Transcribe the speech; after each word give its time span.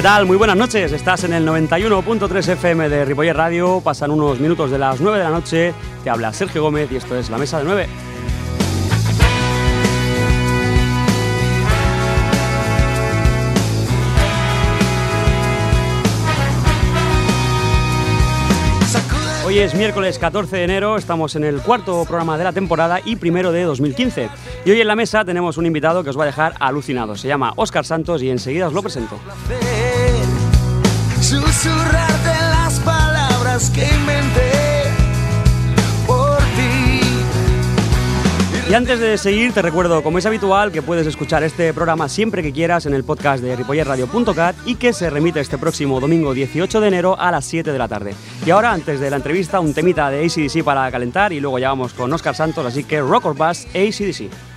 ¿qué 0.00 0.04
tal? 0.04 0.24
Muy 0.24 0.38
buenas 0.38 0.56
noches. 0.56 0.92
Estás 0.92 1.24
en 1.24 1.34
el 1.34 1.46
91.3 1.46 2.52
FM 2.52 2.88
de 2.88 3.04
Ripoller 3.04 3.36
Radio. 3.36 3.82
Pasan 3.84 4.10
unos 4.10 4.40
minutos 4.40 4.70
de 4.70 4.78
las 4.78 4.98
9 4.98 5.18
de 5.18 5.24
la 5.24 5.28
noche. 5.28 5.74
Te 6.02 6.08
habla 6.08 6.32
Sergio 6.32 6.62
Gómez 6.62 6.90
y 6.90 6.96
esto 6.96 7.18
es 7.18 7.28
La 7.28 7.36
Mesa 7.36 7.58
de 7.58 7.64
9. 7.64 7.86
Hoy 19.50 19.58
es 19.58 19.74
miércoles 19.74 20.16
14 20.20 20.58
de 20.58 20.62
enero, 20.62 20.96
estamos 20.96 21.34
en 21.34 21.42
el 21.42 21.60
cuarto 21.60 22.04
programa 22.04 22.38
de 22.38 22.44
la 22.44 22.52
temporada 22.52 23.00
y 23.04 23.16
primero 23.16 23.50
de 23.50 23.64
2015. 23.64 24.28
Y 24.64 24.70
hoy 24.70 24.80
en 24.80 24.86
la 24.86 24.94
mesa 24.94 25.24
tenemos 25.24 25.58
un 25.58 25.66
invitado 25.66 26.04
que 26.04 26.10
os 26.10 26.16
va 26.16 26.22
a 26.22 26.26
dejar 26.26 26.54
alucinado. 26.60 27.16
Se 27.16 27.26
llama 27.26 27.52
Óscar 27.56 27.84
Santos 27.84 28.22
y 28.22 28.30
enseguida 28.30 28.68
os 28.68 28.72
lo 28.72 28.80
presento. 28.80 29.18
Las 32.52 32.78
palabras 32.78 33.70
que 33.70 33.88
inventé 33.92 34.49
Y 38.70 38.74
antes 38.74 39.00
de 39.00 39.18
seguir, 39.18 39.52
te 39.52 39.62
recuerdo, 39.62 40.00
como 40.00 40.18
es 40.18 40.26
habitual, 40.26 40.70
que 40.70 40.80
puedes 40.80 41.04
escuchar 41.04 41.42
este 41.42 41.74
programa 41.74 42.08
siempre 42.08 42.40
que 42.40 42.52
quieras 42.52 42.86
en 42.86 42.94
el 42.94 43.02
podcast 43.02 43.42
de 43.42 43.56
ripollerradio.cat 43.56 44.54
y 44.64 44.76
que 44.76 44.92
se 44.92 45.10
remite 45.10 45.40
este 45.40 45.58
próximo 45.58 45.98
domingo 45.98 46.32
18 46.32 46.80
de 46.80 46.86
enero 46.86 47.18
a 47.18 47.32
las 47.32 47.44
7 47.46 47.72
de 47.72 47.78
la 47.78 47.88
tarde. 47.88 48.14
Y 48.46 48.50
ahora, 48.50 48.72
antes 48.72 49.00
de 49.00 49.10
la 49.10 49.16
entrevista, 49.16 49.58
un 49.58 49.74
temita 49.74 50.08
de 50.08 50.24
ACDC 50.24 50.62
para 50.62 50.88
calentar 50.88 51.32
y 51.32 51.40
luego 51.40 51.58
ya 51.58 51.70
vamos 51.70 51.94
con 51.94 52.12
Oscar 52.12 52.36
Santos, 52.36 52.64
así 52.64 52.84
que 52.84 53.00
Rock 53.00 53.24
or 53.26 53.34
Bust 53.34 53.66
ACDC. 53.74 54.49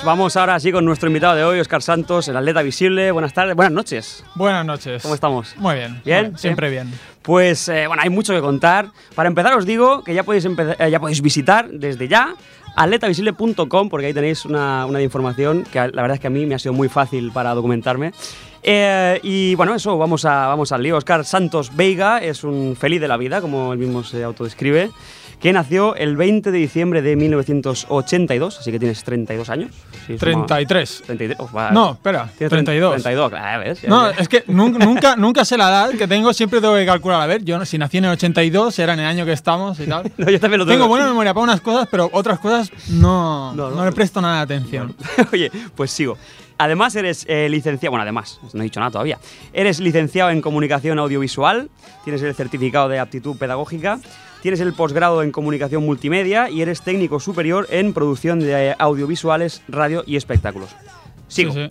Pues 0.00 0.06
vamos 0.06 0.34
ahora 0.38 0.54
así 0.54 0.72
con 0.72 0.86
nuestro 0.86 1.08
invitado 1.08 1.34
de 1.34 1.44
hoy, 1.44 1.60
Oscar 1.60 1.82
Santos, 1.82 2.26
el 2.26 2.34
atleta 2.34 2.62
visible. 2.62 3.12
Buenas 3.12 3.34
tardes, 3.34 3.54
buenas 3.54 3.74
noches. 3.74 4.24
Buenas 4.34 4.64
noches. 4.64 5.02
¿Cómo 5.02 5.14
estamos? 5.14 5.54
Muy 5.58 5.74
bien. 5.74 6.00
¿Bien? 6.06 6.38
Siempre 6.38 6.70
bien. 6.70 6.90
Pues 7.20 7.68
eh, 7.68 7.86
bueno, 7.86 8.02
hay 8.02 8.08
mucho 8.08 8.32
que 8.32 8.40
contar. 8.40 8.86
Para 9.14 9.28
empezar 9.28 9.52
os 9.52 9.66
digo 9.66 10.02
que 10.02 10.14
ya 10.14 10.22
podéis, 10.22 10.46
eh, 10.46 10.90
ya 10.90 11.00
podéis 11.00 11.20
visitar 11.20 11.68
desde 11.68 12.08
ya 12.08 12.34
atletavisible.com 12.76 13.90
porque 13.90 14.06
ahí 14.06 14.14
tenéis 14.14 14.46
una, 14.46 14.86
una 14.86 15.02
información 15.02 15.64
que 15.64 15.78
la 15.78 16.00
verdad 16.00 16.12
es 16.12 16.20
que 16.20 16.28
a 16.28 16.30
mí 16.30 16.46
me 16.46 16.54
ha 16.54 16.58
sido 16.58 16.72
muy 16.72 16.88
fácil 16.88 17.30
para 17.30 17.52
documentarme. 17.52 18.12
Eh, 18.62 19.20
y 19.22 19.54
bueno, 19.54 19.74
eso, 19.74 19.98
vamos, 19.98 20.24
a, 20.24 20.46
vamos 20.46 20.72
al 20.72 20.82
lío. 20.82 20.96
Oscar 20.96 21.26
Santos 21.26 21.76
Veiga 21.76 22.22
es 22.22 22.42
un 22.42 22.74
feliz 22.74 23.02
de 23.02 23.08
la 23.08 23.18
vida, 23.18 23.42
como 23.42 23.74
él 23.74 23.78
mismo 23.78 24.02
se 24.02 24.24
autodescribe, 24.24 24.90
que 25.40 25.52
nació 25.52 25.94
el 25.96 26.16
20 26.16 26.50
de 26.50 26.58
diciembre 26.58 27.00
de 27.02 27.16
1982, 27.16 28.58
así 28.60 28.70
que 28.70 28.78
tienes 28.78 29.02
32 29.04 29.48
años. 29.50 29.70
Sí, 30.06 30.18
suma- 30.18 30.46
33. 30.46 31.02
33. 31.06 31.38
oh, 31.40 31.50
va. 31.56 31.70
No, 31.70 31.92
espera, 31.92 32.28
Tienes 32.36 32.50
32. 32.50 32.92
32, 33.02 33.30
claro, 33.30 33.64
¿ves? 33.64 33.84
No, 33.88 34.10
es 34.10 34.28
que 34.28 34.44
nunca, 34.48 35.16
nunca, 35.16 35.44
sé 35.44 35.56
la 35.56 35.68
edad 35.68 35.90
que 35.90 36.06
tengo, 36.06 36.32
siempre 36.32 36.60
tengo 36.60 36.74
que 36.76 36.86
calcular. 36.86 37.20
A 37.22 37.26
ver, 37.26 37.42
yo 37.44 37.64
si 37.64 37.78
nací 37.78 37.98
en 37.98 38.04
el 38.04 38.10
82, 38.12 38.78
era 38.78 38.94
en 38.94 39.00
el 39.00 39.06
año 39.06 39.24
que 39.24 39.32
estamos 39.32 39.78
y 39.80 39.86
tal. 39.86 40.10
No, 40.18 40.28
yo 40.30 40.38
también 40.38 40.58
lo 40.58 40.66
tengo. 40.66 40.76
Tengo 40.76 40.88
buena 40.88 41.06
memoria 41.06 41.32
para 41.32 41.44
unas 41.44 41.60
cosas, 41.60 41.88
pero 41.90 42.10
otras 42.12 42.38
cosas 42.40 42.70
no, 42.90 43.54
No, 43.54 43.70
no, 43.70 43.76
no. 43.76 43.84
le 43.84 43.92
presto 43.92 44.20
nada 44.20 44.44
de 44.44 44.54
atención. 44.56 44.94
Oye, 45.32 45.50
pues 45.74 45.90
sigo. 45.90 46.18
Además 46.58 46.94
eres 46.94 47.24
eh, 47.26 47.48
licenciado, 47.48 47.92
bueno, 47.92 48.02
además, 48.02 48.38
no 48.52 48.60
he 48.60 48.64
dicho 48.64 48.80
nada 48.80 48.90
todavía. 48.92 49.18
Eres 49.54 49.80
licenciado 49.80 50.28
en 50.28 50.42
comunicación 50.42 50.98
audiovisual, 50.98 51.70
tienes 52.04 52.20
el 52.22 52.34
certificado 52.34 52.90
de 52.90 52.98
aptitud 52.98 53.36
pedagógica, 53.38 53.98
tienes 54.42 54.60
el 54.60 54.72
posgrado 54.72 55.22
en 55.22 55.32
comunicación 55.32 55.84
multimedia 55.84 56.48
y 56.50 56.62
eres 56.62 56.82
técnico 56.82 57.20
superior 57.20 57.66
en 57.70 57.92
producción 57.92 58.40
de 58.40 58.74
audiovisuales, 58.78 59.62
radio 59.68 60.02
y 60.06 60.16
espectáculos. 60.16 60.70
Sigo. 61.28 61.52
Sí, 61.52 61.68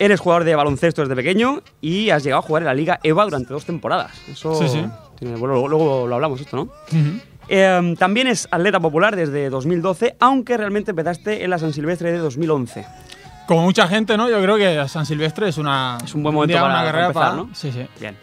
Eres 0.00 0.18
jugador 0.18 0.44
de 0.44 0.56
baloncesto 0.56 1.02
desde 1.02 1.14
pequeño 1.14 1.62
y 1.80 2.10
has 2.10 2.24
llegado 2.24 2.40
a 2.40 2.42
jugar 2.42 2.62
en 2.62 2.66
la 2.66 2.74
Liga 2.74 2.98
EVA 3.02 3.24
durante 3.24 3.52
dos 3.52 3.64
temporadas. 3.64 4.10
Eso. 4.28 4.54
Sí, 4.56 4.68
sí. 4.68 4.84
tiene- 5.18 5.36
bueno, 5.36 5.54
luego, 5.54 5.68
luego 5.68 6.06
lo 6.08 6.14
hablamos 6.16 6.40
esto, 6.40 6.56
¿no? 6.56 6.68
Eh, 7.48 7.94
también 7.98 8.26
es 8.26 8.48
atleta 8.50 8.80
popular 8.80 9.14
desde 9.14 9.50
2012, 9.50 10.16
aunque 10.18 10.56
realmente 10.56 10.90
empezaste 10.90 11.44
en 11.44 11.50
la 11.50 11.58
San 11.58 11.72
Silvestre 11.72 12.10
de 12.10 12.18
2011. 12.18 12.84
Como 13.46 13.62
mucha 13.62 13.86
gente, 13.86 14.16
¿no? 14.16 14.28
Yo 14.30 14.40
creo 14.42 14.56
que 14.56 14.88
San 14.88 15.04
Silvestre 15.06 15.50
es 15.50 15.58
una. 15.58 15.98
Es 16.02 16.14
un 16.14 16.22
buen 16.22 16.34
momento 16.34 16.52
día, 16.54 16.62
para- 16.62 16.74
una 16.74 16.84
carrera 16.84 17.06
empezar, 17.08 17.30
para- 17.30 17.36
¿no? 17.42 17.50
Sí, 17.54 17.70
sí. 17.70 17.86
Bien. 18.00 18.16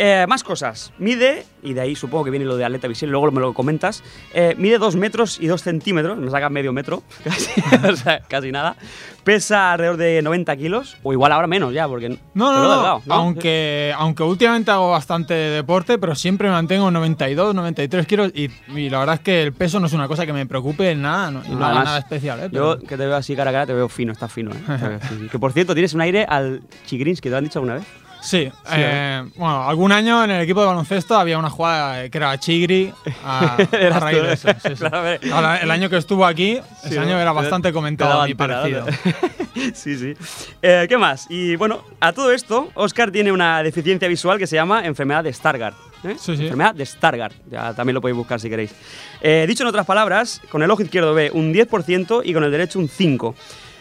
Eh, 0.00 0.26
más 0.28 0.44
cosas. 0.44 0.92
Mide, 0.98 1.44
y 1.60 1.72
de 1.72 1.80
ahí 1.80 1.96
supongo 1.96 2.24
que 2.24 2.30
viene 2.30 2.46
lo 2.46 2.56
de 2.56 2.64
atleta 2.64 2.86
visible, 2.86 3.10
luego 3.10 3.32
me 3.32 3.40
lo 3.40 3.52
comentas. 3.52 4.04
eh, 4.32 4.54
mide 4.56 4.78
2 4.78 4.94
metros 4.94 5.40
y 5.40 5.48
2 5.48 5.60
centímetros, 5.60 6.16
me 6.16 6.30
saca 6.30 6.48
medio 6.50 6.72
metro, 6.72 7.02
casi, 7.24 7.60
o 7.84 7.96
sea, 7.96 8.20
casi 8.20 8.52
nada. 8.52 8.76
Pesa 9.24 9.72
alrededor 9.72 9.96
de 9.96 10.22
90 10.22 10.56
kilos, 10.56 10.96
o 11.02 11.12
igual 11.12 11.32
ahora 11.32 11.48
menos 11.48 11.74
ya, 11.74 11.88
porque. 11.88 12.10
No, 12.10 12.16
no, 12.34 12.62
no. 12.62 12.70
delgado, 12.70 13.02
¿no? 13.06 13.14
Aunque, 13.14 13.92
aunque 13.98 14.22
últimamente 14.22 14.70
hago 14.70 14.92
bastante 14.92 15.34
deporte, 15.34 15.98
pero 15.98 16.14
siempre 16.14 16.48
mantengo 16.48 16.86
en 16.88 16.94
92, 16.94 17.54
93 17.56 18.06
kilos 18.06 18.30
y, 18.34 18.50
y 18.74 18.88
la 18.90 19.00
verdad 19.00 19.16
es 19.16 19.20
que 19.20 19.42
el 19.42 19.52
peso 19.52 19.80
no 19.80 19.88
es 19.88 19.92
una 19.92 20.06
cosa 20.06 20.24
que 20.24 20.32
me 20.32 20.46
preocupe 20.46 20.92
en 20.92 21.02
nada 21.02 21.32
no, 21.32 21.42
y 21.44 21.50
no 21.50 21.56
haga 21.56 21.66
Además, 21.66 21.84
nada 21.86 21.98
especial. 21.98 22.40
¿eh? 22.44 22.48
Yo 22.52 22.78
que 22.78 22.96
te 22.96 23.04
veo 23.04 23.16
así 23.16 23.34
cara 23.34 23.50
a 23.50 23.52
cara, 23.52 23.66
te 23.66 23.74
veo 23.74 23.88
fino, 23.88 24.12
estás 24.12 24.32
fino. 24.32 24.52
¿eh? 24.52 24.98
Que. 25.08 25.28
Que 25.28 25.38
por 25.40 25.52
cierto, 25.52 25.74
tienes 25.74 25.92
un 25.92 26.00
aire 26.02 26.24
al 26.26 26.62
Chigrinsky, 26.86 27.24
¿te 27.28 27.30
lo 27.30 27.38
han 27.38 27.44
dicho 27.44 27.58
alguna 27.58 27.74
vez? 27.74 27.84
Sí, 28.20 28.50
eh, 28.72 29.24
bueno, 29.36 29.68
algún 29.68 29.92
año 29.92 30.24
en 30.24 30.30
el 30.32 30.42
equipo 30.42 30.60
de 30.60 30.66
baloncesto 30.66 31.16
había 31.16 31.38
una 31.38 31.50
jugada 31.50 32.08
que 32.08 32.18
era 32.18 32.36
Chigri 32.38 32.92
a, 33.24 33.56
raíz 34.00 34.22
de 34.22 34.28
¿eh? 34.28 34.32
eso. 34.32 34.48
sí, 34.48 34.68
sí. 34.70 34.74
Claro, 34.74 34.98
a 34.98 35.02
ver. 35.02 35.20
Ahora, 35.32 35.56
el 35.58 35.70
año 35.70 35.88
que 35.88 35.96
estuvo 35.96 36.26
aquí, 36.26 36.60
ese 36.84 36.98
año 36.98 37.18
era 37.18 37.30
Te- 37.30 37.36
bastante 37.36 37.68
te 37.68 37.72
comentado 37.72 38.26
¿no? 38.26 38.36
parecido. 38.36 38.86
sí, 39.74 39.96
sí. 39.96 40.14
Eh, 40.62 40.86
¿Qué 40.88 40.96
más? 40.98 41.26
Y 41.30 41.56
bueno, 41.56 41.82
a 42.00 42.12
todo 42.12 42.32
esto, 42.32 42.70
Oscar 42.74 43.10
tiene 43.10 43.30
una 43.32 43.62
deficiencia 43.62 44.08
visual 44.08 44.38
que 44.38 44.46
se 44.46 44.56
llama 44.56 44.84
enfermedad 44.84 45.22
de 45.24 45.32
Stargardt. 45.32 45.76
¿eh? 46.04 46.16
Sí, 46.18 46.36
sí. 46.36 46.42
Enfermedad 46.42 46.74
de 46.74 46.86
Stargardt. 46.86 47.34
Ya 47.50 47.72
también 47.74 47.94
lo 47.94 48.00
podéis 48.00 48.16
buscar 48.16 48.40
si 48.40 48.48
queréis. 48.50 48.74
Eh, 49.20 49.44
dicho 49.48 49.62
en 49.62 49.68
otras 49.68 49.86
palabras, 49.86 50.40
con 50.50 50.62
el 50.62 50.70
ojo 50.70 50.82
izquierdo 50.82 51.14
ve 51.14 51.30
un 51.32 51.52
10% 51.54 52.22
y 52.24 52.32
con 52.34 52.44
el 52.44 52.50
derecho 52.50 52.78
un 52.78 52.88
5%. 52.88 53.34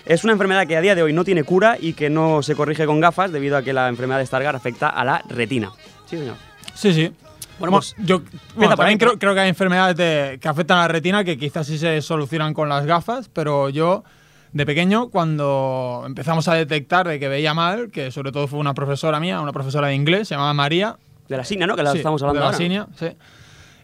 Es 0.07 0.23
una 0.23 0.31
enfermedad 0.31 0.65
que 0.65 0.77
a 0.77 0.81
día 0.81 0.95
de 0.95 1.03
hoy 1.03 1.11
no 1.11 1.25
tiene 1.25 1.43
cura 1.43 1.75
y 1.79 1.91
que 1.93 2.09
no 2.09 2.41
se 2.41 2.55
corrige 2.55 2.85
con 2.85 3.01
gafas 3.01 3.29
debido 3.31 3.57
a 3.57 3.61
que 3.61 3.73
la 3.73 3.89
enfermedad 3.89 4.19
de 4.19 4.25
Stargardt 4.25 4.55
afecta 4.55 4.87
a 4.87 5.03
la 5.03 5.21
retina. 5.27 5.71
Sí, 6.09 6.17
señor. 6.17 6.35
Sí, 6.73 6.93
sí. 6.93 7.11
Bueno, 7.59 7.71
Bueno, 7.71 7.71
pues, 7.77 7.95
yo 7.97 8.21
bueno, 8.55 8.75
también 8.77 8.97
creo, 8.99 9.19
creo 9.19 9.33
que 9.33 9.41
hay 9.41 9.49
enfermedades 9.49 9.97
de- 9.97 10.39
que 10.41 10.47
afectan 10.47 10.77
a 10.77 10.81
la 10.83 10.87
retina 10.87 11.23
que 11.25 11.37
quizás 11.37 11.67
sí 11.67 11.77
se 11.77 12.01
solucionan 12.01 12.53
con 12.53 12.69
las 12.69 12.85
gafas, 12.85 13.29
pero 13.33 13.67
yo 13.69 14.03
de 14.53 14.65
pequeño 14.65 15.09
cuando 15.09 16.03
empezamos 16.05 16.47
a 16.47 16.53
detectar 16.53 17.05
de 17.07 17.19
que 17.19 17.27
veía 17.27 17.53
mal, 17.53 17.89
que 17.91 18.09
sobre 18.11 18.31
todo 18.31 18.47
fue 18.47 18.59
una 18.59 18.73
profesora 18.73 19.19
mía, 19.19 19.41
una 19.41 19.51
profesora 19.51 19.87
de 19.87 19.95
inglés, 19.95 20.29
se 20.29 20.35
llamaba 20.35 20.53
María, 20.53 20.95
De 21.27 21.35
la 21.35 21.43
signa, 21.43 21.67
¿no? 21.67 21.75
Que 21.75 21.83
la 21.83 21.91
Sí, 21.91 21.97
estamos 21.97 22.21
hablando 22.21 22.39
de 22.39 22.43
la 22.43 22.45
ahora. 22.45 22.57
Sinia, 22.57 22.87
sí. 22.97 23.07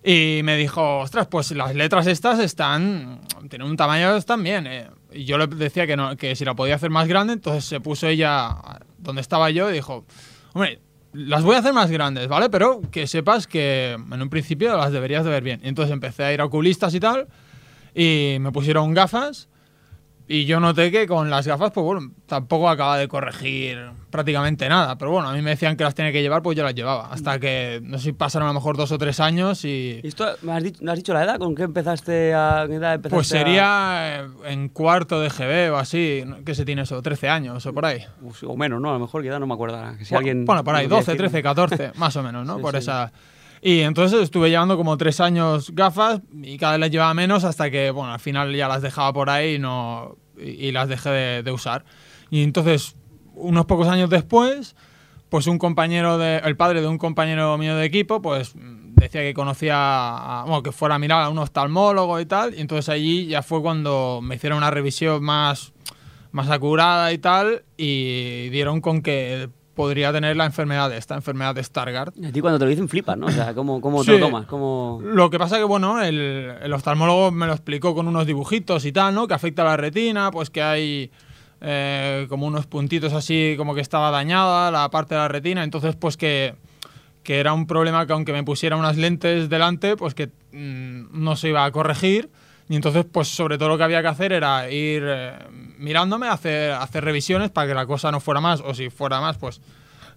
Y 0.05 0.41
me 0.43 0.55
dijo, 0.55 0.99
ostras, 0.99 1.27
pues 1.27 1.51
las 1.51 1.75
letras 1.75 2.07
estas 2.07 2.39
están, 2.39 3.19
tienen 3.49 3.67
un 3.67 3.75
tamaño, 3.75 4.15
están 4.15 4.41
bien. 4.43 4.65
eh". 4.67 4.87
Yo 5.15 5.37
le 5.37 5.47
decía 5.47 5.87
que, 5.87 5.95
no, 5.95 6.15
que 6.17 6.35
si 6.35 6.45
la 6.45 6.55
podía 6.55 6.75
hacer 6.75 6.89
más 6.89 7.07
grande, 7.07 7.33
entonces 7.33 7.65
se 7.65 7.79
puso 7.79 8.07
ella 8.07 8.55
donde 8.97 9.21
estaba 9.21 9.49
yo 9.49 9.69
y 9.69 9.73
dijo, 9.73 10.05
hombre, 10.53 10.79
las 11.13 11.43
voy 11.43 11.55
a 11.55 11.59
hacer 11.59 11.73
más 11.73 11.91
grandes, 11.91 12.27
¿vale? 12.27 12.49
Pero 12.49 12.81
que 12.91 13.07
sepas 13.07 13.47
que 13.47 13.91
en 13.91 14.21
un 14.21 14.29
principio 14.29 14.75
las 14.75 14.91
deberías 14.91 15.23
de 15.23 15.31
ver 15.31 15.43
bien. 15.43 15.61
Y 15.63 15.67
entonces 15.67 15.93
empecé 15.93 16.23
a 16.23 16.33
ir 16.33 16.41
a 16.41 16.45
oculistas 16.45 16.93
y 16.93 16.99
tal, 16.99 17.27
y 17.93 18.37
me 18.39 18.51
pusieron 18.51 18.93
gafas. 18.93 19.47
Y 20.27 20.45
yo 20.45 20.59
noté 20.59 20.89
que 20.89 21.05
con 21.05 21.29
las 21.29 21.45
gafas, 21.45 21.71
pues 21.71 21.83
bueno, 21.83 22.11
tampoco 22.27 22.69
acaba 22.69 22.97
de 22.97 23.09
corregir 23.09 23.91
prácticamente 24.09 24.69
nada. 24.69 24.97
Pero 24.97 25.11
bueno, 25.11 25.27
a 25.27 25.33
mí 25.33 25.41
me 25.41 25.49
decían 25.49 25.75
que 25.75 25.83
las 25.83 25.95
tenía 25.95 26.13
que 26.13 26.21
llevar, 26.21 26.41
pues 26.41 26.55
yo 26.55 26.63
las 26.63 26.73
llevaba. 26.73 27.07
Hasta 27.11 27.39
que, 27.39 27.81
no 27.83 27.97
sé 27.97 28.05
si 28.05 28.11
pasaron 28.13 28.47
a 28.47 28.51
lo 28.51 28.53
mejor 28.53 28.77
dos 28.77 28.91
o 28.93 28.97
tres 28.97 29.19
años 29.19 29.65
y... 29.65 29.99
¿Y 30.01 30.07
esto, 30.07 30.25
¿me 30.41 30.53
has, 30.53 30.63
dicho, 30.63 30.83
me 30.83 30.91
has 30.91 30.97
dicho 30.97 31.13
la 31.13 31.23
edad? 31.23 31.39
¿Con 31.39 31.55
qué 31.55 31.63
empezaste 31.63 32.33
a.? 32.33 32.65
qué 32.67 32.75
edad 32.75 32.93
empezaste 32.93 33.15
Pues 33.15 33.27
sería 33.27 34.21
eh, 34.21 34.27
en 34.45 34.69
cuarto 34.69 35.19
de 35.19 35.29
GB 35.29 35.73
o 35.73 35.77
así. 35.77 36.23
¿qué 36.45 36.55
se 36.55 36.63
tiene 36.63 36.83
eso? 36.83 37.01
13 37.01 37.27
años 37.27 37.65
o 37.65 37.73
por 37.73 37.85
ahí. 37.85 37.99
Uf, 38.21 38.43
O 38.43 38.55
menos, 38.55 38.79
¿no? 38.79 38.91
A 38.91 38.93
lo 38.93 38.99
mejor 38.99 39.23
que 39.23 39.27
edad 39.27 39.41
no 39.41 39.47
me 39.47 39.55
acuerdo. 39.55 39.77
Que 39.97 40.05
si 40.05 40.13
Bueno, 40.13 40.19
alguien 40.19 40.45
bueno, 40.45 40.63
por 40.63 40.75
ahí, 40.75 40.85
me 40.85 40.89
lo 40.89 40.95
12, 40.97 41.05
quiere 41.05 41.17
13, 41.17 41.33
decir. 41.33 41.43
14, 41.43 41.91
más 41.95 42.15
o 42.15 42.23
menos, 42.23 42.45
¿no? 42.47 42.55
Sí, 42.57 42.61
por 42.61 42.71
sí. 42.71 42.77
esa... 42.77 43.11
Y 43.65 43.79
entonces 43.79 44.21
estuve 44.21 44.49
llevando 44.49 44.75
como 44.75 44.97
tres 44.97 45.21
años 45.21 45.71
gafas 45.73 46.19
y 46.41 46.57
cada 46.57 46.73
vez 46.73 46.81
las 46.81 46.91
llevaba 46.91 47.13
menos 47.13 47.45
hasta 47.45 47.71
que, 47.71 47.91
bueno, 47.91 48.11
al 48.11 48.19
final 48.19 48.53
ya 48.53 48.67
las 48.67 48.81
dejaba 48.81 49.13
por 49.13 49.29
ahí 49.29 49.55
y, 49.55 49.59
no, 49.59 50.17
y, 50.37 50.67
y 50.67 50.71
las 50.73 50.89
dejé 50.89 51.09
de, 51.09 51.43
de 51.43 51.51
usar. 51.51 51.85
Y 52.29 52.43
entonces, 52.43 52.97
unos 53.35 53.65
pocos 53.65 53.87
años 53.87 54.09
después, 54.09 54.75
pues 55.29 55.47
un 55.47 55.57
compañero, 55.59 56.17
de, 56.17 56.39
el 56.39 56.57
padre 56.57 56.81
de 56.81 56.87
un 56.87 56.97
compañero 56.97 57.57
mío 57.57 57.77
de 57.77 57.85
equipo, 57.85 58.21
pues 58.21 58.53
mm, 58.53 58.95
decía 58.95 59.21
que 59.21 59.33
conocía, 59.33 59.75
a- 59.77 60.43
bueno, 60.43 60.61
que 60.61 60.73
fuera 60.73 60.95
a 60.95 60.99
mirar 60.99 61.23
a 61.23 61.29
un 61.29 61.37
oftalmólogo 61.37 62.19
y 62.19 62.25
tal. 62.25 62.53
Y 62.55 62.59
entonces 62.59 62.89
allí 62.89 63.27
ya 63.27 63.43
fue 63.43 63.61
cuando 63.61 64.19
me 64.21 64.35
hicieron 64.35 64.57
una 64.57 64.71
revisión 64.71 65.23
más, 65.23 65.71
más 66.33 66.49
acurada 66.49 67.13
y 67.13 67.17
tal, 67.17 67.63
y 67.77 68.49
dieron 68.49 68.81
con 68.81 69.01
que 69.01 69.47
podría 69.75 70.11
tener 70.11 70.35
la 70.35 70.45
enfermedad 70.45 70.89
de 70.89 70.97
esta 70.97 71.15
enfermedad 71.15 71.55
de 71.55 71.63
Stargardt. 71.63 72.15
A 72.23 72.31
ti 72.31 72.41
cuando 72.41 72.59
te 72.59 72.65
lo 72.65 72.69
dicen 72.69 72.87
flipas, 72.87 73.17
¿no? 73.17 73.27
O 73.27 73.31
sea, 73.31 73.53
¿cómo, 73.53 73.81
cómo 73.81 74.03
te 74.03 74.13
lo 74.13 74.27
tomas? 74.27 74.45
¿Cómo... 74.45 75.01
Lo 75.03 75.29
que 75.29 75.39
pasa 75.39 75.57
que, 75.57 75.63
bueno, 75.63 76.01
el, 76.01 76.53
el 76.61 76.73
oftalmólogo 76.73 77.31
me 77.31 77.47
lo 77.47 77.53
explicó 77.53 77.95
con 77.95 78.07
unos 78.07 78.27
dibujitos 78.27 78.85
y 78.85 78.91
tal, 78.91 79.15
¿no? 79.15 79.27
Que 79.27 79.33
afecta 79.33 79.63
a 79.63 79.65
la 79.65 79.77
retina, 79.77 80.31
pues 80.31 80.49
que 80.49 80.61
hay 80.61 81.11
eh, 81.65 82.25
como 82.27 82.45
unos 82.45 82.65
puntitos 82.65 83.13
así, 83.13 83.55
como 83.57 83.73
que 83.73 83.79
estaba 83.79 84.11
dañada 84.11 84.69
la 84.69 84.89
parte 84.89 85.15
de 85.15 85.21
la 85.21 85.29
retina, 85.29 85.63
entonces 85.63 85.95
pues 85.95 86.17
que, 86.17 86.55
que 87.23 87.39
era 87.39 87.53
un 87.53 87.67
problema 87.67 88.05
que 88.05 88.11
aunque 88.11 88.33
me 88.33 88.43
pusiera 88.43 88.75
unas 88.75 88.97
lentes 88.97 89.47
delante, 89.47 89.95
pues 89.95 90.13
que 90.13 90.27
mm, 90.51 91.23
no 91.23 91.37
se 91.37 91.47
iba 91.47 91.63
a 91.63 91.71
corregir. 91.71 92.29
Y 92.73 92.75
entonces, 92.75 93.05
pues 93.05 93.27
sobre 93.27 93.59
todo 93.59 93.69
lo 93.69 93.77
que 93.77 93.83
había 93.83 94.01
que 94.01 94.07
hacer 94.07 94.33
era 94.33 94.67
ir 94.71 95.03
eh, 95.05 95.33
mirándome, 95.77 96.27
hacer, 96.27 96.71
hacer 96.71 97.03
revisiones 97.05 97.51
para 97.51 97.67
que 97.67 97.75
la 97.75 97.85
cosa 97.85 98.11
no 98.11 98.19
fuera 98.19 98.41
más, 98.41 98.61
o 98.61 98.73
si 98.73 98.89
fuera 98.89 99.21
más, 99.21 99.37
pues, 99.37 99.61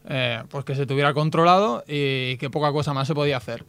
eh, 0.09 0.43
pues 0.49 0.65
que 0.65 0.75
se 0.75 0.87
tuviera 0.87 1.13
controlado 1.13 1.85
y 1.87 2.39
que 2.39 2.49
poca 2.49 2.73
cosa 2.73 2.95
más 2.95 3.07
se 3.09 3.15
podía 3.15 3.37
hacer. 3.37 3.63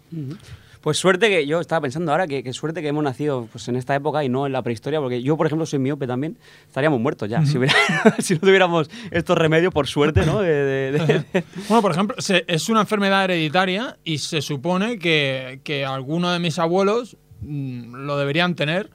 Pues 0.80 0.98
suerte 0.98 1.28
que 1.28 1.46
yo 1.46 1.60
estaba 1.60 1.82
pensando 1.82 2.12
ahora 2.14 2.28
que, 2.28 2.44
que 2.44 2.54
suerte 2.54 2.82
que 2.82 2.88
hemos 2.88 3.04
nacido 3.04 3.50
pues, 3.52 3.68
en 3.68 3.76
esta 3.76 3.94
época 3.94 4.24
y 4.24 4.30
no 4.30 4.46
en 4.46 4.54
la 4.54 4.62
prehistoria, 4.62 5.02
porque 5.02 5.22
yo, 5.22 5.36
por 5.36 5.48
ejemplo, 5.48 5.66
soy 5.66 5.80
miope 5.80 6.08
también, 6.08 6.38
estaríamos 6.66 7.02
muertos 7.02 7.28
ya. 7.28 7.46
si, 7.46 7.58
hubiera- 7.58 7.76
si 8.20 8.36
no 8.36 8.40
tuviéramos 8.40 8.90
estos 9.12 9.38
remedios, 9.38 9.74
por 9.74 9.88
suerte, 9.88 10.26
¿no? 10.26 10.40
De- 10.40 10.48
de- 10.48 10.92
de- 10.94 11.06
de- 11.34 11.44
Bueno, 11.68 11.82
por 11.82 11.92
ejemplo, 11.92 12.16
se- 12.20 12.46
es 12.48 12.70
una 12.70 12.80
enfermedad 12.82 13.26
hereditaria 13.26 13.98
y 14.06 14.20
se 14.20 14.42
supone 14.42 14.98
que, 14.98 15.60
que 15.66 15.84
alguno 15.84 16.32
de 16.32 16.40
mis 16.40 16.58
abuelos 16.58 17.18
lo 17.46 18.18
deberían 18.18 18.56
tener. 18.56 18.90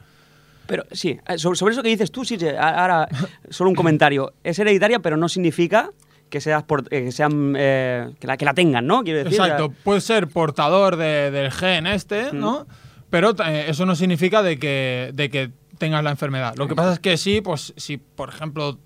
Pero 0.67 0.85
sí, 0.93 1.19
eh, 1.27 1.39
sobre, 1.39 1.73
eso 1.73 1.83
que 1.83 1.89
dices 1.89 2.11
tú, 2.13 2.25
sí, 2.25 2.39
ahora 2.59 3.09
solo 3.51 3.71
un 3.71 3.77
comentario. 3.77 4.33
Es 4.45 4.59
hereditaria, 4.59 5.01
pero 5.01 5.17
no 5.17 5.29
significa 5.29 5.91
que 6.31 6.41
seas 6.41 6.63
por- 6.63 6.85
eh, 6.91 7.05
que 7.05 7.13
sean 7.13 7.55
eh, 7.59 8.11
que, 8.19 8.27
la, 8.27 8.37
que 8.37 8.45
la 8.45 8.55
tengan, 8.55 8.87
¿no? 8.87 9.03
Quiero 9.05 9.19
decir, 9.19 9.35
Exacto, 9.41 9.67
o 9.67 9.69
sea, 9.69 9.77
puede 9.85 10.01
ser 10.01 10.29
portador 10.29 10.97
de- 10.97 11.31
del 11.31 11.51
gen 11.53 11.87
este, 11.87 12.33
¿no? 12.33 12.67
Pero 13.11 13.35
eh, 13.45 13.67
eso 13.69 13.85
no 13.85 13.95
significa 13.95 14.43
de 14.43 14.59
que, 14.59 15.11
de 15.13 15.29
que 15.29 15.51
tengas 15.77 16.03
la 16.03 16.11
enfermedad. 16.11 16.55
Lo 16.57 16.69
que 16.69 16.75
pasa 16.75 16.95
es 16.95 17.01
que 17.01 17.17
sí, 17.19 17.41
pues 17.43 17.75
si 17.77 17.99
por 17.99 18.31
ejemplo 18.31 18.79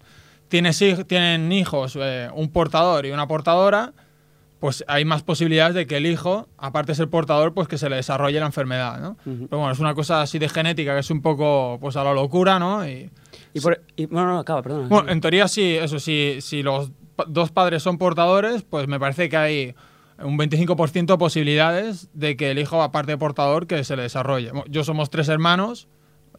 tienes, 0.49 0.83
tienen 1.07 1.53
hijos, 1.53 1.97
eh, 2.01 2.29
un 2.35 2.51
portador 2.51 3.07
y 3.07 3.13
una 3.13 3.29
portadora, 3.29 3.93
pues 4.67 4.83
hay 4.89 5.05
más 5.05 5.23
posibilidades 5.23 5.77
de 5.77 5.87
que 5.87 5.97
el 5.97 6.07
hijo, 6.07 6.49
aparte 6.59 6.91
de 6.91 6.97
ser 6.97 7.09
portador, 7.09 7.55
pues 7.55 7.69
que 7.69 7.79
se 7.79 7.89
le 7.89 7.95
desarrolle 7.95 8.41
la 8.41 8.47
enfermedad, 8.47 8.99
¿no? 9.01 9.11
Ujú. 9.25 9.47
Pero 9.47 9.59
bueno, 9.59 9.71
es 9.73 9.79
una 9.79 9.95
cosa 9.95 10.23
así 10.23 10.41
de 10.41 10.49
genética 10.49 10.93
que 10.93 10.99
es 10.99 11.11
un 11.13 11.23
poco 11.23 11.79
pues 11.81 11.95
a 11.95 12.03
la 12.03 12.13
locura, 12.13 12.59
¿no? 12.59 12.85
Y, 12.85 13.09
y 13.55 13.61
por- 13.61 13.81
y- 13.95 14.09
no, 14.09 14.27
no, 14.27 14.41
acaba, 14.41 14.63
perdona. 14.63 14.89
bueno, 14.89 15.13
en 15.13 15.21
teoría 15.21 15.47
sí, 15.47 15.77
eso 15.77 16.01
sí, 16.01 16.39
si 16.41 16.65
los 16.65 16.91
dos 17.29 17.53
padres 17.53 17.85
son 17.85 17.97
portadores, 17.97 18.65
pues 18.65 18.89
me 18.89 18.99
parece 18.99 19.29
que 19.29 19.37
hay 19.37 19.75
un 20.19 20.37
25% 20.37 21.07
de 21.15 21.17
posibilidades 21.19 22.09
de 22.13 22.37
que 22.37 22.51
el 22.51 22.59
hijo, 22.59 22.83
aparte 22.83 23.13
de 23.13 23.19
portador, 23.19 23.69
que 23.69 23.85
se 23.85 23.95
le 23.95 24.03
desarrolle. 24.03 24.51
Bueno, 24.51 24.65
Yo 24.69 24.83
somos 24.83 25.11
tres 25.11 25.29
hermanos, 25.29 25.87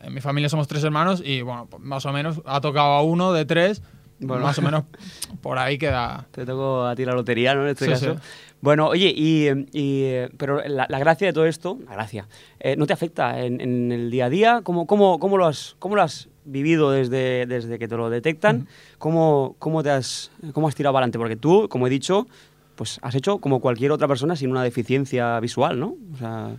en 0.01 0.13
mi 0.13 0.19
familia 0.19 0.49
somos 0.49 0.67
tres 0.67 0.83
hermanos 0.83 1.23
y 1.23 1.43
bueno, 1.43 1.67
pues 1.69 1.81
más 1.81 2.05
o 2.05 2.11
menos 2.11 2.41
ha 2.45 2.59
tocado 2.59 2.87
a 2.91 3.03
uno 3.03 3.31
de 3.31 3.45
tres, 3.45 3.81
Bueno. 4.19 4.43
más 4.43 4.57
o 4.57 4.61
menos 4.61 4.83
por 5.41 5.57
ahí 5.59 5.77
queda. 5.77 6.25
Te 6.31 6.45
tocó 6.45 6.85
a 6.85 6.95
ti 6.95 7.05
la 7.05 7.13
lotería, 7.13 7.53
¿no? 7.55 7.63
En 7.63 7.69
este 7.69 7.85
Sí, 7.85 7.91
caso. 7.91 8.13
sí. 8.15 8.19
Bueno, 8.59 8.87
oye, 8.87 9.13
y, 9.15 9.47
y, 9.71 10.25
pero 10.37 10.61
la, 10.67 10.87
la 10.89 10.97
gracia 10.99 11.27
de 11.27 11.33
todo 11.33 11.45
esto, 11.45 11.77
la 11.85 11.93
gracia, 11.93 12.27
eh, 12.59 12.75
¿no 12.75 12.87
te 12.87 12.93
afecta 12.93 13.39
en, 13.39 13.61
en 13.61 13.91
el 13.91 14.09
día 14.09 14.25
a 14.25 14.29
día? 14.29 14.61
¿Cómo, 14.63 14.87
cómo, 14.87 15.19
cómo, 15.19 15.37
lo, 15.37 15.45
has, 15.45 15.75
cómo 15.77 15.95
lo 15.95 16.01
has 16.01 16.27
vivido 16.43 16.89
desde, 16.89 17.45
desde 17.45 17.77
que 17.77 17.87
te 17.87 17.95
lo 17.95 18.09
detectan? 18.09 18.67
¿Cómo, 18.97 19.55
cómo, 19.59 19.83
te 19.83 19.91
has, 19.91 20.31
¿Cómo 20.53 20.67
has 20.67 20.73
tirado 20.73 20.93
para 20.93 21.03
adelante? 21.03 21.19
Porque 21.19 21.35
tú, 21.35 21.69
como 21.69 21.85
he 21.85 21.89
dicho, 21.91 22.25
pues 22.73 22.97
has 23.03 23.13
hecho 23.13 23.37
como 23.37 23.59
cualquier 23.59 23.91
otra 23.91 24.07
persona 24.07 24.35
sin 24.35 24.49
una 24.49 24.63
deficiencia 24.63 25.39
visual, 25.39 25.79
¿no? 25.79 25.93
O 26.13 26.17
sea, 26.17 26.55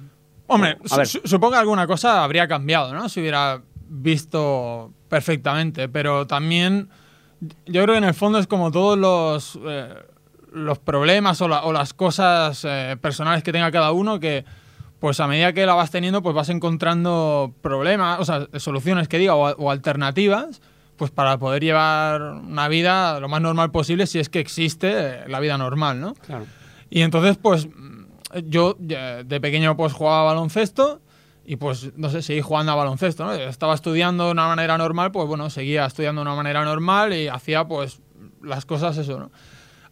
Hombre, 0.47 0.79
su- 1.05 1.21
supongo 1.25 1.55
que 1.55 1.59
alguna 1.59 1.87
cosa 1.89 2.23
habría 2.23 2.47
cambiado, 2.47 2.95
¿no? 2.95 3.09
Si 3.09 3.19
hubiera 3.21 3.61
visto 3.89 4.93
perfectamente, 5.09 5.89
pero 5.89 6.27
también 6.27 6.89
yo 7.41 7.83
creo 7.83 7.95
que 7.95 7.99
en 7.99 8.05
el 8.05 8.15
fondo 8.15 8.39
es 8.39 8.47
como 8.47 8.71
todos 8.71 8.99
los, 8.99 9.59
eh, 9.67 9.95
los 10.53 10.79
problemas 10.79 11.41
o, 11.41 11.49
la- 11.49 11.63
o 11.65 11.73
las 11.73 11.95
cosas 11.95 12.65
eh, 12.69 12.97
personales 13.01 13.43
que 13.43 13.53
tenga 13.53 13.71
cada 13.71 13.93
uno 13.93 14.19
que 14.21 14.45
pues 14.99 15.21
a 15.21 15.29
medida 15.29 15.53
que 15.53 15.65
la 15.65 15.75
vas 15.75 15.91
teniendo 15.93 16.23
pues 16.23 16.35
vas 16.35 16.49
encontrando 16.49 17.53
problemas, 17.63 18.19
o 18.19 18.25
sea, 18.25 18.49
soluciones 18.59 19.07
que 19.07 19.19
diga 19.19 19.35
o, 19.37 19.49
o 19.57 19.71
alternativas 19.71 20.61
pues 20.97 21.13
para 21.13 21.39
poder 21.39 21.63
llevar 21.63 22.21
una 22.23 22.67
vida 22.67 23.21
lo 23.21 23.29
más 23.29 23.41
normal 23.41 23.71
posible 23.71 24.07
si 24.09 24.19
es 24.19 24.29
que 24.29 24.41
existe 24.41 24.91
eh, 24.93 25.25
la 25.29 25.39
vida 25.39 25.57
normal, 25.57 26.01
¿no? 26.01 26.15
Claro. 26.15 26.47
Y 26.91 27.03
entonces, 27.03 27.37
pues, 27.41 27.69
yo 28.47 28.75
de 28.79 29.41
pequeño 29.41 29.77
pues 29.77 29.93
jugaba 29.93 30.25
baloncesto 30.25 31.01
y 31.49 31.57
pues, 31.57 31.93
no 31.97 32.11
sé, 32.11 32.21
seguí 32.21 32.43
jugando 32.43 32.73
a 32.73 32.75
baloncesto, 32.75 33.25
¿no? 33.25 33.33
Estaba 33.33 33.73
estudiando 33.73 34.27
de 34.27 34.33
una 34.33 34.47
manera 34.49 34.77
normal, 34.77 35.13
pues 35.13 35.27
bueno, 35.27 35.49
seguía 35.49 35.87
estudiando 35.87 36.21
de 36.21 36.27
una 36.27 36.37
manera 36.37 36.63
normal 36.63 37.15
y 37.15 37.29
hacía 37.29 37.67
pues 37.67 38.03
las 38.43 38.67
cosas 38.67 38.99
eso, 38.99 39.19
¿no? 39.19 39.31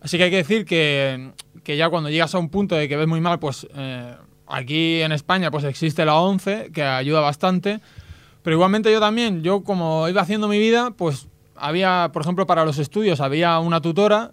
Así 0.02 0.18
que 0.18 0.24
hay 0.24 0.30
que 0.30 0.36
decir 0.36 0.66
que, 0.66 1.30
que 1.64 1.78
ya 1.78 1.88
cuando 1.88 2.10
llegas 2.10 2.34
a 2.34 2.38
un 2.38 2.50
punto 2.50 2.74
de 2.74 2.90
que 2.90 2.98
ves 2.98 3.08
muy 3.08 3.22
mal, 3.22 3.38
pues 3.38 3.66
eh, 3.74 4.14
aquí 4.46 5.00
en 5.00 5.12
España 5.12 5.50
pues 5.50 5.64
existe 5.64 6.04
la 6.04 6.16
11, 6.16 6.72
que 6.74 6.82
ayuda 6.82 7.20
bastante. 7.20 7.80
Pero 8.42 8.56
igualmente 8.56 8.92
yo 8.92 9.00
también, 9.00 9.42
yo 9.42 9.64
como 9.64 10.10
iba 10.10 10.20
haciendo 10.20 10.48
mi 10.48 10.58
vida, 10.58 10.90
pues 10.90 11.26
había, 11.54 12.10
por 12.12 12.20
ejemplo, 12.20 12.46
para 12.46 12.66
los 12.66 12.78
estudios 12.78 13.22
había 13.22 13.58
una 13.60 13.80
tutora. 13.80 14.32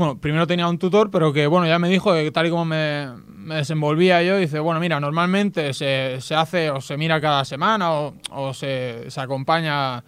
Bueno, 0.00 0.18
primero 0.18 0.46
tenía 0.46 0.66
un 0.66 0.78
tutor, 0.78 1.10
pero 1.10 1.30
que 1.30 1.46
bueno, 1.46 1.66
ya 1.66 1.78
me 1.78 1.90
dijo 1.90 2.14
que 2.14 2.30
tal 2.30 2.46
y 2.46 2.50
como 2.50 2.64
me, 2.64 3.06
me 3.26 3.56
desenvolvía 3.56 4.22
yo, 4.22 4.38
dice, 4.38 4.58
bueno, 4.58 4.80
mira, 4.80 4.98
normalmente 4.98 5.74
se, 5.74 6.22
se 6.22 6.34
hace 6.34 6.70
o 6.70 6.80
se 6.80 6.96
mira 6.96 7.20
cada 7.20 7.44
semana 7.44 7.90
o, 7.90 8.54
se, 8.54 9.08
acompaña 9.16 10.02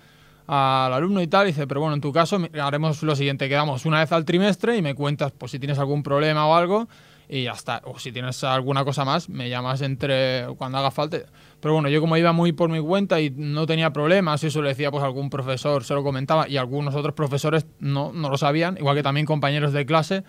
al 0.46 0.94
alumno 0.94 1.20
y 1.20 1.26
tal, 1.26 1.46
dice, 1.46 1.66
pero 1.66 1.80
bueno, 1.80 1.94
en 1.94 2.00
tu 2.00 2.10
caso 2.10 2.38
haremos 2.58 3.02
lo 3.02 3.14
siguiente, 3.14 3.50
quedamos 3.50 3.84
una 3.84 3.98
vez 4.00 4.10
al 4.12 4.24
trimestre 4.24 4.78
y 4.78 4.80
me 4.80 4.94
cuentas 4.94 5.30
pues 5.36 5.52
si 5.52 5.58
tienes 5.58 5.78
algún 5.78 6.02
problema 6.02 6.46
o 6.46 6.54
algo 6.54 6.88
y 7.32 7.44
ya 7.44 7.52
está. 7.52 7.80
O 7.86 7.98
si 7.98 8.12
tienes 8.12 8.44
alguna 8.44 8.84
cosa 8.84 9.06
más, 9.06 9.30
me 9.30 9.48
llamas 9.48 9.80
entre 9.80 10.46
cuando 10.58 10.76
haga 10.76 10.90
falta. 10.90 11.16
Pero 11.60 11.72
bueno, 11.72 11.88
yo 11.88 12.02
como 12.02 12.18
iba 12.18 12.34
muy 12.34 12.52
por 12.52 12.68
mi 12.68 12.78
cuenta 12.78 13.22
y 13.22 13.30
no 13.30 13.64
tenía 13.64 13.90
problemas, 13.90 14.44
eso 14.44 14.60
le 14.60 14.68
decía 14.68 14.90
pues 14.90 15.02
algún 15.02 15.30
profesor, 15.30 15.82
se 15.82 15.94
lo 15.94 16.04
comentaba 16.04 16.46
y 16.46 16.58
algunos 16.58 16.94
otros 16.94 17.14
profesores 17.14 17.64
no, 17.78 18.12
no 18.12 18.28
lo 18.28 18.36
sabían, 18.36 18.76
igual 18.76 18.96
que 18.96 19.02
también 19.02 19.24
compañeros 19.24 19.72
de 19.72 19.86
clase, 19.86 20.24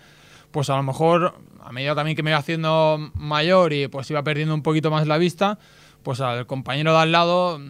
pues 0.50 0.70
a 0.70 0.76
lo 0.76 0.82
mejor 0.82 1.34
a 1.62 1.72
medida 1.72 1.94
también 1.94 2.16
que 2.16 2.22
me 2.22 2.30
iba 2.30 2.38
haciendo 2.38 3.10
mayor 3.12 3.74
y 3.74 3.86
pues 3.88 4.10
iba 4.10 4.24
perdiendo 4.24 4.54
un 4.54 4.62
poquito 4.62 4.90
más 4.90 5.06
la 5.06 5.18
vista, 5.18 5.58
pues 6.02 6.22
al 6.22 6.46
compañero 6.46 6.92
de 6.92 6.98
al 7.00 7.12
lado 7.12 7.60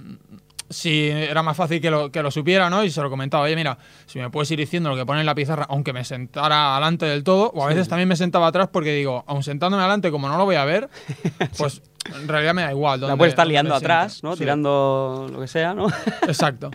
si 0.70 1.08
era 1.08 1.42
más 1.42 1.56
fácil 1.56 1.80
que 1.80 1.90
lo, 1.90 2.10
que 2.10 2.22
lo 2.22 2.30
supiera, 2.30 2.70
¿no? 2.70 2.84
Y 2.84 2.90
se 2.90 3.00
lo 3.02 3.10
comentaba, 3.10 3.44
oye, 3.44 3.56
mira, 3.56 3.78
si 4.06 4.18
me 4.18 4.30
puedes 4.30 4.50
ir 4.50 4.58
diciendo 4.58 4.90
lo 4.90 4.96
que 4.96 5.04
pone 5.06 5.20
en 5.20 5.26
la 5.26 5.34
pizarra, 5.34 5.66
aunque 5.68 5.92
me 5.92 6.04
sentara 6.04 6.72
adelante 6.76 7.06
del 7.06 7.22
todo, 7.24 7.50
o 7.54 7.64
a 7.64 7.68
veces 7.68 7.88
también 7.88 8.08
me 8.08 8.16
sentaba 8.16 8.46
atrás 8.48 8.68
porque 8.72 8.92
digo, 8.92 9.24
aun 9.26 9.42
sentándome 9.42 9.82
adelante, 9.82 10.10
como 10.10 10.28
no 10.28 10.36
lo 10.36 10.44
voy 10.44 10.56
a 10.56 10.64
ver, 10.64 10.88
pues 11.58 11.82
en 12.14 12.28
realidad 12.28 12.54
me 12.54 12.62
da 12.62 12.70
igual. 12.70 13.00
La 13.00 13.06
dónde- 13.08 13.18
puedes 13.18 13.32
estar 13.32 13.46
liando 13.46 13.74
atrás, 13.74 14.14
siento. 14.14 14.28
¿no? 14.28 14.32
Sí. 14.34 14.38
Tirando 14.40 15.28
lo 15.30 15.40
que 15.40 15.48
sea, 15.48 15.74
¿no? 15.74 15.86
Exacto. 16.22 16.70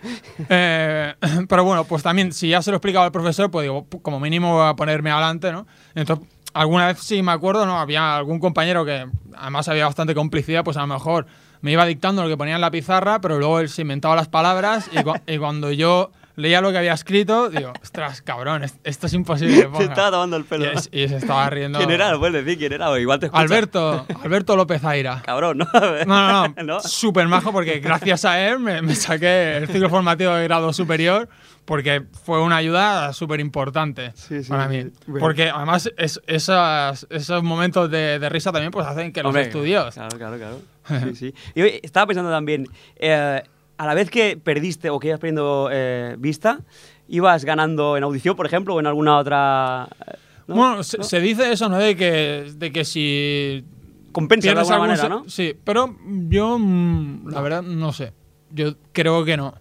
Eh, 0.49 1.13
pero 1.49 1.63
bueno, 1.63 1.83
pues 1.83 2.03
también, 2.03 2.31
si 2.31 2.49
ya 2.49 2.61
se 2.61 2.71
lo 2.71 2.77
explicaba 2.77 3.05
al 3.05 3.11
profesor, 3.11 3.49
pues 3.51 3.63
digo, 3.63 3.87
como 4.01 4.19
mínimo 4.19 4.53
voy 4.53 4.67
a 4.67 4.75
ponerme 4.75 5.11
adelante, 5.11 5.51
¿no? 5.51 5.67
Entonces, 5.95 6.27
alguna 6.53 6.87
vez 6.87 6.99
sí 6.99 7.21
me 7.21 7.31
acuerdo, 7.31 7.65
¿no? 7.65 7.79
Había 7.79 8.17
algún 8.17 8.39
compañero 8.39 8.85
que 8.85 9.07
además 9.35 9.67
había 9.67 9.85
bastante 9.85 10.15
complicidad, 10.15 10.63
pues 10.63 10.77
a 10.77 10.81
lo 10.81 10.87
mejor 10.87 11.27
me 11.61 11.71
iba 11.71 11.85
dictando 11.85 12.23
lo 12.23 12.29
que 12.29 12.37
ponía 12.37 12.55
en 12.55 12.61
la 12.61 12.71
pizarra, 12.71 13.19
pero 13.21 13.37
luego 13.39 13.59
él 13.59 13.69
se 13.69 13.81
inventaba 13.81 14.15
las 14.15 14.27
palabras 14.27 14.89
y, 14.91 14.97
cua- 14.97 15.21
y 15.27 15.37
cuando 15.37 15.71
yo 15.71 16.11
leía 16.35 16.61
lo 16.61 16.71
que 16.71 16.77
había 16.77 16.93
escrito, 16.93 17.49
digo, 17.49 17.73
ostras, 17.83 18.21
cabrón, 18.21 18.63
es- 18.63 18.77
esto 18.85 19.07
es 19.07 19.13
imposible 19.13 19.55
que 19.55 19.61
Se 19.63 19.67
ponga". 19.67 19.83
estaba 19.83 20.11
tomando 20.11 20.37
el 20.37 20.43
Y, 20.43 20.45
pelo. 20.45 20.71
es- 20.71 20.87
y 20.91 21.07
se 21.09 21.17
estaba 21.17 21.49
riendo. 21.49 21.79
¿Quién 21.79 21.91
era? 21.91 22.17
Puedes 22.17 22.45
decir 22.45 22.57
quién 22.57 22.71
era, 22.71 22.97
igual 22.97 23.19
te 23.19 23.25
escucha. 23.25 23.41
Alberto, 23.41 24.05
Alberto 24.23 24.55
López 24.55 24.83
Aira. 24.85 25.21
Cabrón, 25.25 25.57
¿no? 25.57 25.67
No, 25.73 26.47
no, 26.47 26.47
no. 26.47 26.63
¿No? 26.63 26.79
Súper 26.79 27.27
majo 27.27 27.51
porque 27.51 27.79
gracias 27.79 28.23
a 28.23 28.39
él 28.47 28.59
me, 28.59 28.81
me 28.81 28.95
saqué 28.95 29.57
el 29.57 29.67
ciclo 29.67 29.89
formativo 29.89 30.33
de 30.33 30.43
grado 30.45 30.71
superior 30.71 31.27
porque 31.65 32.03
fue 32.23 32.41
una 32.41 32.55
ayuda 32.55 33.11
súper 33.13 33.39
importante 33.41 34.11
Sí, 34.15 34.41
sí, 34.43 34.49
para 34.49 34.67
mí. 34.69 34.83
sí. 34.83 34.91
Bueno. 35.07 35.19
Porque 35.19 35.49
además 35.49 35.91
es- 35.97 36.21
esas- 36.25 37.05
esos 37.09 37.43
momentos 37.43 37.91
de, 37.91 38.17
de 38.17 38.29
risa 38.29 38.51
también 38.53 38.71
pues 38.71 38.87
hacen 38.87 39.11
que 39.11 39.21
los 39.21 39.29
Hombre, 39.31 39.43
estudios... 39.43 39.93
Claro, 39.93 40.17
claro, 40.17 40.37
claro. 40.37 40.61
Sí, 40.89 41.15
sí. 41.15 41.33
Y 41.55 41.61
oye, 41.61 41.79
estaba 41.83 42.07
pensando 42.07 42.31
también, 42.31 42.67
eh, 42.97 43.41
a 43.77 43.85
la 43.85 43.93
vez 43.93 44.09
que 44.09 44.37
perdiste 44.37 44.89
o 44.89 44.99
que 44.99 45.07
ibas 45.07 45.19
perdiendo 45.19 45.69
eh, 45.71 46.15
vista, 46.19 46.59
ibas 47.07 47.45
ganando 47.45 47.95
en 47.97 48.03
audición, 48.03 48.35
por 48.35 48.45
ejemplo, 48.45 48.75
o 48.75 48.79
en 48.79 48.87
alguna 48.87 49.17
otra. 49.17 49.87
eh, 50.07 50.15
¿no? 50.47 50.55
Bueno, 50.55 50.83
se, 50.83 50.97
¿No? 50.97 51.03
se 51.03 51.19
dice 51.21 51.51
eso, 51.51 51.69
¿no? 51.69 51.77
De 51.77 51.95
que, 51.95 52.51
de 52.55 52.71
que 52.71 52.83
si 52.83 53.63
Compensa 54.11 54.51
de 54.53 54.59
alguna 54.59 54.79
manera, 54.79 55.07
¿no? 55.09 55.23
Sí, 55.29 55.55
pero 55.63 55.95
yo, 56.29 56.57
mm, 56.59 57.29
la 57.29 57.41
verdad, 57.41 57.61
no 57.61 57.93
sé. 57.93 58.13
Yo 58.51 58.73
creo 58.91 59.23
que 59.23 59.37
no. 59.37 59.53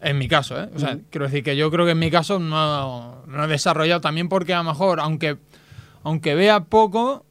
En 0.00 0.18
mi 0.18 0.28
caso, 0.28 0.60
¿eh? 0.62 0.68
O 0.74 0.78
sea, 0.78 0.98
quiero 1.10 1.26
decir 1.26 1.42
que 1.42 1.56
yo 1.56 1.70
creo 1.70 1.84
que 1.84 1.92
en 1.92 1.98
mi 1.98 2.10
caso 2.10 2.38
no, 2.38 3.24
no 3.26 3.44
he 3.44 3.48
desarrollado 3.48 4.00
también 4.00 4.28
porque 4.28 4.54
a 4.54 4.58
lo 4.58 4.64
mejor, 4.64 5.00
aunque, 5.00 5.38
aunque 6.04 6.34
vea 6.34 6.60
poco, 6.60 7.24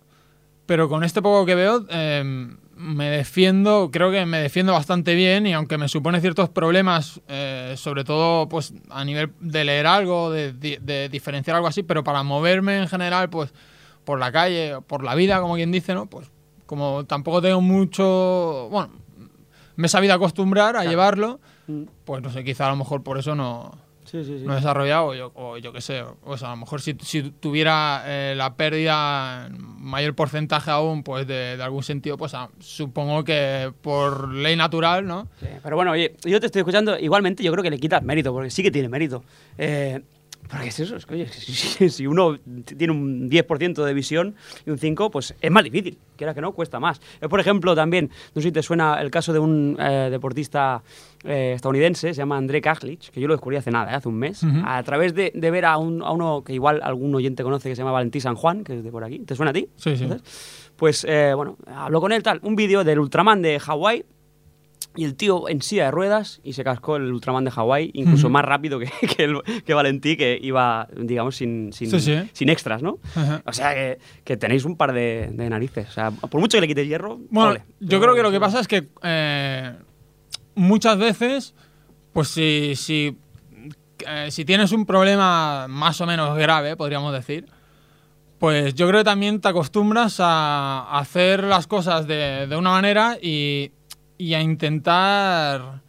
pero 0.65 0.89
con 0.89 1.03
este 1.03 1.21
poco 1.21 1.45
que 1.45 1.55
veo, 1.55 1.85
eh, 1.89 2.49
me 2.75 3.09
defiendo, 3.09 3.89
creo 3.91 4.11
que 4.11 4.25
me 4.25 4.39
defiendo 4.39 4.73
bastante 4.73 5.15
bien 5.15 5.47
y 5.47 5.53
aunque 5.53 5.77
me 5.77 5.87
supone 5.87 6.19
ciertos 6.21 6.49
problemas, 6.49 7.21
eh, 7.27 7.73
sobre 7.77 8.03
todo 8.03 8.49
pues 8.49 8.73
a 8.89 9.05
nivel 9.05 9.31
de 9.39 9.63
leer 9.63 9.87
algo, 9.87 10.29
de, 10.31 10.51
de 10.53 11.09
diferenciar 11.09 11.55
algo 11.55 11.67
así, 11.67 11.83
pero 11.83 12.03
para 12.03 12.23
moverme 12.23 12.77
en 12.79 12.87
general, 12.87 13.29
pues 13.29 13.53
por 14.03 14.19
la 14.19 14.31
calle, 14.31 14.81
por 14.87 15.03
la 15.03 15.15
vida, 15.15 15.39
como 15.41 15.55
quien 15.55 15.71
dice, 15.71 15.93
¿no? 15.93 16.05
Pues 16.07 16.31
como 16.65 17.05
tampoco 17.05 17.41
tengo 17.41 17.61
mucho, 17.61 18.67
bueno, 18.69 18.91
me 19.75 19.87
he 19.87 19.89
sabido 19.89 20.13
acostumbrar 20.13 20.75
a 20.75 20.83
llevarlo, 20.85 21.39
Mm. 21.67 21.83
pues 22.05 22.21
no 22.21 22.29
sé, 22.29 22.43
quizá 22.43 22.67
a 22.67 22.69
lo 22.69 22.75
mejor 22.75 23.01
por 23.01 23.17
eso 23.17 23.33
no, 23.33 23.71
Sí, 24.15 24.23
sí, 24.23 24.39
sí. 24.39 24.45
no 24.45 24.53
he 24.53 24.55
desarrollado, 24.57 25.07
o 25.07 25.13
yo, 25.13 25.31
o 25.35 25.57
yo 25.57 25.73
qué 25.73 25.81
sé, 25.81 26.03
o 26.23 26.37
sea, 26.37 26.49
a 26.49 26.51
lo 26.51 26.57
mejor 26.57 26.81
si, 26.81 26.95
si 27.01 27.31
tuviera 27.31 28.03
eh, 28.05 28.33
la 28.37 28.55
pérdida 28.55 29.47
en 29.47 29.57
mayor 29.81 30.15
porcentaje 30.15 30.71
aún, 30.71 31.03
pues 31.03 31.27
de, 31.27 31.57
de 31.57 31.63
algún 31.63 31.83
sentido, 31.83 32.17
pues 32.17 32.33
supongo 32.59 33.23
que 33.23 33.73
por 33.81 34.33
ley 34.33 34.55
natural, 34.55 35.05
¿no? 35.05 35.27
Sí, 35.39 35.47
pero 35.61 35.75
bueno, 35.75 35.91
oye, 35.91 36.15
yo 36.23 36.39
te 36.39 36.45
estoy 36.45 36.61
escuchando, 36.61 36.97
igualmente 36.97 37.43
yo 37.43 37.51
creo 37.51 37.63
que 37.63 37.69
le 37.69 37.79
quitas 37.79 38.03
mérito, 38.03 38.31
porque 38.31 38.49
sí 38.49 38.63
que 38.63 38.71
tiene 38.71 38.89
mérito. 38.89 39.23
Eh, 39.57 40.01
porque 40.49 40.67
es 40.67 40.79
eso, 40.79 40.95
es 40.95 41.05
que 41.05 41.13
oye, 41.15 41.27
si, 41.89 42.07
uno 42.07 42.37
tiene 42.77 42.93
un 42.93 43.29
10% 43.29 43.83
de 43.83 43.93
visión 43.93 44.35
y 44.65 44.69
un 44.69 44.77
5%, 44.77 45.09
pues 45.11 45.35
es 45.41 45.51
más 45.51 45.63
difícil, 45.63 45.97
quiera 46.15 46.33
que 46.33 46.41
no, 46.41 46.51
cuesta 46.53 46.79
más. 46.79 47.01
Eh, 47.21 47.27
por 47.27 47.39
ejemplo, 47.39 47.75
también, 47.75 48.09
no 48.33 48.41
sé 48.41 48.49
si 48.49 48.51
te 48.51 48.61
suena 48.63 49.01
el 49.01 49.09
caso 49.11 49.33
de 49.33 49.39
un 49.39 49.77
eh, 49.79 50.09
deportista 50.11 50.83
eh, 51.23 51.53
estadounidense, 51.55 52.09
se 52.13 52.17
llama 52.17 52.37
André 52.37 52.61
Kaglich, 52.61 53.09
que 53.11 53.19
yo 53.19 53.27
lo 53.27 53.33
descubrí 53.33 53.57
hace 53.57 53.71
nada, 53.71 53.91
eh, 53.91 53.95
hace 53.95 54.07
un 54.09 54.15
mes, 54.17 54.41
a 54.63 54.81
través 54.83 55.13
de, 55.15 55.31
de 55.33 55.51
ver 55.51 55.65
a, 55.65 55.77
un- 55.77 56.01
a 56.03 56.11
uno 56.11 56.43
que 56.43 56.53
igual 56.53 56.79
algún 56.83 57.13
oyente 57.15 57.43
conoce 57.43 57.69
que 57.69 57.75
se 57.75 57.81
llama 57.81 57.91
Valentín 57.91 58.21
San 58.21 58.35
Juan, 58.35 58.63
que 58.63 58.77
es 58.77 58.83
de 58.83 58.91
por 58.91 59.03
aquí. 59.03 59.19
¿Te 59.19 59.35
suena 59.35 59.49
a 59.49 59.53
ti? 59.53 59.67
Sí, 59.77 59.95
sí. 59.97 60.03
Entonces, 60.03 60.71
Pues 60.75 61.05
eh, 61.09 61.33
bueno, 61.35 61.57
habló 61.67 62.01
con 62.01 62.11
él 62.11 62.21
tal, 62.21 62.39
un 62.43 62.55
vídeo 62.55 62.83
del 62.83 62.99
Ultraman 62.99 63.41
de 63.41 63.59
Hawái 63.59 64.05
y 64.95 65.03
el 65.05 65.15
tío 65.15 65.47
en 65.49 65.61
silla 65.61 65.85
de 65.85 65.91
ruedas 65.91 66.39
y 66.43 66.53
se 66.53 66.63
cascó 66.63 66.95
el 66.95 67.11
Ultraman 67.11 67.43
de 67.45 67.51
Hawái 67.51 67.91
incluso 67.93 68.29
más 68.29 68.43
rápido 68.45 68.79
que, 68.79 68.89
que, 69.17 69.23
el- 69.25 69.41
que 69.65 69.73
Valentí, 69.73 70.17
que 70.17 70.37
iba, 70.41 70.87
digamos, 70.95 71.35
sin, 71.35 71.73
sin, 71.73 71.89
Sí, 71.91 71.99
sí. 71.99 72.29
sin 72.33 72.49
extras, 72.49 72.81
¿no? 72.81 72.99
O 73.45 73.53
sea, 73.53 73.73
que, 73.73 73.99
que 74.23 74.37
tenéis 74.37 74.65
un 74.65 74.77
par 74.77 74.93
de, 74.93 75.29
de 75.31 75.49
narices. 75.49 75.87
O 75.89 75.91
sea, 75.91 76.11
por 76.11 76.39
mucho 76.39 76.57
que 76.57 76.61
le 76.61 76.67
quites 76.67 76.87
hierro, 76.87 77.19
Bueno, 77.29 77.51
ole. 77.51 77.63
yo 77.79 77.99
creo 78.01 78.15
que 78.15 78.23
lo 78.23 78.31
que 78.31 78.39
pasa 78.39 78.59
es 78.59 78.67
que 78.67 78.87
eh, 79.03 79.73
muchas 80.55 80.97
veces, 80.97 81.53
pues 82.13 82.29
si, 82.29 82.73
si, 82.75 83.17
eh, 84.07 84.27
si 84.31 84.45
tienes 84.45 84.71
un 84.71 84.85
problema 84.85 85.67
más 85.67 85.99
o 86.01 86.05
menos 86.05 86.37
grave, 86.37 86.75
podríamos 86.75 87.13
decir, 87.13 87.45
pues 88.39 88.73
yo 88.75 88.87
creo 88.87 88.99
que 88.99 89.05
también 89.05 89.39
te 89.41 89.47
acostumbras 89.47 90.17
a 90.19 90.97
hacer 90.99 91.43
las 91.43 91.67
cosas 91.67 92.05
de, 92.05 92.47
de 92.47 92.55
una 92.57 92.71
manera 92.71 93.17
y, 93.21 93.71
y 94.17 94.33
a 94.33 94.41
intentar 94.41 95.81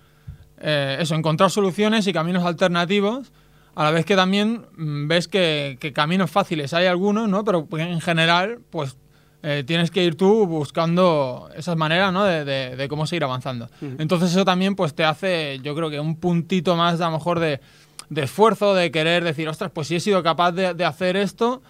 eh, 0.58 0.98
eso, 1.00 1.14
encontrar 1.14 1.50
soluciones 1.50 2.06
y 2.06 2.12
caminos 2.12 2.44
alternativos. 2.44 3.32
A 3.74 3.84
la 3.84 3.90
vez 3.90 4.06
que 4.06 4.16
también 4.16 4.66
mm, 4.76 5.06
ves 5.06 5.28
que, 5.28 5.76
que 5.80 5.92
caminos 5.92 6.30
fáciles 6.30 6.72
hay 6.74 6.86
algunos, 6.86 7.28
¿no? 7.28 7.44
Pero 7.44 7.68
en 7.72 8.00
general, 8.00 8.60
pues 8.70 8.96
eh, 9.42 9.64
tienes 9.66 9.90
que 9.90 10.02
ir 10.02 10.16
tú 10.16 10.46
buscando 10.46 11.50
esas 11.54 11.76
maneras, 11.76 12.12
¿no? 12.12 12.24
De, 12.24 12.44
de- 12.44 12.74
de 12.74 12.88
cómo 12.88 13.06
seguir 13.06 13.24
avanzando. 13.24 13.68
Entonces 13.98 14.30
eso 14.30 14.44
también, 14.46 14.74
pues 14.76 14.94
te 14.94 15.04
hace, 15.04 15.60
yo 15.62 15.74
creo 15.74 15.90
que 15.90 16.00
un 16.00 16.16
puntito 16.16 16.74
más, 16.74 17.00
a 17.02 17.06
lo 17.10 17.18
mejor, 17.18 17.38
de, 17.38 17.60
de 18.08 18.22
esfuerzo, 18.22 18.74
de 18.74 18.90
querer 18.90 19.22
decir, 19.24 19.46
ostras, 19.48 19.70
pues 19.72 19.88
si 19.88 19.96
he 19.96 20.00
sido 20.00 20.22
capaz 20.22 20.52
de, 20.52 20.72
de 20.72 20.84
hacer 20.86 21.16
esto, 21.16 21.62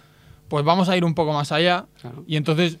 pues 0.47 0.63
vamos 0.63 0.87
a 0.87 0.95
ir 0.95 1.03
un 1.03 1.13
poco 1.13 1.33
más 1.33 1.51
allá. 1.51 1.85
Claro. 2.01 2.23
Y 2.25 2.37
entonces 2.37 2.77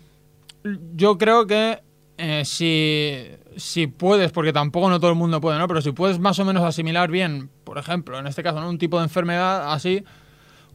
yo 0.95 1.17
creo 1.17 1.45
que 1.47 1.79
eh, 2.17 2.43
si, 2.45 3.23
si 3.55 3.87
puedes, 3.87 4.31
porque 4.31 4.51
tampoco 4.51 4.89
no 4.89 4.99
todo 4.99 5.11
el 5.11 5.17
mundo 5.17 5.39
puede, 5.39 5.59
¿no? 5.59 5.67
Pero 5.67 5.81
si 5.81 5.91
puedes 5.91 6.19
más 6.19 6.39
o 6.39 6.45
menos 6.45 6.63
asimilar 6.63 7.11
bien, 7.11 7.49
por 7.63 7.77
ejemplo, 7.77 8.17
en 8.17 8.27
este 8.27 8.43
caso, 8.43 8.59
¿no? 8.59 8.69
un 8.69 8.79
tipo 8.79 8.97
de 8.97 9.03
enfermedad 9.03 9.71
así, 9.71 10.03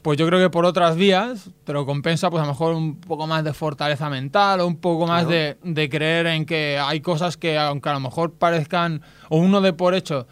pues 0.02 0.18
yo 0.18 0.26
creo 0.26 0.40
que 0.40 0.50
por 0.50 0.64
otras 0.64 0.96
vías 0.96 1.50
te 1.64 1.72
lo 1.72 1.86
compensa, 1.86 2.30
pues 2.30 2.42
a 2.42 2.46
lo 2.46 2.52
mejor 2.52 2.74
un 2.74 3.00
poco 3.00 3.26
más 3.26 3.44
de 3.44 3.52
fortaleza 3.52 4.10
mental 4.10 4.60
o 4.60 4.66
un 4.66 4.76
poco 4.76 5.06
más 5.06 5.28
de, 5.28 5.56
de 5.62 5.88
creer 5.88 6.26
en 6.26 6.44
que 6.44 6.78
hay 6.78 7.00
cosas 7.00 7.36
que, 7.36 7.58
aunque 7.58 7.88
a 7.88 7.94
lo 7.94 8.00
mejor 8.00 8.32
parezcan, 8.32 9.02
o 9.28 9.38
uno 9.38 9.60
de 9.60 9.72
por 9.72 9.94
hecho 9.94 10.26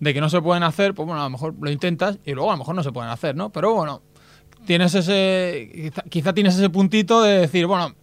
de 0.00 0.14
que 0.14 0.20
no 0.20 0.28
se 0.28 0.40
pueden 0.42 0.62
hacer, 0.62 0.94
pues 0.94 1.06
bueno, 1.06 1.20
a 1.20 1.24
lo 1.24 1.30
mejor 1.30 1.54
lo 1.60 1.70
intentas 1.70 2.18
y 2.24 2.32
luego 2.32 2.50
a 2.50 2.54
lo 2.54 2.58
mejor 2.58 2.74
no 2.74 2.82
se 2.82 2.92
pueden 2.92 3.10
hacer, 3.10 3.34
¿no? 3.34 3.50
Pero 3.50 3.74
bueno, 3.74 4.02
tienes 4.64 4.94
ese, 4.94 5.70
quizá, 5.74 6.02
quizá 6.02 6.32
tienes 6.32 6.54
ese 6.54 6.70
puntito 6.70 7.22
de 7.22 7.40
decir, 7.40 7.66
bueno, 7.66 7.94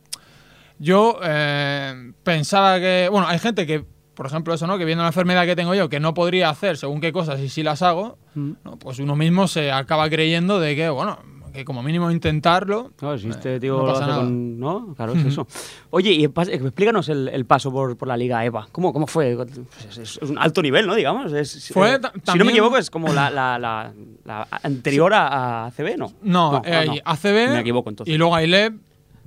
yo 0.79 1.19
eh, 1.23 2.13
pensaba 2.23 2.79
que, 2.79 3.07
bueno, 3.11 3.27
hay 3.27 3.39
gente 3.39 3.65
que, 3.65 3.83
por 4.13 4.25
ejemplo, 4.25 4.53
eso, 4.53 4.67
¿no? 4.67 4.77
Que 4.77 4.85
viendo 4.85 5.03
la 5.03 5.09
enfermedad 5.09 5.45
que 5.45 5.55
tengo 5.55 5.73
yo, 5.75 5.89
que 5.89 5.99
no 5.99 6.13
podría 6.13 6.49
hacer 6.49 6.77
según 6.77 7.01
qué 7.01 7.11
cosas 7.11 7.39
y 7.39 7.49
si 7.49 7.63
las 7.63 7.81
hago, 7.81 8.17
¿no? 8.35 8.77
pues 8.77 8.99
uno 8.99 9.15
mismo 9.15 9.47
se 9.47 9.71
acaba 9.71 10.09
creyendo 10.09 10.59
de 10.59 10.75
que, 10.75 10.89
bueno, 10.89 11.19
que 11.53 11.65
como 11.65 11.83
mínimo 11.83 12.09
intentarlo. 12.09 12.91
Claro, 12.97 13.17
si 13.19 13.27
eh, 13.27 13.29
este 13.29 13.59
tío 13.59 13.77
no 13.77 13.85
lo 13.85 13.91
hace 13.91 14.05
con- 14.11 14.59
¿No? 14.59 14.93
Claro, 14.95 15.13
es 15.13 15.23
eso. 15.25 15.45
Oye, 15.91 16.11
y 16.11 16.25
pas- 16.27 16.49
explícanos 16.51 17.09
el, 17.09 17.27
el 17.27 17.45
paso 17.45 17.71
por, 17.71 17.95
por 17.95 18.07
la 18.07 18.17
Liga 18.17 18.43
EVA. 18.43 18.67
¿Cómo, 18.71 18.91
cómo 18.91 19.05
fue? 19.05 19.35
Pues 19.35 19.97
es, 19.99 20.17
es 20.21 20.29
un 20.29 20.39
alto 20.39 20.63
nivel, 20.63 20.87
¿no? 20.87 20.95
Digamos. 20.95 21.31
Es, 21.31 21.71
Fue 21.71 21.93
eh, 21.93 21.99
ta- 21.99 22.11
si 22.11 22.17
no 22.17 22.23
también- 22.23 22.47
me 22.47 22.51
equivoco, 22.53 22.77
es 22.77 22.89
como 22.89 23.13
la, 23.13 23.29
la, 23.29 23.59
la, 23.59 23.93
la 24.25 24.47
anterior 24.63 25.13
a, 25.13 25.27
a 25.27 25.65
ACB, 25.67 25.95
¿no? 25.97 26.11
No, 26.23 26.61
eh, 26.65 26.73
hay 26.75 27.01
ACB. 27.05 27.49
Me 27.53 27.59
equivoco 27.59 27.89
entonces. 27.91 28.13
Y 28.13 28.17
luego 28.17 28.35
hay 28.35 28.47
LEB. 28.47 28.73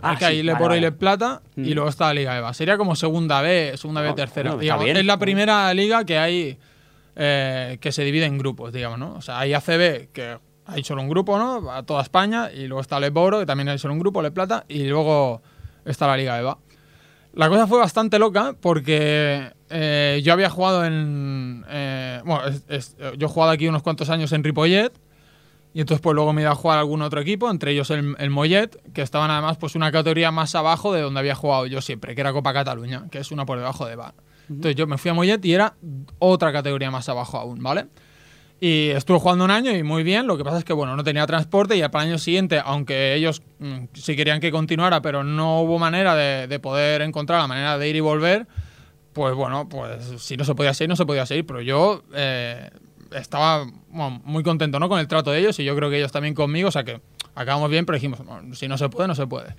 Ah, 0.03 0.11
hay 0.11 0.17
que 0.17 0.27
sí, 0.27 0.43
LEB 0.43 0.53
vale, 0.55 0.65
Oro 0.65 0.75
y 0.75 0.79
vale. 0.79 0.93
Plata. 0.93 1.43
Mm. 1.57 1.65
Y 1.65 1.75
luego 1.75 1.89
está 1.89 2.07
la 2.09 2.15
Liga 2.15 2.37
EVA. 2.39 2.53
Sería 2.55 2.77
como 2.77 2.95
segunda 2.97 3.41
B, 3.41 3.73
segunda 3.77 4.01
B, 4.03 4.13
tercera. 4.13 4.55
digamos. 4.57 4.85
bien. 4.85 4.97
Es 4.97 5.05
la 5.07 5.19
primera 5.19 5.73
liga 5.75 6.05
que 6.05 6.19
hay 6.19 6.59
eh, 7.17 7.79
que 7.81 7.93
se 7.93 8.05
divide 8.05 8.27
en 8.27 8.39
grupos, 8.39 8.73
digamos, 8.73 8.99
¿no? 8.99 9.15
O 9.15 9.23
sea, 9.23 9.39
hay 9.39 9.55
ACB, 9.55 10.09
que 10.13 10.39
hay 10.67 10.85
solo 10.85 11.01
un 11.03 11.09
grupo, 11.09 11.39
¿no? 11.39 11.71
A 11.71 11.83
toda 11.85 12.03
España. 12.03 12.51
Y 12.53 12.67
luego 12.67 12.81
está 12.83 13.01
LEB 13.01 13.17
Oro, 13.17 13.39
que 13.41 13.47
también 13.47 13.69
hay 13.69 13.79
solo 13.79 13.95
un 13.95 14.01
grupo, 14.01 14.21
LEB 14.21 14.33
Plata. 14.35 14.65
Y 14.69 14.85
luego 14.85 15.41
está 15.85 16.07
la 16.07 16.17
Liga 16.17 16.39
EVA. 16.39 16.59
La 17.35 17.49
cosa 17.49 17.67
fue 17.67 17.79
bastante 17.79 18.19
loca 18.19 18.55
porque 18.61 19.53
eh, 19.71 20.21
yo 20.25 20.33
había 20.33 20.49
jugado 20.51 20.85
en. 20.85 21.65
eh, 21.69 22.21
bueno, 22.25 22.47
es- 22.47 22.65
es- 22.69 22.97
yo 23.19 23.27
he 23.27 23.31
jugado 23.31 23.53
aquí 23.53 23.69
unos 23.69 23.83
cuantos 23.83 24.09
años 24.11 24.33
en 24.33 24.43
Ripollet. 24.45 24.93
Y 25.77 25.81
entonces 25.81 26.01
pues 26.01 26.15
luego 26.15 26.33
me 26.33 26.41
iba 26.41 26.53
a 26.53 26.55
jugar 26.55 26.79
a 26.79 26.81
algún 26.81 27.03
otro 27.03 27.21
equipo, 27.21 27.51
entre 27.51 27.73
ellos 27.73 27.91
el, 27.91 28.17
el 28.19 28.31
Mollet, 28.31 28.81
que 28.95 29.03
estaban 29.03 29.31
además 29.31 29.59
pues 29.59 29.75
una 29.75 29.93
categoría 29.93 30.31
más 30.31 30.55
abajo 30.55 30.91
de 30.91 31.03
donde 31.03 31.21
había 31.21 31.35
jugado 31.35 31.67
yo 31.67 31.83
siempre, 31.83 32.15
que 32.15 32.23
era 32.23 32.33
Copa 32.33 32.55
Cataluña, 32.55 33.09
que 33.11 33.19
es 33.19 33.31
una 33.31 33.45
por 33.45 33.59
debajo 33.59 33.85
de 33.85 33.95
Bar. 33.95 34.15
Entonces 34.49 34.75
yo 34.75 34.87
me 34.87 34.97
fui 34.97 35.11
a 35.11 35.15
Mollet 35.15 35.45
y 35.45 35.53
era 35.53 35.75
otra 36.19 36.51
categoría 36.51 36.91
más 36.91 37.11
abajo 37.11 37.37
aún, 37.37 37.63
¿vale? 37.63 37.89
Y 38.59 38.89
estuve 38.89 39.19
jugando 39.19 39.45
un 39.45 39.51
año 39.51 39.71
y 39.71 39.83
muy 39.83 40.03
bien, 40.03 40.27
lo 40.27 40.39
que 40.39 40.45
pasa 40.45 40.57
es 40.57 40.65
que 40.65 40.73
bueno, 40.73 40.97
no 40.97 41.05
tenía 41.05 41.27
transporte 41.27 41.77
y 41.77 41.83
el 41.83 41.91
año 41.93 42.17
siguiente, 42.17 42.59
aunque 42.65 43.13
ellos 43.13 43.43
mm, 43.59 43.89
sí 43.93 44.17
querían 44.17 44.41
que 44.41 44.51
continuara, 44.51 45.03
pero 45.03 45.25
no 45.25 45.61
hubo 45.61 45.79
manera 45.79 46.15
de, 46.17 46.47
de 46.47 46.59
poder 46.59 47.03
encontrar 47.03 47.43
la 47.43 47.49
manera 47.49 47.77
de 47.77 47.87
ir 47.87 47.97
y 47.97 48.01
volver, 48.01 48.47
pues 49.13 49.35
bueno, 49.35 49.69
pues 49.69 50.23
si 50.23 50.39
no 50.39 50.45
se 50.45 50.55
podía 50.55 50.73
seguir, 50.73 50.89
no 50.89 50.97
se 50.97 51.05
podía 51.05 51.27
seguir, 51.27 51.45
pero 51.45 51.61
yo 51.61 52.03
eh, 52.15 52.71
estaba 53.13 53.67
bueno, 53.89 54.21
muy 54.25 54.43
contento 54.43 54.79
¿no? 54.79 54.89
con 54.89 54.99
el 54.99 55.09
trato 55.09 55.31
de 55.31 55.41
ellos 55.41 55.59
y 55.59 55.65
yo 55.65 55.75
creo 55.77 55.91
que 55.91 55.99
ellos 55.99 56.13
también 56.13 56.35
conmigo, 56.35 56.69
o 56.69 56.73
sea 56.73 56.85
que 56.85 57.01
acabamos 57.35 57.71
bien, 57.71 57.87
pero 57.87 57.97
dijimos, 57.97 58.25
"Bueno, 58.25 58.55
si 58.55 58.69
no 58.69 58.79
se 58.79 58.89
puede, 58.89 59.09
no 59.09 59.15
se 59.15 59.27
puede. 59.27 59.55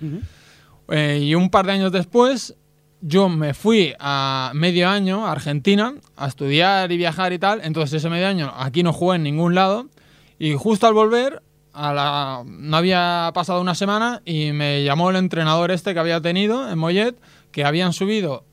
Eh, 0.88 1.20
y 1.22 1.34
un 1.34 1.50
par 1.50 1.66
de 1.66 1.72
años 1.72 1.92
después, 1.92 2.56
yo 3.00 3.28
me 3.28 3.54
fui 3.54 3.94
a 4.00 4.50
medio 4.54 4.88
año 4.88 5.26
a 5.26 5.32
Argentina 5.32 5.94
a 6.16 6.26
estudiar 6.26 6.90
y 6.90 6.96
viajar 6.96 7.32
y 7.32 7.38
tal, 7.38 7.60
entonces 7.62 7.94
ese 7.98 8.08
medio 8.10 8.26
año 8.26 8.52
aquí 8.56 8.82
no 8.82 8.92
jugué 8.92 9.16
en 9.16 9.22
ningún 9.22 9.54
lado 9.54 9.86
y 10.38 10.54
justo 10.54 10.86
al 10.86 10.94
volver, 10.94 11.42
a 11.72 11.92
la, 11.92 12.42
no 12.46 12.76
había 12.76 13.30
pasado 13.34 13.60
una 13.60 13.74
semana 13.74 14.20
y 14.24 14.52
me 14.52 14.82
llamó 14.82 15.10
el 15.10 15.16
entrenador 15.16 15.70
este 15.70 15.94
que 15.94 16.00
había 16.00 16.20
tenido 16.20 16.68
en 16.68 16.78
Mollet, 16.78 17.16
que 17.52 17.64
habían 17.64 17.92
subido 17.92 18.44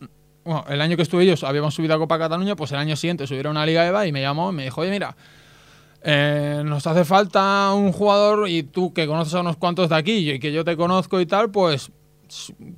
bueno, 0.45 0.63
el 0.69 0.79
año 0.79 0.95
que 0.95 1.01
estuve 1.03 1.23
ellos 1.23 1.43
habíamos 1.43 1.73
subido 1.73 1.95
a 1.95 1.97
Copa 1.97 2.17
Cataluña, 2.17 2.55
pues 2.55 2.71
el 2.71 2.77
año 2.77 2.95
siguiente 2.95 3.27
subieron 3.27 3.57
a 3.57 3.59
una 3.59 3.65
Liga 3.65 3.85
EVA 3.85 4.07
y 4.07 4.11
me 4.11 4.21
llamó 4.21 4.51
y 4.51 4.55
me 4.55 4.63
dijo, 4.63 4.81
oye, 4.81 4.91
mira, 4.91 5.17
eh, 6.03 6.61
nos 6.63 6.85
hace 6.87 7.03
falta 7.03 7.73
un 7.73 7.91
jugador 7.91 8.47
y 8.47 8.63
tú 8.63 8.93
que 8.93 9.07
conoces 9.07 9.33
a 9.33 9.41
unos 9.41 9.57
cuantos 9.57 9.89
de 9.89 9.95
aquí 9.95 10.31
y 10.31 10.39
que 10.39 10.51
yo 10.53 10.63
te 10.63 10.77
conozco 10.77 11.19
y 11.19 11.25
tal, 11.25 11.49
pues, 11.49 11.91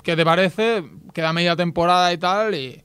¿qué 0.02 0.16
te 0.16 0.24
parece? 0.24 0.84
Queda 1.14 1.34
media 1.34 1.56
temporada 1.56 2.12
y 2.14 2.18
tal 2.18 2.56
y, 2.56 2.82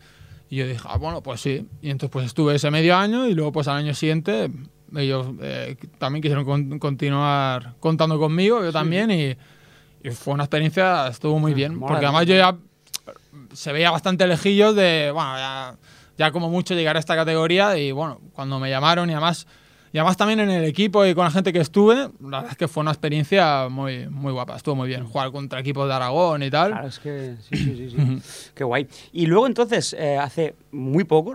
y 0.50 0.56
yo 0.56 0.66
dije, 0.66 0.80
ah, 0.84 0.98
bueno, 0.98 1.22
pues 1.22 1.40
sí. 1.40 1.64
Y 1.80 1.90
entonces 1.90 2.10
pues 2.12 2.26
estuve 2.26 2.56
ese 2.56 2.70
medio 2.70 2.96
año 2.96 3.28
y 3.28 3.34
luego 3.34 3.52
pues 3.52 3.68
al 3.68 3.76
año 3.76 3.94
siguiente 3.94 4.50
ellos 4.96 5.28
eh, 5.40 5.76
también 5.98 6.22
quisieron 6.22 6.44
con- 6.44 6.78
continuar 6.78 7.74
contando 7.80 8.18
conmigo, 8.18 8.62
yo 8.62 8.72
también 8.72 9.10
y, 9.12 9.36
y 10.06 10.10
fue 10.10 10.34
una 10.34 10.42
experiencia, 10.44 11.06
estuvo 11.06 11.38
muy 11.38 11.54
bien, 11.54 11.78
porque 11.78 12.04
además 12.06 12.26
yo 12.26 12.34
ya 12.34 12.56
se 13.52 13.72
veía 13.72 13.90
bastante 13.90 14.26
lejillos 14.26 14.74
de, 14.74 15.10
bueno, 15.12 15.36
ya, 15.36 15.76
ya 16.18 16.30
como 16.32 16.50
mucho 16.50 16.74
llegar 16.74 16.96
a 16.96 17.00
esta 17.00 17.14
categoría 17.16 17.76
y 17.78 17.92
bueno, 17.92 18.20
cuando 18.34 18.58
me 18.60 18.70
llamaron 18.70 19.08
y 19.10 19.12
además, 19.12 19.46
y 19.92 19.98
además 19.98 20.16
también 20.16 20.40
en 20.40 20.50
el 20.50 20.64
equipo 20.64 21.04
y 21.04 21.14
con 21.14 21.24
la 21.24 21.30
gente 21.30 21.52
que 21.52 21.60
estuve, 21.60 21.94
la 21.96 22.10
verdad 22.38 22.48
es 22.52 22.56
que 22.56 22.66
fue 22.68 22.80
una 22.82 22.92
experiencia 22.92 23.68
muy, 23.68 24.08
muy 24.08 24.32
guapa, 24.32 24.56
estuvo 24.56 24.74
muy 24.74 24.88
bien, 24.88 25.04
jugar 25.04 25.30
contra 25.32 25.60
equipos 25.60 25.86
de 25.88 25.94
Aragón 25.94 26.42
y 26.42 26.50
tal. 26.50 26.70
Claro, 26.72 26.88
es 26.88 26.98
que 26.98 27.36
sí, 27.48 27.56
sí, 27.56 27.76
sí, 27.76 27.90
sí. 27.90 28.50
Qué 28.54 28.64
guay. 28.64 28.86
Y 29.12 29.26
luego 29.26 29.46
entonces, 29.46 29.94
eh, 29.98 30.16
hace 30.18 30.54
muy 30.70 31.04
poco, 31.04 31.34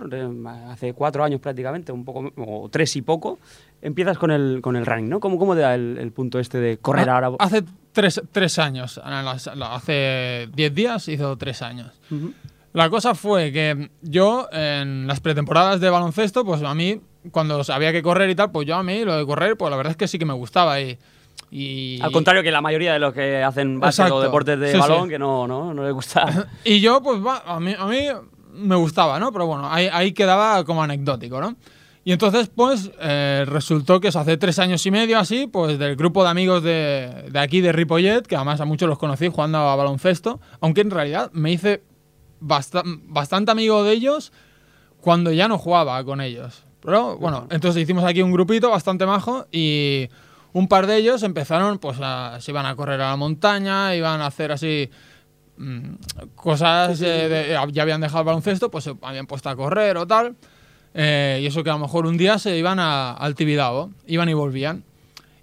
hace 0.70 0.92
cuatro 0.92 1.22
años 1.24 1.40
prácticamente, 1.40 1.92
un 1.92 2.04
poco, 2.04 2.32
o 2.36 2.68
tres 2.68 2.94
y 2.96 3.02
poco, 3.02 3.38
empiezas 3.80 4.18
con 4.18 4.30
el, 4.32 4.60
con 4.60 4.74
el 4.74 4.84
running, 4.86 5.08
¿no? 5.08 5.20
¿Cómo, 5.20 5.38
cómo 5.38 5.54
te 5.54 5.60
da 5.60 5.74
el, 5.76 5.96
el 6.00 6.10
punto 6.10 6.40
este 6.40 6.58
de 6.58 6.78
correr 6.78 7.08
Ha- 7.10 7.14
ahora? 7.14 7.36
Hace 7.38 7.62
tres, 7.92 8.20
tres 8.32 8.58
años, 8.58 9.00
hace 9.02 10.48
diez 10.54 10.74
días 10.74 11.08
hizo 11.08 11.36
tres 11.36 11.62
años. 11.62 11.92
La 12.72 12.90
cosa 12.90 13.14
fue 13.14 13.50
que 13.52 13.90
yo 14.02 14.48
en 14.52 15.06
las 15.06 15.20
pretemporadas 15.20 15.80
de 15.80 15.90
baloncesto, 15.90 16.44
pues 16.44 16.62
a 16.62 16.74
mí, 16.74 17.00
cuando 17.30 17.60
había 17.68 17.92
que 17.92 18.02
correr 18.02 18.30
y 18.30 18.34
tal, 18.34 18.50
pues 18.50 18.66
yo 18.68 18.76
a 18.76 18.82
mí 18.82 19.04
lo 19.04 19.16
de 19.16 19.26
correr, 19.26 19.56
pues 19.56 19.70
la 19.70 19.76
verdad 19.76 19.92
es 19.92 19.96
que 19.96 20.06
sí 20.06 20.18
que 20.18 20.26
me 20.26 20.34
gustaba. 20.34 20.80
Y, 20.80 20.98
y, 21.50 21.98
Al 22.02 22.12
contrario 22.12 22.42
que 22.42 22.50
la 22.50 22.60
mayoría 22.60 22.92
de 22.92 22.98
los 22.98 23.14
que 23.14 23.42
hacen 23.42 23.80
básquet 23.80 24.10
o 24.10 24.20
deportes 24.20 24.58
de 24.60 24.72
Sí, 24.72 24.78
balón, 24.78 25.04
sí. 25.04 25.08
que 25.10 25.18
no, 25.18 25.46
no, 25.46 25.72
no 25.72 25.82
les 25.82 25.92
gusta. 25.92 26.48
y 26.64 26.80
yo, 26.80 27.02
pues 27.02 27.24
va, 27.24 27.42
a 27.46 27.58
mí, 27.58 27.74
a 27.76 27.86
mí 27.86 28.00
me 28.52 28.76
gustaba, 28.76 29.18
¿no? 29.18 29.32
Pero 29.32 29.46
bueno, 29.46 29.68
ahí, 29.70 29.88
ahí 29.90 30.12
quedaba 30.12 30.62
como 30.64 30.82
anecdótico, 30.82 31.40
¿no? 31.40 31.56
Y 32.04 32.12
entonces, 32.12 32.48
pues, 32.54 32.90
eh, 33.00 33.44
resultó 33.46 34.00
que 34.00 34.08
eso 34.08 34.18
hace 34.20 34.36
tres 34.38 34.58
años 34.58 34.84
y 34.86 34.90
medio 34.90 35.18
así, 35.18 35.46
pues 35.46 35.78
del 35.78 35.94
grupo 35.96 36.22
de 36.24 36.30
amigos 36.30 36.62
de, 36.62 37.26
de 37.30 37.38
aquí 37.38 37.60
de 37.60 37.72
Ripollet, 37.72 38.22
que 38.26 38.36
además 38.36 38.60
a 38.60 38.64
muchos 38.64 38.88
los 38.88 38.98
conocí 38.98 39.28
jugando 39.28 39.58
a 39.58 39.76
baloncesto, 39.76 40.40
aunque 40.60 40.80
en 40.80 40.90
realidad 40.90 41.30
me 41.32 41.52
hice 41.52 41.82
basta- 42.40 42.82
bastante 42.84 43.50
amigo 43.50 43.82
de 43.84 43.92
ellos 43.92 44.32
cuando 45.00 45.32
ya 45.32 45.48
no 45.48 45.58
jugaba 45.58 46.02
con 46.04 46.20
ellos. 46.20 46.64
Pero 46.80 47.18
bueno, 47.18 47.46
entonces 47.50 47.82
hicimos 47.82 48.04
aquí 48.04 48.22
un 48.22 48.32
grupito 48.32 48.70
bastante 48.70 49.04
majo 49.04 49.46
y 49.52 50.08
un 50.52 50.66
par 50.68 50.86
de 50.86 50.96
ellos 50.96 51.22
empezaron, 51.24 51.78
pues, 51.78 51.98
a, 52.00 52.38
se 52.40 52.52
iban 52.52 52.64
a 52.64 52.74
correr 52.74 53.00
a 53.02 53.10
la 53.10 53.16
montaña, 53.16 53.94
iban 53.94 54.22
a 54.22 54.26
hacer 54.26 54.50
así 54.52 54.88
mm, 55.58 55.94
cosas, 56.36 57.02
eh, 57.02 57.28
de- 57.28 57.72
ya 57.72 57.82
habían 57.82 58.00
dejado 58.00 58.20
el 58.20 58.26
baloncesto, 58.26 58.70
pues 58.70 58.84
se 58.84 58.94
habían 59.02 59.26
puesto 59.26 59.50
a 59.50 59.56
correr 59.56 59.96
o 59.98 60.06
tal. 60.06 60.36
Eh, 60.94 61.40
y 61.42 61.46
eso 61.46 61.62
que 61.64 61.70
a 61.70 61.74
lo 61.74 61.78
mejor 61.80 62.06
un 62.06 62.16
día 62.16 62.38
se 62.38 62.56
iban 62.58 62.78
a- 62.78 63.12
al 63.12 63.34
Tibidabo, 63.34 63.90
iban 64.06 64.28
y 64.28 64.34
volvían. 64.34 64.84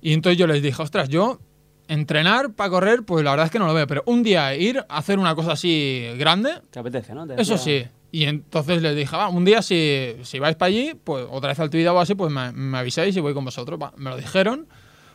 Y 0.02 0.14
entonces 0.14 0.38
yo 0.38 0.48
les 0.48 0.62
dije, 0.62 0.82
ostras, 0.82 1.10
yo 1.10 1.40
entrenar 1.88 2.54
para 2.54 2.70
correr, 2.70 3.04
pues 3.04 3.24
la 3.24 3.32
verdad 3.32 3.46
es 3.46 3.52
que 3.52 3.60
no 3.60 3.68
lo 3.68 3.74
veo, 3.74 3.86
pero 3.88 4.04
un 4.08 4.24
día 4.24 4.56
ir 4.56 4.80
a 4.90 4.98
hacer 4.98 5.20
una 5.20 5.36
cosa 5.36 5.52
así 5.54 6.04
grande, 6.18 6.52
Te 6.72 6.80
apetece, 6.80 7.14
¿no? 7.14 7.28
Te 7.28 7.40
eso 7.42 7.58
sí. 7.58 7.84
Y 8.12 8.24
entonces 8.24 8.82
les 8.82 8.96
dije, 8.96 9.16
va, 9.16 9.28
un 9.30 9.44
día 9.46 9.62
si, 9.62 10.16
si 10.24 10.40
vais 10.40 10.56
para 10.56 10.68
allí, 10.68 10.94
pues 11.04 11.26
otra 11.30 11.50
vez 11.50 11.60
al 11.60 11.70
Tibidabo 11.70 12.00
o 12.00 12.02
así, 12.02 12.16
pues 12.16 12.32
me, 12.32 12.52
me 12.54 12.78
avisáis 12.78 13.16
y 13.16 13.20
voy 13.20 13.34
con 13.34 13.44
vosotros. 13.46 13.80
Va, 13.82 13.92
me 13.98 14.10
lo 14.10 14.18
dijeron, 14.18 14.68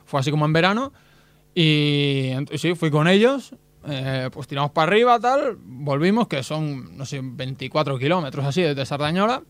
fue 0.04 0.20
así 0.20 0.30
como 0.30 0.44
en 0.44 0.52
verano. 0.52 0.92
Y 1.54 2.28
ent- 2.32 2.56
sí, 2.58 2.74
fui 2.74 2.90
con 2.90 3.08
ellos, 3.08 3.54
eh, 3.88 4.28
pues 4.32 4.46
tiramos 4.46 4.70
para 4.72 4.88
arriba, 4.92 5.18
tal, 5.18 5.56
volvimos, 5.60 6.28
que 6.28 6.42
son, 6.42 6.96
no 6.96 7.04
sé, 7.06 7.20
24 7.22 7.98
kilómetros 7.98 8.44
así 8.44 8.62
desde 8.62 8.84
Sardañola. 8.86 9.42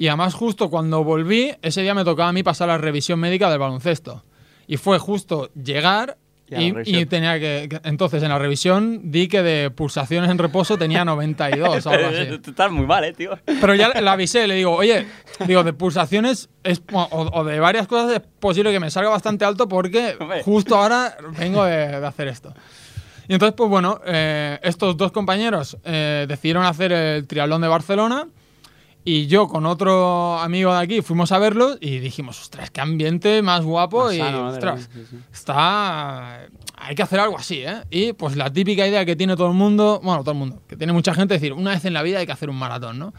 Y 0.00 0.08
además 0.08 0.32
justo 0.32 0.70
cuando 0.70 1.04
volví, 1.04 1.52
ese 1.60 1.82
día 1.82 1.92
me 1.92 2.04
tocaba 2.04 2.30
a 2.30 2.32
mí 2.32 2.42
pasar 2.42 2.68
la 2.68 2.78
revisión 2.78 3.20
médica 3.20 3.50
del 3.50 3.58
baloncesto. 3.58 4.24
Y 4.66 4.78
fue 4.78 4.98
justo 4.98 5.50
llegar 5.52 6.16
Y 6.48 6.72
y, 6.86 7.04
tenía 7.04 7.38
que, 7.38 7.68
Entonces 7.84 8.22
en 8.22 8.30
la 8.30 8.38
revisión 8.38 9.12
di 9.12 9.28
que 9.28 9.42
de 9.42 9.70
pulsaciones 9.70 10.30
en 10.30 10.38
reposo 10.38 10.78
tenía 10.78 11.04
92 11.04 11.84
o 11.84 11.90
algo 11.90 12.06
así. 12.06 12.38
Tú 12.38 12.50
Estás 12.50 12.72
muy 12.72 12.86
mal, 12.86 13.04
¿eh, 13.04 13.12
tío? 13.12 13.38
Pero 13.44 13.74
ya 13.74 13.90
le 13.90 14.08
avisé, 14.08 14.46
le 14.46 14.54
digo, 14.54 14.74
oye, 14.74 15.06
digo, 15.46 15.64
de 15.64 15.74
pulsaciones 15.74 16.48
es, 16.64 16.80
o, 16.94 17.02
o 17.10 17.44
de 17.44 17.60
varias 17.60 17.86
cosas 17.86 18.10
es 18.10 18.20
posible 18.40 18.72
que 18.72 18.80
me 18.80 18.90
salga 18.90 19.10
bastante 19.10 19.44
alto 19.44 19.68
porque 19.68 20.16
justo 20.46 20.76
ahora 20.76 21.14
vengo 21.38 21.62
de, 21.62 22.00
de 22.00 22.06
hacer 22.06 22.26
esto. 22.28 22.54
Y 23.28 23.34
entonces, 23.34 23.54
pues 23.54 23.68
bueno, 23.68 24.00
eh, 24.06 24.58
estos 24.62 24.96
dos 24.96 25.12
compañeros 25.12 25.76
eh, 25.84 26.24
decidieron 26.26 26.64
hacer 26.64 26.90
el 26.90 27.26
triatlón 27.26 27.60
de 27.60 27.68
Barcelona 27.68 28.28
y 29.04 29.26
yo 29.26 29.48
con 29.48 29.64
otro 29.66 30.38
amigo 30.38 30.72
de 30.74 30.80
aquí 30.80 31.02
fuimos 31.02 31.32
a 31.32 31.38
verlo 31.38 31.76
y 31.80 31.98
dijimos, 31.98 32.40
ostras, 32.40 32.70
qué 32.70 32.80
ambiente 32.80 33.40
más 33.42 33.64
guapo 33.64 34.04
Más 34.04 34.14
y, 34.14 34.18
sano, 34.18 34.42
¿no? 34.42 34.48
ostras, 34.48 34.88
Sí, 34.92 35.04
sí. 35.10 35.16
está... 35.32 36.40
Hay 36.82 36.94
que 36.94 37.02
hacer 37.02 37.20
algo 37.20 37.38
así, 37.38 37.62
¿eh? 37.62 37.82
Y 37.90 38.12
pues 38.14 38.36
la 38.36 38.50
típica 38.50 38.86
idea 38.86 39.04
que 39.04 39.14
tiene 39.16 39.36
todo 39.36 39.48
el 39.48 39.54
mundo, 39.54 40.00
bueno, 40.02 40.20
todo 40.20 40.32
el 40.32 40.38
mundo, 40.38 40.62
que 40.66 40.76
tiene 40.76 40.92
mucha 40.92 41.12
gente, 41.12 41.34
es 41.34 41.40
decir, 41.40 41.52
una 41.52 41.72
vez 41.72 41.84
en 41.84 41.92
la 41.92 42.02
vida 42.02 42.18
hay 42.20 42.26
que 42.26 42.32
hacer 42.32 42.48
un 42.48 42.56
maratón, 42.56 42.98
¿no? 42.98 43.12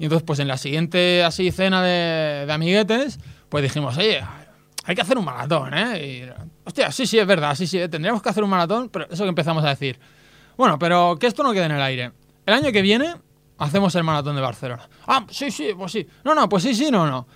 Y 0.00 0.04
entonces, 0.04 0.24
pues 0.26 0.38
en 0.40 0.48
la 0.48 0.56
siguiente 0.56 1.22
así 1.24 1.50
cena 1.52 1.82
de, 1.82 2.46
de 2.46 2.52
amiguetes, 2.52 3.20
pues 3.48 3.62
dijimos, 3.62 3.96
oye, 3.96 4.20
hay 4.84 4.94
que 4.94 5.00
hacer 5.00 5.18
un 5.18 5.24
maratón, 5.24 5.74
¿eh? 5.74 6.04
Y, 6.04 6.42
hostia, 6.64 6.90
sí, 6.90 7.06
sí, 7.06 7.18
es 7.18 7.26
verdad, 7.26 7.54
sí, 7.54 7.66
sí, 7.66 7.78
tendríamos 7.88 8.22
que 8.22 8.28
hacer 8.30 8.42
un 8.42 8.50
maratón, 8.50 8.88
pero 8.88 9.06
eso 9.10 9.22
que 9.24 9.28
empezamos 9.28 9.64
a 9.64 9.68
decir. 9.68 9.98
Bueno, 10.56 10.78
pero 10.78 11.16
que 11.20 11.26
esto 11.28 11.42
no 11.42 11.52
quede 11.52 11.64
en 11.64 11.72
el 11.72 11.82
aire. 11.82 12.12
El 12.46 12.54
año 12.54 12.72
que 12.72 12.82
viene 12.82 13.14
hacemos 13.58 13.94
el 13.94 14.04
maratón 14.04 14.36
de 14.36 14.42
Barcelona. 14.42 14.88
Ah, 15.06 15.26
sí, 15.30 15.50
sí, 15.50 15.70
pues 15.76 15.92
sí. 15.92 16.06
No, 16.24 16.34
no, 16.34 16.48
pues 16.48 16.62
sí, 16.62 16.74
sí, 16.74 16.90
no, 16.90 17.06
no. 17.06 17.26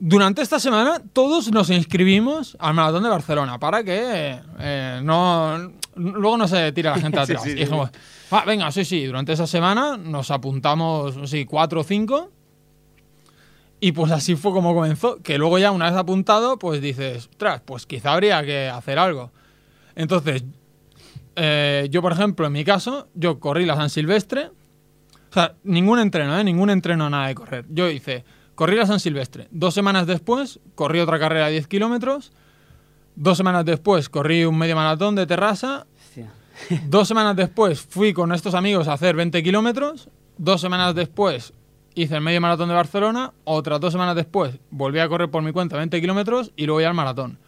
Durante 0.00 0.42
esta 0.42 0.60
semana 0.60 1.02
todos 1.12 1.50
nos 1.50 1.70
inscribimos 1.70 2.56
al 2.60 2.74
maratón 2.74 3.02
de 3.02 3.08
Barcelona 3.08 3.58
para 3.58 3.82
que 3.82 4.38
eh, 4.60 5.00
no 5.02 5.72
luego 5.96 6.36
no 6.36 6.46
se 6.46 6.70
tira 6.72 6.92
la 6.92 6.98
gente 7.02 7.18
atrás. 7.20 7.42
sí, 7.42 7.50
y 7.50 7.54
dijimos, 7.54 7.90
"Ah, 8.30 8.44
venga, 8.46 8.70
sí, 8.70 8.84
sí, 8.84 9.04
durante 9.06 9.32
esa 9.32 9.48
semana 9.48 9.96
nos 9.96 10.30
apuntamos, 10.30 11.16
sí, 11.28 11.44
cuatro 11.44 11.80
o 11.80 11.84
cinco. 11.84 12.30
Y 13.80 13.92
pues 13.92 14.10
así 14.12 14.34
fue 14.36 14.52
como 14.52 14.74
comenzó. 14.74 15.18
Que 15.22 15.38
luego 15.38 15.58
ya 15.58 15.70
una 15.72 15.86
vez 15.90 15.96
apuntado, 15.98 16.58
pues 16.58 16.80
dices, 16.80 17.28
ostras, 17.30 17.62
pues 17.64 17.86
quizá 17.86 18.12
habría 18.12 18.44
que 18.44 18.68
hacer 18.68 18.98
algo. 18.98 19.30
Entonces, 19.96 20.44
eh, 21.36 21.88
yo 21.90 22.02
por 22.02 22.12
ejemplo, 22.12 22.46
en 22.46 22.52
mi 22.52 22.64
caso, 22.64 23.08
yo 23.14 23.38
corrí 23.40 23.66
la 23.66 23.76
San 23.76 23.90
Silvestre. 23.90 24.50
O 25.30 25.32
sea, 25.32 25.54
ningún 25.64 25.98
entreno, 25.98 26.38
¿eh? 26.38 26.44
Ningún 26.44 26.70
entreno 26.70 27.08
nada 27.10 27.28
de 27.28 27.34
correr. 27.34 27.64
Yo 27.68 27.88
hice, 27.90 28.24
corrí 28.54 28.76
la 28.76 28.86
San 28.86 29.00
Silvestre. 29.00 29.48
Dos 29.50 29.74
semanas 29.74 30.06
después, 30.06 30.60
corrí 30.74 31.00
otra 31.00 31.18
carrera 31.18 31.46
de 31.46 31.52
10 31.52 31.66
kilómetros. 31.68 32.32
Dos 33.14 33.36
semanas 33.36 33.64
después, 33.64 34.08
corrí 34.08 34.44
un 34.44 34.56
medio 34.56 34.76
maratón 34.76 35.14
de 35.16 35.26
terraza. 35.26 35.86
Hostia. 36.06 36.30
Dos 36.88 37.06
semanas 37.08 37.36
después 37.36 37.80
fui 37.80 38.12
con 38.12 38.32
estos 38.32 38.54
amigos 38.54 38.88
a 38.88 38.94
hacer 38.94 39.14
20 39.16 39.42
kilómetros. 39.42 40.08
Dos 40.38 40.60
semanas 40.60 40.94
después 40.94 41.52
hice 41.94 42.14
el 42.14 42.20
medio 42.20 42.40
maratón 42.40 42.68
de 42.68 42.74
Barcelona. 42.74 43.32
Otras 43.44 43.80
dos 43.80 43.92
semanas 43.92 44.14
después 44.16 44.56
volví 44.70 44.98
a 45.00 45.08
correr 45.08 45.30
por 45.30 45.42
mi 45.42 45.50
cuenta 45.52 45.76
20 45.76 46.00
kilómetros 46.00 46.52
y 46.56 46.66
luego 46.66 46.80
ya 46.80 46.88
al 46.88 46.94
maratón. 46.94 47.38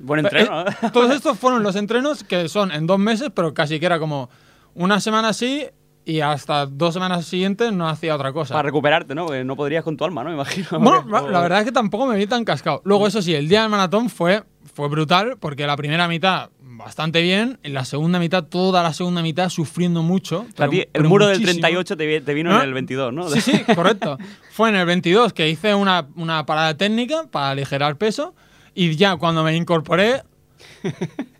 Buen 0.00 0.20
entreno, 0.26 0.62
Eh, 0.62 0.64
¿eh? 0.82 0.90
Todos 0.92 1.10
estos 1.14 1.38
fueron 1.38 1.62
los 1.62 1.76
entrenos 1.76 2.24
que 2.24 2.48
son 2.48 2.72
en 2.72 2.86
dos 2.88 2.98
meses, 2.98 3.30
pero 3.34 3.54
casi 3.54 3.78
que 3.78 3.86
era 3.86 4.00
como 4.00 4.28
una 4.74 4.98
semana 5.00 5.28
así 5.28 5.66
y 6.04 6.20
hasta 6.20 6.66
dos 6.66 6.94
semanas 6.94 7.24
siguientes 7.26 7.72
no 7.72 7.88
hacía 7.88 8.14
otra 8.14 8.32
cosa. 8.32 8.54
Para 8.54 8.64
recuperarte, 8.66 9.14
¿no? 9.14 9.26
Porque 9.26 9.44
no 9.44 9.56
podrías 9.56 9.84
con 9.84 9.96
tu 9.96 10.04
alma, 10.04 10.22
¿no? 10.24 10.30
Me 10.30 10.34
imagino. 10.36 10.66
Bueno, 10.80 11.28
la 11.30 11.40
verdad 11.40 11.60
es 11.60 11.64
que 11.66 11.72
tampoco 11.72 12.06
me 12.06 12.16
vi 12.16 12.26
tan 12.26 12.44
cascado. 12.44 12.82
Luego, 12.84 13.06
eso 13.06 13.22
sí, 13.22 13.34
el 13.34 13.48
día 13.48 13.62
del 13.62 13.70
maratón 13.70 14.10
fue, 14.10 14.42
fue 14.74 14.88
brutal 14.88 15.36
porque 15.38 15.66
la 15.66 15.76
primera 15.76 16.08
mitad 16.08 16.50
bastante 16.60 17.22
bien, 17.22 17.60
en 17.62 17.74
la 17.74 17.84
segunda 17.84 18.18
mitad, 18.18 18.42
toda 18.44 18.82
la 18.82 18.92
segunda 18.92 19.22
mitad 19.22 19.48
sufriendo 19.50 20.02
mucho. 20.02 20.46
Pero- 20.56 20.70
ti 20.70 20.80
el 20.80 20.88
pero 20.92 21.08
muro 21.08 21.26
del 21.28 21.38
muchísimo. 21.38 21.60
38 21.60 21.96
te, 21.96 22.20
te 22.22 22.34
vino 22.34 22.50
¿No? 22.50 22.56
en 22.56 22.68
el 22.68 22.74
22, 22.74 23.12
¿no? 23.12 23.28
Sí, 23.28 23.40
sí, 23.40 23.60
correcto. 23.74 24.18
Fue 24.50 24.70
en 24.70 24.74
el 24.76 24.86
22 24.86 25.32
que 25.32 25.48
hice 25.48 25.74
una, 25.76 26.08
una 26.16 26.44
parada 26.44 26.76
técnica 26.76 27.24
para 27.30 27.50
aligerar 27.50 27.96
peso 27.98 28.34
y 28.74 28.96
ya 28.96 29.14
cuando 29.16 29.44
me 29.44 29.54
incorporé 29.54 30.22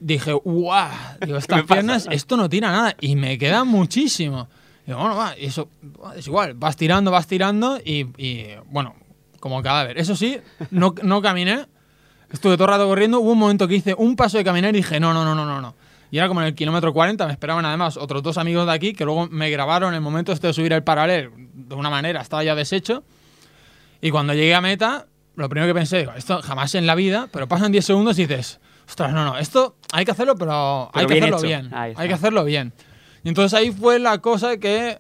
dije, 0.01 0.33
¡guau! 0.33 0.91
Digo, 1.21 1.39
estas 1.39 1.59
me 1.59 1.63
pasa? 1.65 1.75
piernas, 1.75 2.09
esto 2.11 2.37
no 2.37 2.49
tira 2.49 2.71
nada 2.71 2.97
y 3.01 3.17
me 3.17 3.39
queda 3.39 3.65
muchísimo. 3.65 4.49
Digo, 4.87 4.99
bueno, 4.99 5.17
va, 5.17 5.33
eso 5.35 5.69
es 6.17 6.27
igual, 6.27 6.55
vas 6.55 6.77
tirando, 6.77 7.11
vas 7.11 7.27
tirando 7.27 7.79
y, 7.85 8.07
y, 8.17 8.47
bueno, 8.67 8.95
como 9.41 9.63
cadáver. 9.63 9.99
Eso 9.99 10.17
sí, 10.17 10.39
no, 10.71 10.95
no 11.03 11.23
caminé, 11.23 11.67
estuve 12.31 12.57
todo 12.57 12.65
el 12.65 12.71
rato 12.71 12.87
corriendo, 12.87 13.21
hubo 13.21 13.33
un 13.33 13.39
momento 13.39 13.69
que 13.69 13.77
hice 13.77 13.95
un 13.97 14.17
paso 14.17 14.39
de 14.39 14.45
caminar 14.45 14.75
y 14.75 14.79
dije, 14.79 14.99
no, 14.99 15.13
no, 15.13 15.25
no, 15.25 15.35
no, 15.35 15.45
no, 15.45 15.61
no. 15.61 15.75
Y 16.11 16.19
era 16.19 16.29
como 16.29 16.43
en 16.43 16.49
el 16.49 16.55
kilómetro 16.55 16.93
40, 16.93 17.27
me 17.27 17.33
esperaban 17.33 17.65
además 17.65 17.97
otros 17.97 18.23
dos 18.23 18.37
amigos 18.37 18.67
de 18.67 18.73
aquí 18.73 18.93
que 18.93 19.05
luego 19.05 19.29
me 19.29 19.49
grabaron 19.49 19.95
el 19.95 20.01
momento 20.03 20.33
este 20.33 20.49
de 20.49 20.53
subir 20.53 20.73
el 20.73 20.83
paralel 20.83 21.31
de 21.55 21.75
una 21.75 21.89
manera, 21.89 22.21
estaba 22.21 22.45
ya 22.45 22.55
deshecho. 22.55 23.03
Y 24.01 24.11
cuando 24.11 24.35
llegué 24.35 24.55
a 24.55 24.61
meta, 24.61 25.07
lo 25.37 25.49
primero 25.49 25.73
que 25.73 25.79
pensé, 25.79 25.99
digo, 25.99 26.13
esto 26.15 26.43
jamás 26.43 26.75
en 26.75 26.87
la 26.87 26.95
vida, 26.95 27.29
pero 27.33 27.49
pasan 27.49 27.73
10 27.73 27.85
segundos 27.85 28.19
y 28.19 28.27
dices, 28.27 28.61
ostras, 28.93 29.11
no, 29.15 29.25
no, 29.25 29.39
esto 29.39 29.77
hay 29.91 30.05
que 30.05 30.11
hacerlo, 30.11 30.35
pero, 30.37 30.91
hay 30.93 31.07
que 31.07 31.15
bien 31.15 31.25
hacerlo 31.25 31.39
hecho. 31.39 31.47
bien. 31.47 31.71
Hay 31.75 32.09
que 32.09 32.15
hacerlo 32.15 32.45
bien. 32.45 32.75
Y 33.25 33.29
entonces 33.31 33.59
ahí 33.59 33.71
fue 33.71 33.99
la 33.99 34.19
cosa 34.19 34.59
que 34.59 34.99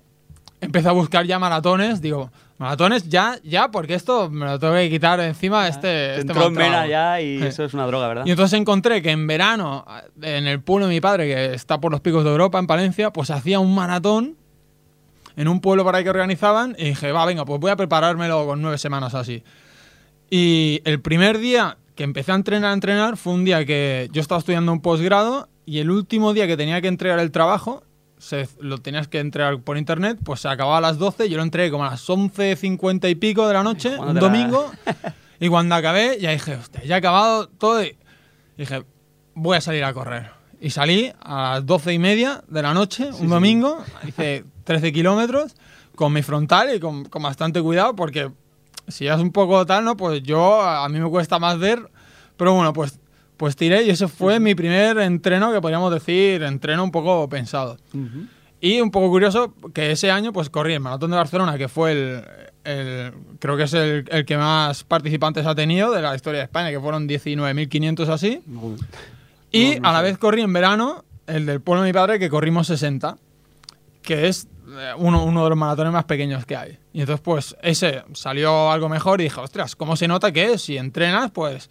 empecé 0.62 0.88
a 0.88 0.92
buscar 0.92 1.26
ya 1.26 1.38
maratones, 1.38 2.00
digo, 2.00 2.30
maratones 2.56 3.06
ya, 3.10 3.38
ya, 3.44 3.70
porque 3.70 3.92
esto 3.92 4.30
me 4.30 4.46
lo 4.46 4.58
tengo 4.58 4.72
que 4.72 4.88
quitar 4.88 5.20
encima 5.20 5.68
este, 5.68 5.80
Te 5.82 6.18
este 6.20 6.32
entró 6.32 6.46
en 6.46 6.54
vena 6.54 6.86
ya 6.86 7.20
y 7.20 7.38
Sí. 7.38 7.44
eso 7.44 7.64
es 7.64 7.74
una 7.74 7.86
droga, 7.86 8.08
¿verdad? 8.08 8.24
Y 8.24 8.30
entonces 8.30 8.58
encontré 8.58 9.02
que 9.02 9.10
en 9.10 9.26
verano, 9.26 9.84
en 10.22 10.46
el 10.46 10.62
pueblo 10.62 10.86
de 10.86 10.94
mi 10.94 11.00
padre, 11.02 11.26
que 11.26 11.54
está 11.54 11.78
por 11.78 11.92
los 11.92 12.00
picos 12.00 12.24
de 12.24 12.30
Europa, 12.30 12.58
en 12.58 12.66
Palencia, 12.66 13.12
pues 13.12 13.30
hacía 13.30 13.60
un 13.60 13.74
maratón 13.74 14.36
en 15.36 15.48
un 15.48 15.60
pueblo 15.60 15.84
para 15.84 15.98
ahí 15.98 16.04
que 16.04 16.10
organizaban 16.10 16.74
y 16.78 16.84
dije, 16.86 17.12
va, 17.12 17.26
venga, 17.26 17.44
pues 17.44 17.60
voy 17.60 17.70
a 17.70 17.76
preparármelo 17.76 18.46
con 18.46 18.62
nueve 18.62 18.78
semanas 18.78 19.14
así. 19.14 19.42
Y 20.30 20.80
el 20.86 21.02
primer 21.02 21.36
día 21.38 21.76
que 21.94 22.04
empecé 22.04 22.32
a 22.32 22.36
entrenar, 22.36 22.70
a 22.70 22.74
entrenar, 22.74 23.16
fue 23.16 23.32
un 23.34 23.44
día 23.44 23.64
que 23.64 24.08
yo 24.12 24.20
estaba 24.20 24.38
estudiando 24.38 24.72
un 24.72 24.80
posgrado 24.80 25.48
y 25.66 25.78
el 25.78 25.90
último 25.90 26.32
día 26.32 26.46
que 26.46 26.56
tenía 26.56 26.80
que 26.80 26.88
entregar 26.88 27.18
el 27.18 27.30
trabajo, 27.30 27.82
se, 28.18 28.48
lo 28.60 28.78
tenías 28.78 29.08
que 29.08 29.18
entregar 29.20 29.60
por 29.60 29.76
internet, 29.76 30.18
pues 30.24 30.40
se 30.40 30.48
acababa 30.48 30.78
a 30.78 30.80
las 30.80 30.98
12, 30.98 31.28
yo 31.28 31.36
lo 31.36 31.42
entregué 31.42 31.70
como 31.70 31.84
a 31.84 31.90
las 31.90 32.08
11.50 32.08 33.10
y 33.10 33.14
pico 33.16 33.46
de 33.46 33.54
la 33.54 33.62
noche, 33.62 33.96
un 33.98 34.14
la- 34.14 34.20
domingo, 34.20 34.70
y 35.40 35.48
cuando 35.48 35.74
acabé 35.74 36.18
ya 36.20 36.30
dije, 36.30 36.54
hostia, 36.54 36.82
ya 36.84 36.94
he 36.94 36.98
acabado 36.98 37.48
todo 37.48 37.82
y 37.84 37.96
dije, 38.56 38.84
voy 39.34 39.56
a 39.56 39.60
salir 39.60 39.84
a 39.84 39.92
correr. 39.92 40.30
Y 40.60 40.70
salí 40.70 41.12
a 41.20 41.54
las 41.54 41.66
12 41.66 41.92
y 41.92 41.98
media 41.98 42.44
de 42.46 42.62
la 42.62 42.72
noche, 42.72 43.10
un 43.18 43.28
domingo, 43.28 43.84
hice 44.06 44.44
13 44.64 44.92
kilómetros 44.92 45.56
con 45.96 46.12
mi 46.12 46.22
frontal 46.22 46.74
y 46.74 46.78
con, 46.80 47.04
con 47.06 47.22
bastante 47.24 47.60
cuidado 47.60 47.96
porque 47.96 48.30
si 48.88 49.04
ya 49.04 49.14
es 49.14 49.20
un 49.20 49.32
poco 49.32 49.64
tal, 49.66 49.84
¿no? 49.84 49.96
Pues 49.96 50.22
yo, 50.22 50.60
a 50.62 50.88
mí 50.88 50.98
me 50.98 51.08
cuesta 51.08 51.38
más 51.38 51.58
ver, 51.58 51.80
pero 52.36 52.54
bueno, 52.54 52.72
pues, 52.72 52.98
pues 53.36 53.56
tiré 53.56 53.82
y 53.84 53.90
ese 53.90 54.08
fue 54.08 54.38
mi 54.40 54.54
primer 54.54 54.98
entreno 54.98 55.52
que 55.52 55.60
podríamos 55.60 55.92
decir, 55.92 56.42
entreno 56.42 56.84
un 56.84 56.90
poco 56.90 57.28
pensado. 57.28 57.78
Y 58.60 58.80
un 58.80 58.90
poco 58.90 59.08
curioso 59.10 59.54
que 59.74 59.90
ese 59.90 60.10
año 60.10 60.32
pues 60.32 60.48
corrí 60.50 60.74
el 60.74 60.80
Maratón 60.80 61.10
de 61.10 61.16
Barcelona, 61.16 61.58
que 61.58 61.66
fue 61.68 61.92
el, 61.92 62.24
el- 62.64 63.12
creo 63.40 63.56
que 63.56 63.64
es 63.64 63.72
el, 63.74 64.04
el 64.08 64.24
que 64.24 64.36
más 64.36 64.84
participantes 64.84 65.44
ha 65.46 65.54
tenido 65.56 65.90
de 65.90 66.00
la 66.02 66.14
historia 66.14 66.38
de 66.38 66.44
España, 66.44 66.70
que 66.70 66.78
fueron 66.78 67.08
19.500 67.08 68.08
así. 68.08 68.40
Y 69.50 69.74
No, 69.76 69.80
no 69.80 69.88
a 69.88 69.92
la 69.92 70.02
vez 70.02 70.16
corrí 70.18 70.42
en 70.42 70.52
verano 70.52 71.04
el 71.26 71.46
del 71.46 71.60
pueblo 71.60 71.82
de 71.82 71.88
mi 71.88 71.92
padre, 71.92 72.18
que 72.20 72.30
corrimos 72.30 72.66
60, 72.68 73.16
que 74.02 74.28
es 74.28 74.46
uno, 74.98 75.24
uno 75.24 75.44
de 75.44 75.50
los 75.50 75.58
maratones 75.58 75.92
más 75.92 76.04
pequeños 76.04 76.44
que 76.46 76.56
hay. 76.56 76.78
Y 76.92 77.00
entonces, 77.00 77.20
pues, 77.22 77.56
ese 77.62 78.02
salió 78.14 78.70
algo 78.70 78.88
mejor 78.88 79.20
y 79.20 79.24
dije, 79.24 79.40
ostras, 79.40 79.76
¿cómo 79.76 79.96
se 79.96 80.08
nota 80.08 80.32
que 80.32 80.58
si 80.58 80.76
entrenas, 80.78 81.30
pues, 81.30 81.70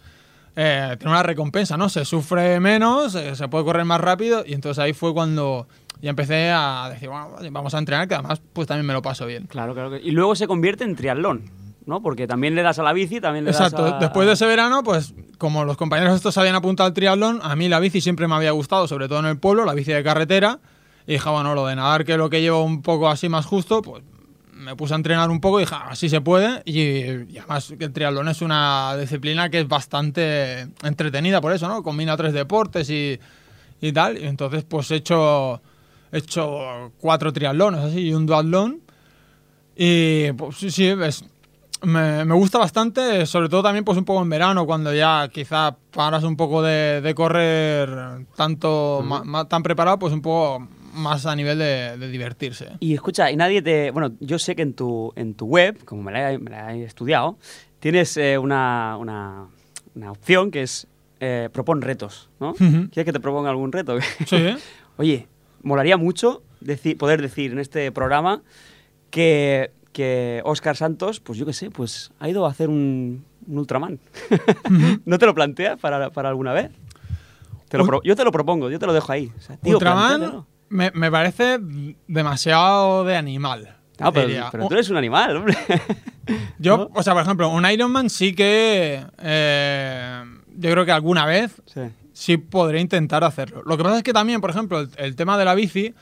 eh, 0.56 0.96
tiene 0.98 1.10
una 1.12 1.22
recompensa, 1.22 1.76
¿no? 1.76 1.88
Se 1.88 2.04
sufre 2.04 2.60
menos, 2.60 3.14
eh, 3.14 3.34
se 3.36 3.48
puede 3.48 3.64
correr 3.64 3.84
más 3.84 4.00
rápido. 4.00 4.44
Y 4.46 4.52
entonces 4.54 4.78
ahí 4.82 4.92
fue 4.92 5.12
cuando 5.14 5.66
ya 6.00 6.10
empecé 6.10 6.50
a 6.50 6.88
decir, 6.92 7.08
bueno, 7.08 7.28
vamos 7.50 7.74
a 7.74 7.78
entrenar, 7.78 8.08
que 8.08 8.14
además, 8.14 8.40
pues 8.52 8.66
también 8.68 8.86
me 8.86 8.92
lo 8.92 9.02
paso 9.02 9.24
bien. 9.26 9.46
Claro, 9.46 9.72
claro. 9.74 9.90
que- 9.90 10.00
Y 10.00 10.10
luego 10.10 10.34
se 10.34 10.46
convierte 10.46 10.84
en 10.84 10.96
triatlón, 10.96 11.50
¿no? 11.86 12.02
Porque 12.02 12.26
también 12.26 12.54
le 12.54 12.62
das 12.62 12.78
a 12.78 12.82
la 12.82 12.92
bici, 12.92 13.20
también 13.20 13.44
le 13.44 13.50
Exacto, 13.52 13.82
das 13.84 13.94
a... 13.94 13.98
después 13.98 14.26
de 14.26 14.34
ese 14.34 14.46
verano, 14.46 14.82
pues 14.82 15.14
como 15.38 15.64
los 15.64 15.76
compañeros 15.76 16.14
estos 16.16 16.36
habían 16.38 16.54
apuntado 16.54 16.86
al 16.88 16.92
triatlón, 16.92 17.40
a 17.42 17.56
mí 17.56 17.68
la 17.68 17.80
bici 17.80 18.00
siempre 18.00 18.28
me 18.28 18.34
había 18.34 18.50
gustado, 18.52 18.86
sobre 18.88 19.08
todo 19.08 19.20
en 19.20 19.26
el 19.26 19.38
pueblo, 19.38 19.64
la 19.64 19.74
bici 19.74 19.92
de 19.92 20.02
carretera. 20.04 20.58
Y 21.06 21.12
dije, 21.14 21.28
bueno, 21.28 21.54
lo 21.54 21.66
de 21.66 21.76
nadar, 21.76 22.04
que 22.04 22.12
es 22.12 22.18
lo 22.18 22.30
que 22.30 22.40
llevo 22.40 22.62
un 22.62 22.82
poco 22.82 23.08
así 23.08 23.28
más 23.28 23.44
justo, 23.46 23.82
pues 23.82 24.02
me 24.52 24.76
puse 24.76 24.92
a 24.94 24.96
entrenar 24.96 25.28
un 25.30 25.40
poco 25.40 25.58
y 25.58 25.64
dije, 25.64 25.74
"Ah, 25.76 25.88
así 25.90 26.08
se 26.08 26.20
puede. 26.20 26.62
Y, 26.64 26.80
y 26.80 27.38
además 27.38 27.74
que 27.76 27.84
el 27.86 27.92
triatlón 27.92 28.28
es 28.28 28.42
una 28.42 28.96
disciplina 28.96 29.50
que 29.50 29.58
es 29.60 29.66
bastante 29.68 30.68
entretenida 30.84 31.40
por 31.40 31.52
eso, 31.52 31.66
¿no? 31.66 31.82
Combina 31.82 32.16
tres 32.16 32.32
deportes 32.32 32.88
y, 32.88 33.18
y 33.80 33.92
tal. 33.92 34.18
Y 34.18 34.24
entonces, 34.26 34.62
pues 34.62 34.88
he 34.92 34.96
hecho, 34.96 35.60
he 36.12 36.18
hecho 36.18 36.92
cuatro 37.00 37.32
triatlones 37.32 37.80
así 37.80 38.00
y 38.08 38.14
un 38.14 38.24
duatlón. 38.26 38.80
Y 39.74 40.30
pues 40.32 40.56
sí, 40.58 40.70
sí, 40.70 40.86
es, 40.86 41.24
me, 41.82 42.24
me 42.24 42.34
gusta 42.34 42.58
bastante, 42.58 43.26
sobre 43.26 43.48
todo 43.48 43.62
también 43.62 43.84
pues 43.84 43.98
un 43.98 44.04
poco 44.04 44.22
en 44.22 44.28
verano, 44.28 44.66
cuando 44.66 44.94
ya 44.94 45.28
quizá 45.32 45.74
paras 45.90 46.22
un 46.24 46.36
poco 46.36 46.62
de, 46.62 47.00
de 47.00 47.14
correr 47.14 48.26
tanto 48.36 49.00
ma- 49.04 49.24
ma- 49.24 49.48
tan 49.48 49.62
preparado, 49.62 49.98
pues 49.98 50.12
un 50.12 50.20
poco 50.22 50.68
más 50.92 51.26
a 51.26 51.34
nivel 51.34 51.58
de, 51.58 51.96
de 51.98 52.08
divertirse. 52.08 52.68
Y 52.80 52.94
escucha, 52.94 53.30
y 53.30 53.36
nadie 53.36 53.62
te... 53.62 53.90
Bueno, 53.90 54.12
yo 54.20 54.38
sé 54.38 54.54
que 54.54 54.62
en 54.62 54.74
tu, 54.74 55.12
en 55.16 55.34
tu 55.34 55.46
web, 55.46 55.84
como 55.84 56.02
me 56.02 56.12
la 56.12 56.32
he, 56.32 56.38
me 56.38 56.50
la 56.50 56.74
he 56.74 56.84
estudiado, 56.84 57.38
tienes 57.80 58.16
eh, 58.16 58.38
una, 58.38 58.96
una, 58.98 59.46
una 59.94 60.10
opción 60.12 60.50
que 60.50 60.62
es 60.62 60.86
eh, 61.20 61.48
propon 61.52 61.80
retos, 61.82 62.30
¿no? 62.40 62.54
¿Quieres 62.54 63.04
que 63.04 63.12
te 63.12 63.20
proponga 63.20 63.50
algún 63.50 63.72
reto? 63.72 63.96
Sí, 64.26 64.36
Oye, 64.98 65.26
molaría 65.62 65.96
mucho 65.96 66.42
deci- 66.62 66.96
poder 66.96 67.22
decir 67.22 67.52
en 67.52 67.58
este 67.58 67.90
programa 67.92 68.42
que, 69.10 69.72
que 69.92 70.42
Oscar 70.44 70.76
Santos, 70.76 71.20
pues 71.20 71.38
yo 71.38 71.46
qué 71.46 71.52
sé, 71.52 71.70
pues 71.70 72.12
ha 72.20 72.28
ido 72.28 72.46
a 72.46 72.50
hacer 72.50 72.68
un, 72.68 73.24
un 73.46 73.58
Ultraman. 73.58 73.98
¿No 75.04 75.18
te 75.18 75.26
lo 75.26 75.34
planteas 75.34 75.78
para, 75.80 76.10
para 76.10 76.28
alguna 76.28 76.52
vez? 76.52 76.70
Te 77.68 77.78
lo 77.78 78.02
yo 78.02 78.14
te 78.16 78.24
lo 78.24 78.32
propongo, 78.32 78.70
yo 78.70 78.78
te 78.78 78.86
lo 78.86 78.92
dejo 78.92 79.12
ahí. 79.12 79.32
O 79.36 79.40
sea, 79.40 79.56
tío, 79.56 79.74
Ultraman. 79.74 80.44
Me, 80.72 80.90
me 80.94 81.10
parece 81.10 81.58
demasiado 82.08 83.04
de 83.04 83.16
animal. 83.16 83.76
Ah, 83.98 84.10
pero, 84.12 84.28
tú 84.68 84.74
eres 84.74 84.90
un 84.90 84.96
animal, 84.96 85.36
hombre. 85.36 85.56
Yo, 86.58 86.76
¿no? 86.76 86.90
o 86.94 87.02
sea, 87.02 87.12
por 87.12 87.22
ejemplo, 87.22 87.48
un 87.50 87.64
Iron 87.70 87.90
Man 87.92 88.10
sí 88.10 88.34
que. 88.34 89.04
eh, 89.18 90.22
yo 90.56 90.70
creo 90.70 90.84
que 90.84 90.92
alguna 90.92 91.24
vez 91.24 91.50
Sí. 91.66 91.80
sí 92.12 92.36
podré 92.36 92.80
intentar 92.80 93.24
hacerlo. 93.24 93.62
Lo 93.64 93.76
que 93.76 93.82
pasa 93.84 93.96
es 93.98 94.02
que 94.02 94.12
también, 94.12 94.40
por 94.40 94.50
ejemplo, 94.50 94.80
el, 94.80 94.90
el 94.96 95.16
tema 95.16 95.38
de 95.38 95.44
la 95.44 95.54
bici, 95.54 95.94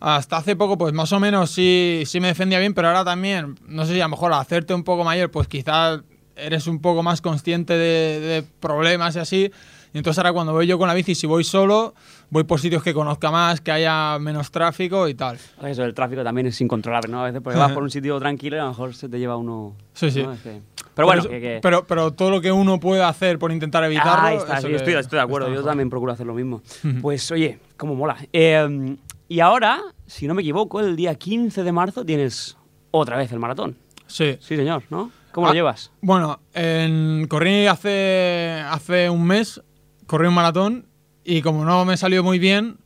hasta 0.00 0.36
hace 0.38 0.54
poco, 0.56 0.78
pues 0.78 0.92
más 0.94 1.12
o 1.12 1.20
menos 1.20 1.50
sí, 1.50 2.04
sí 2.06 2.20
me 2.20 2.28
defendía 2.28 2.58
bien, 2.58 2.72
pero 2.72 2.88
ahora 2.88 3.04
también, 3.04 3.56
no 3.66 3.84
sé 3.84 3.94
si 3.94 4.00
a 4.00 4.04
lo 4.04 4.10
mejor 4.10 4.32
al 4.32 4.40
hacerte 4.40 4.72
un 4.74 4.84
poco 4.84 5.02
mayor, 5.04 5.30
pues 5.30 5.48
quizás 5.48 6.00
eres 6.36 6.66
un 6.66 6.80
poco 6.80 7.02
más 7.02 7.20
consciente 7.20 7.74
de, 7.74 8.20
de 8.20 8.42
problemas 8.60 9.16
y 9.16 9.18
así. 9.18 9.52
Y 9.92 9.98
entonces 9.98 10.18
ahora 10.18 10.32
cuando 10.32 10.52
voy 10.52 10.66
yo 10.66 10.78
con 10.78 10.86
la 10.86 10.94
bici, 10.94 11.14
si 11.16 11.26
voy 11.26 11.42
solo, 11.42 11.94
voy 12.30 12.44
por 12.44 12.60
sitios 12.60 12.82
que 12.82 12.94
conozca 12.94 13.30
más, 13.30 13.60
que 13.60 13.72
haya 13.72 14.18
menos 14.20 14.50
tráfico 14.52 15.08
y 15.08 15.14
tal. 15.14 15.36
Eso 15.64 15.82
del 15.82 15.94
tráfico 15.94 16.22
también 16.22 16.46
es 16.46 16.60
incontrolable, 16.60 17.10
¿no? 17.10 17.20
A 17.22 17.24
veces 17.24 17.40
porque 17.42 17.58
vas 17.58 17.72
por 17.72 17.82
un 17.82 17.90
sitio 17.90 18.18
tranquilo 18.20 18.56
y 18.56 18.60
a 18.60 18.62
lo 18.64 18.68
mejor 18.68 18.94
se 18.94 19.08
te 19.08 19.18
lleva 19.18 19.36
uno. 19.36 19.74
Sí, 19.94 20.10
sí. 20.10 20.22
¿no? 20.22 20.32
Es 20.32 20.40
que- 20.40 20.60
Pero 20.94 21.06
bueno, 21.06 21.22
que, 21.24 21.40
que- 21.40 21.58
Pero, 21.62 21.86
pero 21.86 22.12
todo 22.12 22.30
lo 22.30 22.40
que 22.40 22.52
uno 22.52 22.78
puede 22.78 23.02
hacer 23.02 23.38
por 23.38 23.50
intentar 23.50 23.82
evitarlo. 23.84 24.28
Ahí 24.28 24.36
está, 24.36 24.60
sí, 24.60 24.68
que 24.68 24.76
estoy, 24.76 24.94
estoy 24.94 25.16
de 25.18 25.22
acuerdo. 25.22 25.46
está 25.48 25.54
Yo 25.56 25.60
mejor. 25.62 25.70
también 25.72 25.90
procuro 25.90 26.12
hacer 26.12 26.26
lo 26.26 26.34
mismo. 26.34 26.62
Pues 27.02 27.30
oye, 27.32 27.58
cómo 27.76 27.94
mola. 27.96 28.16
Eh, 28.32 28.96
y 29.28 29.40
ahora, 29.40 29.80
si 30.06 30.26
no 30.28 30.34
me 30.34 30.42
equivoco, 30.42 30.80
el 30.80 30.94
día 30.96 31.14
15 31.16 31.62
de 31.64 31.72
marzo 31.72 32.04
tienes 32.04 32.56
otra 32.92 33.16
vez 33.16 33.32
el 33.32 33.38
maratón. 33.40 33.76
Sí. 34.06 34.36
Sí, 34.40 34.56
señor, 34.56 34.82
¿no? 34.90 35.10
¿Cómo 35.32 35.46
Ah, 35.46 35.50
lo 35.50 35.54
llevas? 35.54 35.92
Bueno, 36.00 36.40
en, 36.54 37.26
corrí 37.28 37.66
hace, 37.68 38.60
hace 38.68 39.08
un 39.08 39.24
mes, 39.24 39.62
corrí 40.10 40.26
un 40.26 40.34
maratón 40.34 40.86
y 41.22 41.40
como 41.40 41.64
no 41.64 41.84
me 41.84 41.96
salió 41.96 42.24
muy 42.24 42.40
bien, 42.40 42.78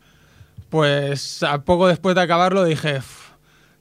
pues 0.69 1.43
a 1.43 1.65
poco 1.65 1.89
después 1.89 2.15
de 2.15 2.21
acabarlo 2.21 2.65
dije, 2.65 2.99
"Uf, 2.99 3.31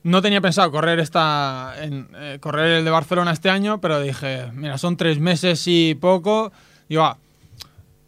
no 0.03 0.21
tenía 0.21 0.39
pensado 0.39 0.71
correr 0.71 0.99
esta, 0.99 1.73
en, 1.81 2.07
eh, 2.15 2.37
correr 2.39 2.77
el 2.77 2.85
de 2.85 2.91
Barcelona 2.91 3.33
este 3.33 3.49
año, 3.49 3.81
pero 3.81 3.99
dije, 3.99 4.49
mira, 4.53 4.77
son 4.77 4.95
tres 4.95 5.19
meses 5.19 5.61
y 5.67 5.93
poco, 5.95 6.53
y 6.87 6.95
va, 6.95 7.17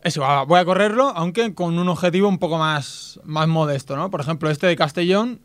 eso, 0.02 0.22
va, 0.22 0.44
voy 0.44 0.60
a 0.60 0.64
correrlo, 0.64 1.12
aunque 1.14 1.54
con 1.54 1.78
un 1.78 1.90
objetivo 1.90 2.30
un 2.30 2.40
poco 2.40 2.58
más, 2.58 3.20
más 3.26 3.50
modesto, 3.50 3.98
¿no? 3.98 4.10
Por 4.10 4.22
ejemplo, 4.22 4.50
este 4.50 4.68
de 4.68 4.78
Castellón, 4.78 5.42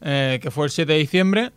eh, 0.00 0.38
que 0.40 0.52
fue 0.52 0.66
el 0.66 0.70
7 0.70 0.92
de 0.92 0.98
diciembre, 1.00 1.50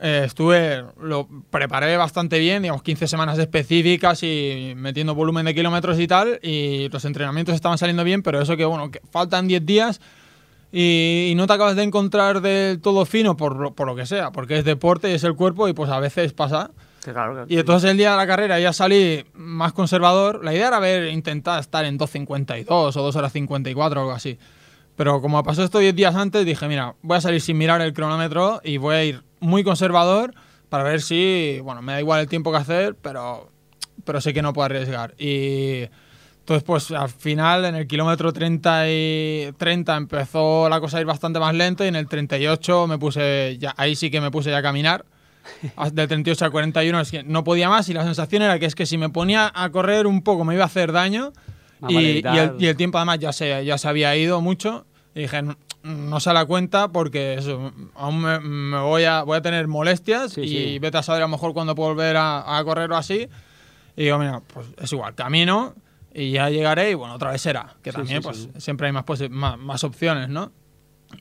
eh, 0.00 0.22
estuve, 0.24 0.82
lo 1.00 1.28
preparé 1.50 1.96
bastante 1.96 2.38
bien, 2.38 2.62
digamos 2.62 2.82
15 2.82 3.06
semanas 3.06 3.38
específicas 3.38 4.22
y 4.22 4.72
metiendo 4.76 5.14
volumen 5.14 5.44
de 5.46 5.54
kilómetros 5.54 5.98
y 6.00 6.06
tal, 6.06 6.38
y 6.42 6.88
los 6.88 7.04
entrenamientos 7.04 7.54
estaban 7.54 7.76
saliendo 7.78 8.02
bien, 8.04 8.22
pero 8.22 8.40
eso 8.40 8.56
que, 8.56 8.64
bueno, 8.64 8.90
que 8.90 9.00
faltan 9.10 9.46
10 9.46 9.64
días 9.66 10.00
y, 10.72 11.28
y 11.30 11.34
no 11.34 11.46
te 11.46 11.52
acabas 11.52 11.76
de 11.76 11.82
encontrar 11.82 12.40
del 12.40 12.80
todo 12.80 13.04
fino 13.04 13.36
por, 13.36 13.56
lo- 13.56 13.74
por 13.74 13.86
lo 13.86 13.96
que 13.96 14.06
sea, 14.06 14.30
porque 14.30 14.58
es 14.58 14.64
deporte 14.64 15.10
y 15.10 15.14
es 15.14 15.24
el 15.24 15.34
cuerpo 15.34 15.68
y 15.68 15.72
pues 15.72 15.90
a 15.90 15.98
veces 15.98 16.32
pasa. 16.32 16.70
claro, 17.02 17.32
claro. 17.32 17.46
Y 17.48 17.58
entonces 17.58 17.90
el 17.90 17.96
día 17.96 18.12
de 18.12 18.16
la 18.16 18.26
carrera 18.26 18.60
ya 18.60 18.72
salí 18.72 19.24
más 19.34 19.72
conservador. 19.72 20.44
La 20.44 20.54
idea 20.54 20.68
era 20.68 20.76
haber 20.76 21.08
intentado 21.12 21.58
estar 21.58 21.84
en 21.84 21.98
2.52 21.98 22.66
o 22.68 22.90
2 23.02 23.16
horas 23.16 23.32
54 23.32 24.00
o 24.00 24.02
algo 24.04 24.14
así. 24.14 24.38
Pero 24.96 25.20
como 25.20 25.42
pasó 25.42 25.64
esto 25.64 25.78
10 25.78 25.94
días 25.96 26.14
antes, 26.14 26.44
dije, 26.46 26.68
mira, 26.68 26.94
voy 27.02 27.16
a 27.16 27.20
salir 27.20 27.40
sin 27.40 27.58
mirar 27.58 27.80
el 27.80 27.92
cronómetro 27.92 28.60
y 28.62 28.76
voy 28.76 28.94
a 28.94 29.04
ir 29.04 29.22
muy 29.40 29.64
conservador 29.64 30.34
para 30.68 30.84
ver 30.84 31.02
si, 31.02 31.58
bueno, 31.62 31.82
me 31.82 31.92
da 31.92 32.00
igual 32.00 32.20
el 32.20 32.28
tiempo 32.28 32.52
que 32.52 32.58
hacer, 32.58 32.94
pero, 32.94 33.50
pero 34.04 34.20
sé 34.20 34.32
que 34.32 34.42
no 34.42 34.52
puedo 34.52 34.66
arriesgar. 34.66 35.14
Y 35.18 35.88
entonces, 36.40 36.62
pues 36.64 36.90
al 36.90 37.08
final, 37.08 37.64
en 37.64 37.74
el 37.74 37.86
kilómetro 37.86 38.32
30, 38.32 38.88
y 38.88 39.52
30 39.56 39.96
empezó 39.96 40.68
la 40.68 40.80
cosa 40.80 40.98
a 40.98 41.00
ir 41.00 41.06
bastante 41.06 41.38
más 41.38 41.54
lento 41.54 41.84
y 41.84 41.88
en 41.88 41.96
el 41.96 42.08
38 42.08 42.86
me 42.86 42.98
puse, 42.98 43.56
ya, 43.58 43.74
ahí 43.76 43.94
sí 43.94 44.10
que 44.10 44.20
me 44.20 44.30
puse 44.30 44.50
ya 44.50 44.58
a 44.58 44.62
caminar. 44.62 45.04
Hasta 45.76 45.94
Del 45.94 46.08
38 46.08 46.44
al 46.44 46.50
41 46.50 47.00
es 47.00 47.10
que 47.10 47.22
no 47.22 47.44
podía 47.44 47.68
más 47.68 47.88
y 47.88 47.94
la 47.94 48.04
sensación 48.04 48.42
era 48.42 48.58
que 48.58 48.66
es 48.66 48.74
que 48.74 48.86
si 48.86 48.98
me 48.98 49.08
ponía 49.08 49.50
a 49.54 49.70
correr 49.70 50.06
un 50.06 50.22
poco 50.22 50.44
me 50.44 50.54
iba 50.54 50.64
a 50.64 50.66
hacer 50.66 50.92
daño 50.92 51.32
Más 51.80 51.92
y, 51.92 51.96
y 51.96 52.38
el, 52.38 52.56
y 52.58 52.66
el 52.66 52.76
tiempo 52.76 52.98
además 52.98 53.20
ya 53.20 53.32
se, 53.32 53.64
ya 53.64 53.78
se 53.78 53.88
había 53.88 54.14
ido 54.16 54.40
mucho 54.40 54.86
y 55.14 55.20
dije 55.20 55.42
no, 55.82 56.20
se 56.20 56.32
da 56.32 56.44
cuenta 56.44 56.88
porque 56.88 57.34
eso, 57.34 57.72
aún 57.94 58.20
me, 58.22 58.38
me 58.40 58.78
voy, 58.80 59.04
a, 59.04 59.22
voy 59.22 59.38
a 59.38 59.42
tener 59.42 59.66
molestias 59.68 60.32
Sí, 60.32 60.40
y 60.42 60.48
sí. 60.48 60.78
vete 60.78 60.98
a 60.98 61.02
saber 61.02 61.22
a 61.22 61.24
lo 61.26 61.30
mejor 61.30 61.52
cuándo 61.54 61.74
puedo 61.74 61.90
volver 61.90 62.16
a, 62.16 62.58
a 62.58 62.64
correr 62.64 62.90
o 62.92 62.96
así 62.96 63.28
y 63.96 64.04
digo 64.04 64.18
mira 64.18 64.40
pues 64.52 64.66
es 64.80 64.92
igual 64.92 65.14
camino 65.14 65.74
y 66.12 66.32
ya 66.32 66.50
llegaré 66.50 66.90
y 66.90 66.94
bueno 66.94 67.14
otra 67.14 67.30
vez 67.32 67.40
será 67.40 67.74
que 67.82 67.90
Sí, 67.92 67.96
también 67.96 68.20
pues 68.22 68.48
siempre 68.58 68.86
hay 68.88 68.92
más, 68.92 69.04
posi- 69.06 69.30
más, 69.30 69.58
más 69.58 69.82
opciones 69.84 70.28
¿no? 70.28 70.52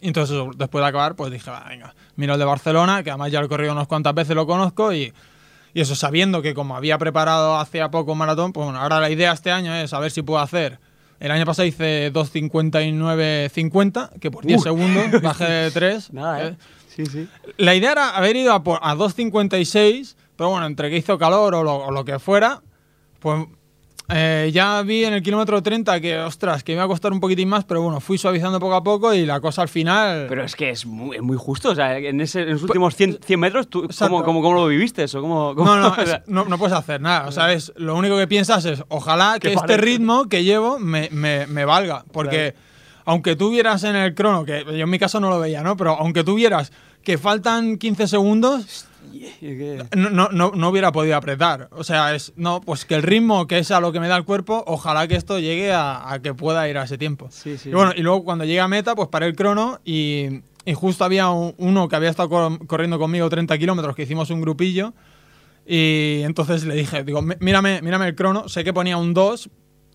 Y 0.02 0.08
entonces, 0.10 0.36
eso, 0.36 0.52
después 0.56 0.84
de 0.84 0.88
acabar, 0.90 1.16
pues 1.16 1.32
dije, 1.32 1.50
va, 1.50 1.66
venga, 1.68 1.96
miro 2.16 2.34
el 2.34 2.40
de 2.40 2.46
Barcelona, 2.46 3.02
que 3.02 3.10
además 3.10 3.32
ya 3.32 3.40
lo 3.40 3.48
he 3.48 3.50
corrido 3.50 3.72
unas 3.74 3.88
cuantas 3.88 4.14
veces, 4.14 4.36
lo 4.36 4.46
conozco, 4.46 4.94
y, 4.94 5.12
y 5.74 5.82
eso 5.82 5.96
sabiendo 5.96 6.44
que 6.44 6.54
como 6.54 6.76
había 6.76 7.00
preparado 7.00 7.58
hacía 7.58 7.90
poco 7.90 8.12
un 8.12 8.20
maratón, 8.20 8.54
pues 8.54 8.66
bueno, 8.66 8.80
ahora 8.80 9.00
la 9.00 9.10
idea 9.10 9.32
este 9.32 9.52
año 9.52 9.74
es 9.74 9.92
a 9.94 10.00
ver 10.00 10.12
si 10.12 10.22
puedo 10.22 10.40
hacer. 10.42 10.80
El 11.20 11.32
año 11.32 11.46
pasado 11.46 11.68
hice 11.68 12.12
2.59.50, 12.14 14.20
que 14.20 14.32
por 14.32 14.46
10 14.46 14.60
Uh. 14.60 14.64
segundos 14.64 15.12
bajé 15.22 15.46
de 15.46 15.72
3. 15.72 16.14
Nada, 16.14 16.48
¿eh? 16.48 16.56
Sí, 16.88 17.06
sí. 17.06 17.28
La 17.58 17.76
idea 17.76 17.92
era 17.94 18.10
haber 18.18 18.36
ido 18.36 18.54
a, 18.54 18.64
por- 18.64 18.80
a 18.82 18.96
2.56, 18.96 20.16
pero 20.36 20.50
bueno, 20.52 20.66
entre 20.66 20.90
que 20.90 20.98
hizo 20.98 21.18
calor 21.18 21.56
o 21.56 21.64
lo, 21.64 21.76
o 21.76 21.92
lo 21.92 22.04
que 22.06 22.20
fuera, 22.20 22.62
pues 23.20 23.46
eh, 24.12 24.50
ya 24.54 24.82
vi 24.82 25.06
en 25.06 25.14
el 25.14 25.22
kilómetro 25.22 25.62
30 25.62 26.02
que, 26.02 26.18
ostras, 26.20 26.64
que 26.64 26.72
me 26.72 26.78
iba 26.78 26.84
a 26.84 26.88
costar 26.88 27.12
un 27.12 27.20
poquitín 27.20 27.48
más, 27.50 27.64
pero 27.66 27.82
bueno, 27.82 28.00
fui 28.00 28.18
suavizando 28.18 28.60
poco 28.60 28.74
a 28.76 28.84
poco 28.84 29.14
y 29.14 29.26
la 29.26 29.40
cosa 29.40 29.62
al 29.62 29.70
final... 29.70 30.26
Pero 30.28 30.44
es 30.44 30.56
que 30.56 30.72
es 30.72 30.86
muy, 30.86 31.20
muy 31.22 31.38
justo. 31.38 31.70
O 31.70 31.76
sea, 31.76 31.98
en, 31.98 32.20
ese, 32.22 32.42
en 32.42 32.50
los 32.54 32.64
últimos 32.64 32.96
100, 32.96 33.20
100 33.24 33.40
metros, 33.40 33.68
¿tú. 33.70 33.88
¿cómo, 34.00 34.24
cómo, 34.24 34.42
cómo 34.42 34.56
lo 34.56 34.68
viviste 34.68 35.04
eso? 35.04 35.22
¿Cómo, 35.22 35.54
cómo- 35.56 35.76
No, 35.76 35.96
no, 35.96 35.96
es- 36.02 36.22
no, 36.28 36.46
no 36.46 36.58
puedes 36.58 36.76
hacer 36.76 37.00
nada. 37.02 37.28
O 37.28 37.32
sea, 37.32 37.54
es, 37.54 37.72
lo 37.76 37.96
único 37.96 38.18
que 38.18 38.28
piensas 38.28 38.66
es, 38.66 38.84
ojalá 38.90 39.38
que 39.40 39.54
este 39.54 39.78
ritmo 39.78 40.28
que 40.28 40.44
llevo 40.44 40.80
me, 40.80 41.10
me- 41.12 41.46
me 41.48 41.66
valga. 41.66 42.04
Porque 42.12 42.56
aunque 43.06 43.36
tú 43.36 43.52
vieras 43.52 43.84
en 43.84 43.96
el 43.96 44.16
crono, 44.16 44.44
que 44.46 44.64
yo 44.66 44.72
en 44.84 44.90
mi 44.90 45.00
caso 45.00 45.20
no 45.20 45.30
lo 45.30 45.40
veía, 45.40 45.62
¿no? 45.62 45.78
Pero 45.78 45.96
aunque 45.98 46.24
tú 46.24 46.36
vieras 46.36 46.72
que 47.04 47.18
faltan 47.18 47.78
15 47.78 48.08
segundos, 48.08 48.86
no, 49.96 50.10
no, 50.10 50.30
no, 50.30 50.52
no 50.56 50.70
hubiera 50.70 50.92
podido 50.92 51.16
apretar. 51.16 51.68
O 51.72 51.84
sea, 51.84 52.14
es, 52.16 52.34
no, 52.36 52.62
pues 52.62 52.86
que 52.86 52.96
el 52.96 53.04
ritmo 53.04 53.48
que 53.48 53.60
es 53.60 53.72
a 53.72 53.80
lo 53.80 53.92
que 53.92 54.00
me 54.00 54.08
da 54.08 54.18
el 54.18 54.26
cuerpo, 54.26 54.64
ojalá 54.68 55.08
que 55.08 55.16
esto 55.16 55.40
llegue 55.40 55.72
a, 55.72 56.12
a 56.12 56.20
que 56.22 56.34
pueda 56.34 56.68
ir 56.70 56.78
a 56.78 56.84
ese 56.84 56.98
tiempo. 56.98 57.28
Sí, 57.32 57.58
sí. 57.58 57.70
Y 57.70 57.74
bueno, 57.74 57.92
y 57.96 58.02
luego 58.02 58.24
cuando 58.24 58.46
llegué 58.46 58.60
a 58.60 58.68
meta, 58.68 58.96
pues 58.96 59.08
paré 59.10 59.26
el 59.28 59.36
crono 59.36 59.80
y, 59.86 60.42
y 60.66 60.74
justo 60.74 61.04
había 61.06 61.30
un- 61.30 61.54
uno 61.58 61.88
que 61.88 61.96
había 61.96 62.10
estado 62.10 62.30
cor- 62.30 62.68
corriendo 62.68 63.00
conmigo 63.00 63.30
30 63.30 63.58
kilómetros, 63.58 63.96
que 63.96 64.04
hicimos 64.04 64.30
un 64.30 64.42
grupillo. 64.42 64.94
Y 65.66 66.22
entonces 66.24 66.64
le 66.66 66.76
dije, 66.76 67.04
digo, 67.04 67.22
"Mi- 67.22 67.36
mírame, 67.40 67.82
mírame 67.82 68.08
el 68.08 68.16
crono, 68.16 68.50
sé 68.50 68.64
que 68.64 68.74
ponía 68.74 68.98
un 68.98 69.14
2 69.14 69.50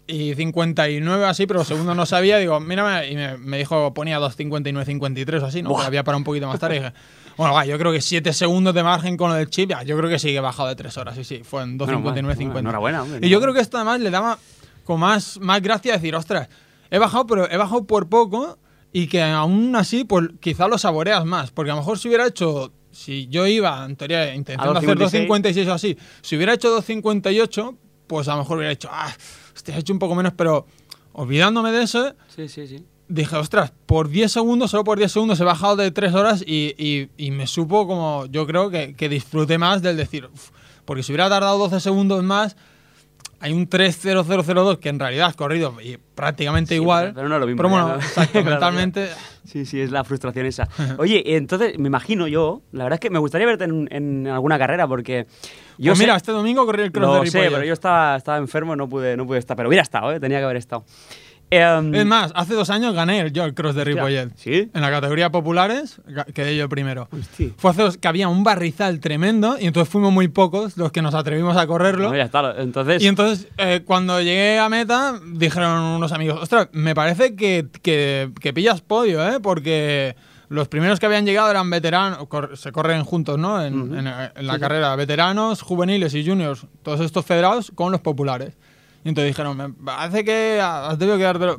y 0.06 0.34
59 0.34 1.24
así, 1.24 1.46
pero 1.46 1.60
los 1.60 1.66
segundos 1.66 1.96
no 1.96 2.04
sabía, 2.06 2.36
digo, 2.36 2.60
mírame, 2.60 3.08
y 3.10 3.16
me, 3.16 3.38
me 3.38 3.58
dijo, 3.58 3.94
ponía 3.94 4.18
2.59, 4.20 4.84
53 4.84 5.42
o 5.42 5.46
así, 5.46 5.62
¿no? 5.62 5.74
Que 5.74 5.82
había 5.86 6.04
para 6.04 6.16
un 6.18 6.24
poquito 6.24 6.46
más 6.46 6.60
tarde 6.60 6.76
y 6.76 6.78
dije, 6.80 6.92
bueno, 7.36 7.54
va, 7.54 7.64
yo 7.66 7.78
creo 7.78 7.92
que 7.92 8.00
7 8.00 8.32
segundos 8.32 8.74
de 8.74 8.82
margen 8.82 9.16
con 9.16 9.30
lo 9.30 9.36
del 9.36 9.48
chip, 9.50 9.70
ya, 9.70 9.82
yo 9.82 9.96
creo 9.96 10.08
que 10.10 10.18
sí 10.18 10.28
que 10.28 10.36
he 10.36 10.40
bajado 10.40 10.68
de 10.68 10.76
3 10.76 10.96
horas, 10.98 11.16
sí, 11.16 11.24
sí, 11.24 11.40
fue 11.44 11.62
en 11.62 11.78
2.59, 11.78 11.86
Bueno, 11.86 12.02
bueno, 12.02 12.34
50. 12.34 12.58
enhorabuena, 12.60 13.02
hombre, 13.02 13.26
Y 13.26 13.30
yo 13.30 13.40
creo 13.40 13.52
que 13.54 13.60
esto 13.60 13.76
además 13.76 14.00
le 14.00 14.10
daba 14.10 14.38
con 14.84 15.00
más, 15.00 15.38
más 15.40 15.60
gracia 15.62 15.94
decir, 15.94 16.14
ostras, 16.14 16.48
he 16.90 16.98
bajado, 16.98 17.26
pero 17.26 17.50
he 17.50 17.56
bajado 17.56 17.84
por 17.84 18.08
poco 18.08 18.58
y 18.92 19.08
que 19.08 19.22
aún 19.22 19.74
así, 19.74 20.04
pues 20.04 20.28
quizá 20.40 20.68
lo 20.68 20.78
saboreas 20.78 21.24
más. 21.24 21.50
Porque 21.50 21.70
a 21.72 21.74
lo 21.74 21.80
mejor 21.80 21.98
si 21.98 22.06
hubiera 22.08 22.26
hecho, 22.26 22.72
si 22.92 23.26
yo 23.26 23.46
iba 23.46 23.84
en 23.84 23.96
teoría 23.96 24.32
intentando 24.34 24.78
hacer 24.78 24.96
2.56. 24.96 25.26
2.56 25.28 25.68
o 25.68 25.72
así, 25.72 25.98
si 26.22 26.36
hubiera 26.36 26.54
hecho 26.54 26.80
2.58, 26.80 27.76
pues 28.06 28.28
a 28.28 28.32
lo 28.32 28.38
mejor 28.38 28.58
hubiera 28.58 28.70
dicho, 28.70 28.88
ah, 28.92 29.12
hostia, 29.52 29.74
he 29.74 29.80
hecho 29.80 29.92
un 29.92 29.98
poco 29.98 30.14
menos, 30.14 30.34
pero 30.36 30.66
olvidándome 31.12 31.72
de 31.72 31.82
eso, 31.82 32.14
Sí, 32.28 32.48
sí, 32.48 32.68
sí. 32.68 32.84
Dije, 33.08 33.36
ostras, 33.36 33.72
por 33.86 34.08
10 34.08 34.32
segundos, 34.32 34.70
solo 34.70 34.84
por 34.84 34.98
10 34.98 35.12
segundos 35.12 35.38
he 35.40 35.44
bajado 35.44 35.76
de 35.76 35.90
3 35.90 36.14
horas 36.14 36.42
y, 36.46 36.74
y- 36.78 37.08
y 37.16 37.30
me 37.30 37.46
supo 37.46 37.86
como, 37.86 38.26
yo 38.26 38.46
creo 38.46 38.70
que, 38.70 38.94
que 38.94 39.08
disfruté 39.08 39.58
más 39.58 39.82
del 39.82 39.96
decir, 39.96 40.28
"Uf", 40.32 40.50
porque 40.84 41.02
si 41.02 41.12
hubiera 41.12 41.28
tardado 41.28 41.58
12 41.58 41.80
segundos 41.80 42.22
más, 42.24 42.56
hay 43.40 43.52
un 43.52 43.68
3.0002 43.68 44.78
que 44.78 44.88
en 44.88 44.98
realidad 44.98 45.26
has 45.26 45.36
corrido 45.36 45.74
y 45.82 45.98
prácticamente 46.14 46.70
Sí, 46.70 46.74
igual. 46.80 47.12
pero 47.14 47.28
no 47.28 47.38
lo 47.38 47.46
mismo 47.46 47.58
Pero 47.58 47.68
bueno, 47.68 47.88
¿no? 47.88 47.94
exacto, 48.00 48.32
Claro, 48.32 48.50
mentalmente. 48.50 49.08
Sí, 49.44 49.66
sí, 49.66 49.80
es 49.82 49.90
la 49.90 50.02
frustración 50.04 50.46
esa. 50.46 50.66
Oye, 50.98 51.36
entonces 51.36 51.78
me 51.78 51.88
imagino 51.88 52.26
yo, 52.26 52.62
la 52.72 52.84
verdad 52.84 52.94
es 52.96 53.00
que 53.00 53.10
me 53.10 53.18
gustaría 53.18 53.46
verte 53.46 53.64
en, 53.64 53.86
en 53.90 54.26
alguna 54.28 54.58
carrera 54.58 54.88
porque 54.88 55.26
yo 55.76 55.90
Pues 55.90 55.98
sé- 55.98 56.04
mira, 56.04 56.16
este 56.16 56.32
domingo 56.32 56.64
corrí 56.64 56.84
el 56.84 56.92
cross 56.92 57.06
lo 57.06 57.20
de 57.22 57.30
sé, 57.30 57.50
pero 57.50 57.64
yo 57.64 57.74
estaba, 57.74 58.16
estaba 58.16 58.38
enfermo, 58.38 58.76
no 58.76 58.88
pude, 58.88 59.14
no 59.16 59.26
pude 59.26 59.38
estar, 59.40 59.56
pero 59.58 59.68
hubiera 59.68 59.82
estado, 59.82 60.10
¿eh? 60.12 60.20
tenía 60.20 60.38
que 60.38 60.44
haber 60.44 60.56
estado. 60.56 60.86
Em, 61.50 61.94
Es 61.94 62.04
más, 62.06 62.32
hace 62.34 62.54
dos 62.54 62.68
años 62.70 62.94
gané 62.94 63.30
yo 63.30 63.44
el 63.44 63.54
Cross 63.54 63.74
de 63.76 63.84
Ripollet. 63.84 64.30
¿sí? 64.36 64.70
En 64.74 64.80
la 64.80 64.90
categoría 64.90 65.30
populares 65.30 66.00
quedé 66.34 66.56
yo 66.56 66.68
primero. 66.68 67.08
Hostia. 67.12 67.50
Fue 67.56 67.70
hace 67.70 67.82
dos 67.82 67.96
que 67.96 68.08
había 68.08 68.28
un 68.28 68.42
barrizal 68.42 68.98
tremendo 69.00 69.56
y 69.60 69.66
entonces 69.66 69.92
fuimos 69.92 70.12
muy 70.12 70.28
pocos 70.28 70.76
los 70.76 70.90
que 70.90 71.02
nos 71.02 71.14
atrevimos 71.14 71.56
a 71.56 71.66
correrlo. 71.66 72.10
no, 72.10 72.16
ya 72.16 72.24
está. 72.24 72.54
Entonces, 72.58 73.02
Y 73.02 73.06
entonces, 73.06 73.48
eh, 73.58 73.82
cuando 73.84 74.20
llegué 74.20 74.58
a 74.58 74.68
meta, 74.68 75.20
dijeron 75.24 75.80
unos 75.80 76.12
amigos, 76.12 76.40
ostras, 76.42 76.68
me 76.72 76.94
parece 76.94 77.36
que, 77.36 77.66
que- 77.82 78.30
que 78.40 78.52
pillas 78.52 78.80
podio, 78.80 79.24
¿eh? 79.28 79.38
Porque 79.40 80.16
los 80.48 80.68
primeros 80.68 80.98
que 81.00 81.06
habían 81.06 81.24
llegado 81.26 81.50
eran 81.50 81.70
veteranos, 81.70 82.26
cor- 82.28 82.56
se 82.56 82.72
corren 82.72 83.04
juntos, 83.04 83.38
¿no? 83.38 83.62
En, 83.64 83.94
en- 83.96 84.06
en 84.06 84.46
la 84.46 84.58
carrera, 84.58 84.94
veteranos, 84.96 85.62
juveniles 85.62 86.14
y 86.14 86.26
juniors, 86.26 86.66
todos 86.82 87.00
estos 87.00 87.24
federados 87.24 87.70
con 87.74 87.92
los 87.92 88.00
populares. 88.00 88.56
Y 89.04 89.10
entonces 89.10 89.28
dijeron, 89.30 89.56
me 89.56 89.68
parece 89.70 90.24
que 90.24 90.60
has 90.62 90.98
debido 90.98 91.18
quedar 91.18 91.38
de 91.38 91.46
lo- 91.46 91.58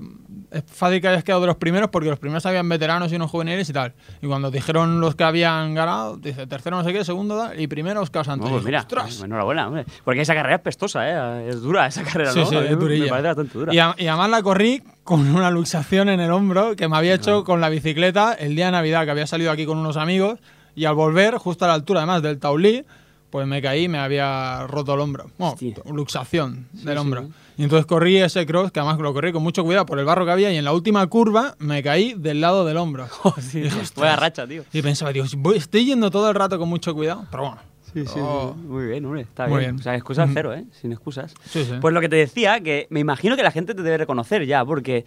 Es 0.51 0.63
fácil 0.67 1.01
que 1.01 1.07
hayas 1.09 1.23
quedado 1.23 1.41
de 1.41 1.47
los 1.47 1.57
primeros 1.57 1.89
porque 1.89 2.09
los 2.09 2.17
primeros 2.17 2.45
habían 2.45 2.67
veteranos 2.69 3.11
y 3.11 3.15
unos 3.17 3.29
juveniles 3.29 3.69
y 3.69 3.73
tal. 3.73 3.93
Y 4.21 4.27
cuando 4.27 4.49
dijeron 4.51 5.01
los 5.01 5.13
que 5.15 5.23
habían 5.25 5.73
ganado, 5.73 6.15
dice 6.17 6.47
tercero 6.47 6.77
no 6.77 6.83
sé 6.83 6.93
qué, 6.93 7.03
segundo 7.03 7.37
tal, 7.37 7.59
y 7.59 7.67
primero 7.67 8.01
Oscar 8.01 8.21
no, 8.21 8.31
Santos. 8.31 8.49
pues 8.51 8.63
Y 8.63 8.65
mira, 8.65 8.79
"Ostras". 8.79 9.21
enhorabuena, 9.21 9.67
hombre. 9.67 9.85
Porque 10.05 10.21
esa 10.21 10.33
carrera 10.33 10.55
es 10.55 10.61
pestosa, 10.61 11.07
¿eh? 11.41 11.49
Es 11.49 11.61
dura 11.61 11.87
esa 11.87 12.03
carrera, 12.03 12.31
Sí, 12.31 12.39
¿no? 12.39 12.45
sí, 12.45 12.55
es 12.55 12.79
durilla. 12.79 13.03
Me 13.05 13.09
parece 13.09 13.27
bastante 13.27 13.57
dura. 13.59 13.73
Y, 13.73 13.79
a- 13.79 13.95
y 13.97 14.07
además 14.07 14.29
la 14.29 14.41
corrí 14.43 14.81
con 15.03 15.35
una 15.35 15.51
luxación 15.51 16.07
en 16.09 16.19
el 16.21 16.31
hombro 16.31 16.75
que 16.75 16.87
me 16.87 16.95
había 16.95 17.13
hecho 17.15 17.43
con 17.43 17.59
la 17.59 17.67
bicicleta 17.69 18.33
el 18.33 18.55
día 18.55 18.67
de 18.67 18.71
Navidad, 18.71 19.03
que 19.05 19.11
había 19.11 19.27
salido 19.27 19.51
aquí 19.51 19.65
con 19.65 19.77
unos 19.77 19.97
amigos 19.97 20.39
y 20.73 20.85
al 20.85 20.95
volver, 20.95 21.35
justo 21.37 21.65
a 21.65 21.67
la 21.67 21.73
altura 21.73 21.99
además 22.01 22.21
del 22.21 22.39
Taulí, 22.39 22.85
pues 23.35 23.47
me 23.47 23.61
caí 23.61 23.83
y 23.83 23.87
me 23.89 23.97
había 23.97 24.65
roto 24.65 24.93
el 24.93 25.01
hombro. 25.01 25.29
Bueno, 25.37 25.57
luxación 25.91 26.69
del 26.71 26.93
sí. 26.93 26.99
hombro. 27.01 27.27
Y 27.57 27.63
entonces 27.63 27.85
corrí 27.85 28.15
ese 28.15 28.45
cross, 28.45 28.71
que 28.71 28.79
además 28.79 28.97
lo 28.99 29.13
corrí 29.13 29.33
con 29.33 29.43
mucho 29.43 29.65
cuidado 29.65 29.85
por 29.85 29.99
el 29.99 30.05
barro 30.05 30.23
que 30.25 30.31
había 30.31 30.53
y 30.53 30.55
en 30.55 30.63
la 30.63 30.71
última 30.71 31.05
curva 31.07 31.55
me 31.59 31.83
caí 31.83 32.13
del 32.13 32.39
lado 32.39 32.63
del 32.63 32.77
hombro. 32.77 33.07
Sí, 33.41 33.59
Dije, 33.59 33.71
Vaya 33.75 33.81
"Ostras". 33.83 34.19
racha, 34.19 34.47
tío. 34.47 34.63
Y 34.71 34.81
pensaba, 34.81 35.11
digo, 35.11 35.25
voy- 35.39 35.57
estoy 35.57 35.83
yendo 35.85 36.09
todo 36.11 36.29
el 36.29 36.35
rato 36.35 36.57
con 36.57 36.69
mucho 36.69 36.93
cuidado, 36.93 37.25
pero 37.29 37.43
bueno. 37.43 37.61
Sí, 37.93 38.05
sí, 38.05 38.19
Oh. 38.21 38.53
sí. 38.55 38.67
Muy 38.67 38.85
bien, 38.87 39.05
hombre. 39.05 39.21
Está 39.21 39.47
bien. 39.47 39.59
bien. 39.59 39.75
O 39.75 39.79
sea, 39.83 39.95
excusas 39.95 40.29
cero, 40.33 40.53
¿eh? 40.53 40.63
Sin 40.81 40.93
excusas. 40.93 41.33
Sí, 41.45 41.65
sí. 41.65 41.73
Pues 41.81 41.93
lo 41.93 41.99
que 41.99 42.07
te 42.09 42.15
decía, 42.17 42.61
que 42.61 42.87
me 42.89 43.01
imagino 43.01 43.35
que 43.35 43.43
la 43.43 43.51
gente 43.51 43.73
te 43.73 43.83
debe 43.83 43.97
reconocer 43.97 44.45
ya, 44.45 44.63
porque 44.65 45.03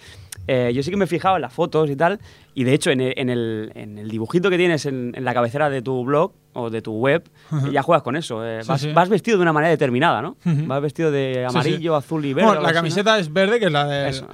eh, 0.47 0.71
yo 0.75 0.83
sí 0.83 0.91
que 0.91 0.97
me 0.99 1.05
he 1.05 1.09
fijado 1.09 1.37
en 1.37 1.43
las 1.43 1.53
fotos 1.53 1.89
y 1.91 1.97
tal, 1.97 2.19
y 2.61 2.65
de 2.65 2.75
hecho 2.75 2.91
en 2.91 3.01
el, 3.01 3.15
en 3.17 3.31
el, 3.31 3.73
en 3.75 3.99
el 3.99 4.11
dibujito 4.11 4.51
que 4.51 4.57
tienes 4.57 4.85
en, 4.87 5.13
en 5.15 5.25
la 5.25 5.33
cabecera 5.35 5.71
de 5.71 5.81
tu 5.83 6.05
blog 6.05 6.33
o 6.55 6.71
de 6.71 6.83
tu 6.83 6.95
web, 6.95 7.23
ya 7.71 7.83
juegas 7.83 8.03
con 8.03 8.17
eso. 8.17 8.45
eh, 8.45 8.63
Sí, 8.63 8.69
vas, 8.69 8.81
sí. 8.81 8.93
vas 8.93 9.09
vestido 9.09 9.37
de 9.39 9.43
una 9.43 9.53
manera 9.53 9.71
determinada, 9.71 10.21
¿no? 10.23 10.37
Ujú. 10.45 10.67
Vas 10.67 10.83
vestido 10.83 11.13
de 11.13 11.35
Sí, 11.35 11.53
sí. 11.53 11.57
amarillo, 11.57 11.95
azul 11.95 12.25
y 12.25 12.33
verde. 12.35 12.49
Bueno, 12.49 12.61
la 12.63 12.69
así, 12.71 12.75
¿no? 12.75 12.79
camiseta 12.81 13.19
es 13.21 13.33
verde, 13.33 13.61
que 13.61 13.67
es 13.67 13.73
la 13.73 13.85
de. 13.87 14.09
Eso, 14.09 14.27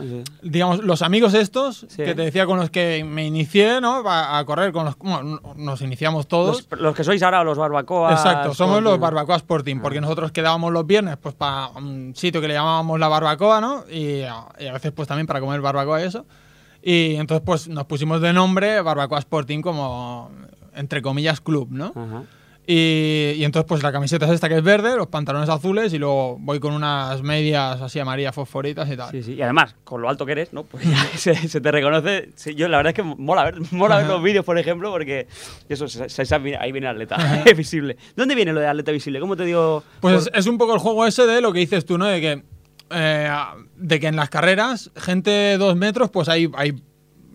digamos, 0.43 0.83
los 0.83 1.03
amigos 1.03 1.35
estos, 1.35 1.87
que 1.95 2.15
te 2.15 2.23
decía 2.23 2.47
con 2.47 2.59
los 2.59 2.71
que 2.71 3.05
me 3.07 3.27
inicié, 3.27 3.79
¿no? 3.83 4.09
A, 4.09 4.39
a 4.39 4.45
correr 4.47 4.73
con 4.73 4.87
los. 4.87 4.97
Bueno, 4.97 5.39
nos 5.57 5.83
iniciamos 5.83 6.27
todos. 6.27 6.67
Los, 6.71 6.81
los 6.81 6.95
que 6.97 7.05
sois 7.05 7.23
ahora 7.23 7.45
los 7.45 7.59
barbacoas. 7.59 8.13
Exacto, 8.25 8.55
somos 8.55 8.83
los 8.83 8.99
Barbacoa 8.99 9.37
Sporting, 9.37 9.81
porque 9.81 10.01
nosotros 10.01 10.33
quedábamos 10.33 10.73
los 10.73 10.87
viernes 10.87 11.19
pues 11.19 11.35
para 11.35 11.69
un 11.77 12.15
sitio 12.17 12.41
que 12.41 12.49
le 12.49 12.55
llamábamos 12.55 12.99
la 12.99 13.09
barbacoa, 13.09 13.61
¿no? 13.61 13.85
Y, 13.91 14.23
a- 14.23 14.47
y 14.59 14.67
a 14.67 14.73
veces 14.73 14.93
pues 14.93 15.07
también 15.09 15.27
para 15.27 15.41
comer 15.41 15.61
barbacoa 15.61 16.01
y 16.01 16.05
eso. 16.05 16.25
Y 16.87 17.14
entonces 17.16 17.42
pues 17.47 17.66
nos 17.68 17.87
pusimos 17.87 18.20
de 18.20 18.33
nombre 18.35 18.81
Barbacoa 18.83 19.18
Sporting 19.18 19.62
como, 19.62 20.31
entre 20.75 21.01
comillas, 21.01 21.40
club, 21.40 21.68
¿no? 21.70 22.27
Y, 22.66 23.33
y 23.37 23.44
entonces 23.44 23.66
pues 23.68 23.83
la 23.83 23.92
camiseta 23.92 24.25
es 24.25 24.33
esta 24.33 24.49
que 24.49 24.57
es 24.57 24.62
verde, 24.62 24.97
los 24.97 25.09
pantalones 25.09 25.51
azules 25.51 25.92
y 25.92 25.99
luego 25.99 26.38
voy 26.40 26.61
con 26.61 26.73
unas 26.73 27.23
medias 27.23 27.79
así 27.83 27.99
amarillas 28.01 28.35
fosforitas 28.35 28.90
y 28.90 28.97
tal. 28.97 29.11
Sí, 29.11 29.23
sí. 29.23 29.35
Y 29.35 29.42
además, 29.42 29.75
con 29.85 30.01
lo 30.01 30.09
alto 30.09 30.25
que 30.25 30.33
eres, 30.33 30.53
¿no? 30.55 30.62
Pues 30.64 30.83
ya 30.85 30.97
se, 31.16 31.35
se 31.49 31.61
te 31.61 31.70
reconoce. 31.70 32.31
Sí, 32.37 32.55
yo 32.55 32.68
la 32.68 32.79
verdad 32.79 32.92
es 32.92 32.97
que 32.97 33.03
mola 33.03 33.44
ver, 33.44 33.57
mola 33.70 33.99
ver 33.99 34.07
los 34.07 34.23
vídeos, 34.23 34.47
por 34.47 34.59
ejemplo, 34.59 34.90
porque 34.90 35.27
eso, 35.68 35.88
se- 35.88 36.09
se- 36.09 36.35
ahí 36.59 36.73
viene 36.73 36.87
el 36.87 36.92
atleta 36.92 37.18
visible. 37.57 37.99
¿Dónde 38.16 38.35
viene 38.35 38.53
lo 38.55 38.61
de 38.61 38.66
atleta 38.66 38.92
visible? 38.92 39.20
¿Cómo 39.20 39.37
te 39.37 39.44
dio...? 39.44 39.83
Pues 40.01 40.14
por- 40.14 40.23
es, 40.35 40.40
es 40.40 40.47
un 40.47 40.57
poco 40.57 40.73
el 40.75 40.81
juego 40.81 41.05
ese 41.07 41.27
de 41.27 41.42
lo 41.42 41.53
que 41.53 41.59
dices 41.61 41.85
tú, 41.85 41.99
¿no? 41.99 42.07
De 42.07 42.20
que, 42.23 42.42
eh, 42.94 43.30
de 43.76 44.00
que 44.00 44.07
en 44.07 44.16
las 44.16 44.30
carreras, 44.30 44.90
gente 44.96 45.30
de 45.30 45.59
dos 45.59 45.76
metros, 45.76 46.11
pues 46.11 46.28
hay, 46.28 46.50
hay. 46.57 46.83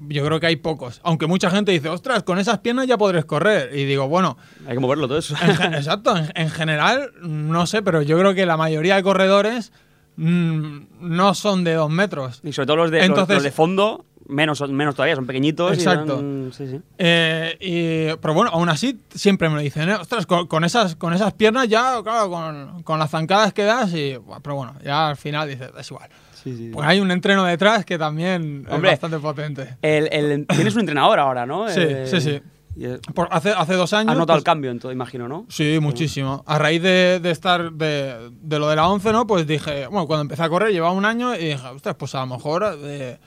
Yo 0.07 0.25
creo 0.25 0.39
que 0.39 0.47
hay 0.47 0.55
pocos. 0.55 1.01
Aunque 1.03 1.27
mucha 1.27 1.49
gente 1.49 1.71
dice, 1.71 1.89
ostras, 1.89 2.23
con 2.23 2.39
esas 2.39 2.59
piernas 2.59 2.87
ya 2.87 2.97
podrás 2.97 3.25
correr. 3.25 3.77
Y 3.77 3.83
digo, 3.85 4.07
bueno, 4.07 4.37
Hay 4.65 4.75
que 4.75 4.79
moverlo 4.79 5.07
todo 5.07 5.17
eso. 5.17 5.35
en 5.41 5.73
exacto, 5.73 6.15
en, 6.15 6.31
en 6.35 6.49
general, 6.49 7.11
no 7.21 7.67
sé, 7.67 7.81
pero 7.81 8.01
yo 8.01 8.17
creo 8.17 8.33
que 8.33 8.45
la 8.45 8.55
mayoría 8.55 8.95
de 8.95 9.03
corredores 9.03 9.73
mm, 10.15 10.79
no 11.01 11.33
son 11.35 11.63
de 11.65 11.73
dos 11.73 11.89
metros. 11.89 12.39
y 12.43 12.53
sobre 12.53 12.67
todo 12.67 12.77
los 12.77 12.91
de, 12.91 13.07
los 13.07 13.43
de 13.43 13.51
fondo, 13.51 14.05
menos, 14.29 14.61
menos 14.69 14.95
todavía, 14.95 15.15
son 15.15 15.25
pequeñitos. 15.27 15.71
y 15.71 15.81
Exacto. 15.81 16.15
dan- 16.15 16.51
sí, 16.53 16.67
sí. 16.67 16.79
Eh, 16.97 17.57
y- 17.59 18.17
pero 18.21 18.33
bueno, 18.33 18.51
aún 18.53 18.69
así 18.69 18.99
siempre 19.13 19.49
me 19.49 19.55
lo 19.55 19.61
dicen, 19.61 19.89
¿eh? 19.89 19.95
ostras, 19.95 20.25
con, 20.25 20.47
con 20.47 20.63
esas, 20.63 20.95
con 20.95 21.13
esas 21.13 21.33
piernas 21.33 21.67
ya, 21.67 22.01
claro, 22.03 22.29
con, 22.29 22.83
con 22.83 22.99
las 22.99 23.09
zancadas 23.11 23.51
que 23.53 23.63
das, 23.63 23.91
y, 23.93 24.17
pero 24.41 24.55
bueno, 24.55 24.75
ya 24.83 25.09
al 25.09 25.17
final 25.17 25.49
dices, 25.49 25.69
es 25.77 25.91
igual. 25.91 26.09
Sí, 26.41 26.55
sí. 26.55 26.69
Pues 26.73 26.87
hay 26.87 27.01
un 27.01 27.11
entreno 27.11 27.43
detrás 27.43 27.83
que 27.83 27.97
también 27.97 28.65
Hombre. 28.69 28.91
es 28.91 28.93
bastante 29.01 29.19
potente. 29.19 29.75
El- 29.81 30.07
el- 30.13 30.47
tienes 30.47 30.73
un 30.75 30.81
entrenador 30.81 31.19
ahora, 31.19 31.45
¿no? 31.45 31.67
Sí, 31.67 31.81
sí, 32.05 32.21
sí. 32.21 32.41
y 32.77 32.85
Por- 33.13 33.27
hace, 33.31 33.49
hace 33.51 33.73
dos 33.73 33.91
años. 33.91 34.11
Has 34.13 34.17
notado 34.17 34.35
pues, 34.37 34.41
el 34.41 34.45
cambio, 34.45 34.71
entonces, 34.71 34.95
imagino, 34.95 35.27
¿no? 35.27 35.45
Sí, 35.49 35.79
muchísimo. 35.81 36.43
A 36.47 36.57
raíz 36.57 36.81
de, 36.81 37.19
de 37.21 37.31
estar 37.31 37.73
de, 37.73 38.29
de 38.41 38.59
lo 38.59 38.69
de 38.69 38.77
la 38.77 38.87
11, 38.87 39.11
¿no? 39.11 39.27
Pues 39.27 39.45
dije, 39.47 39.87
bueno, 39.87 40.07
cuando 40.07 40.21
empecé 40.21 40.43
a 40.43 40.49
correr 40.49 40.71
llevaba 40.71 40.93
un 40.93 41.03
año 41.03 41.35
y 41.35 41.39
dije, 41.49 41.67
ostras, 41.75 41.95
pues 41.99 42.15
a 42.15 42.21
lo 42.21 42.27
mejor 42.27 42.63
eh, 42.83 43.17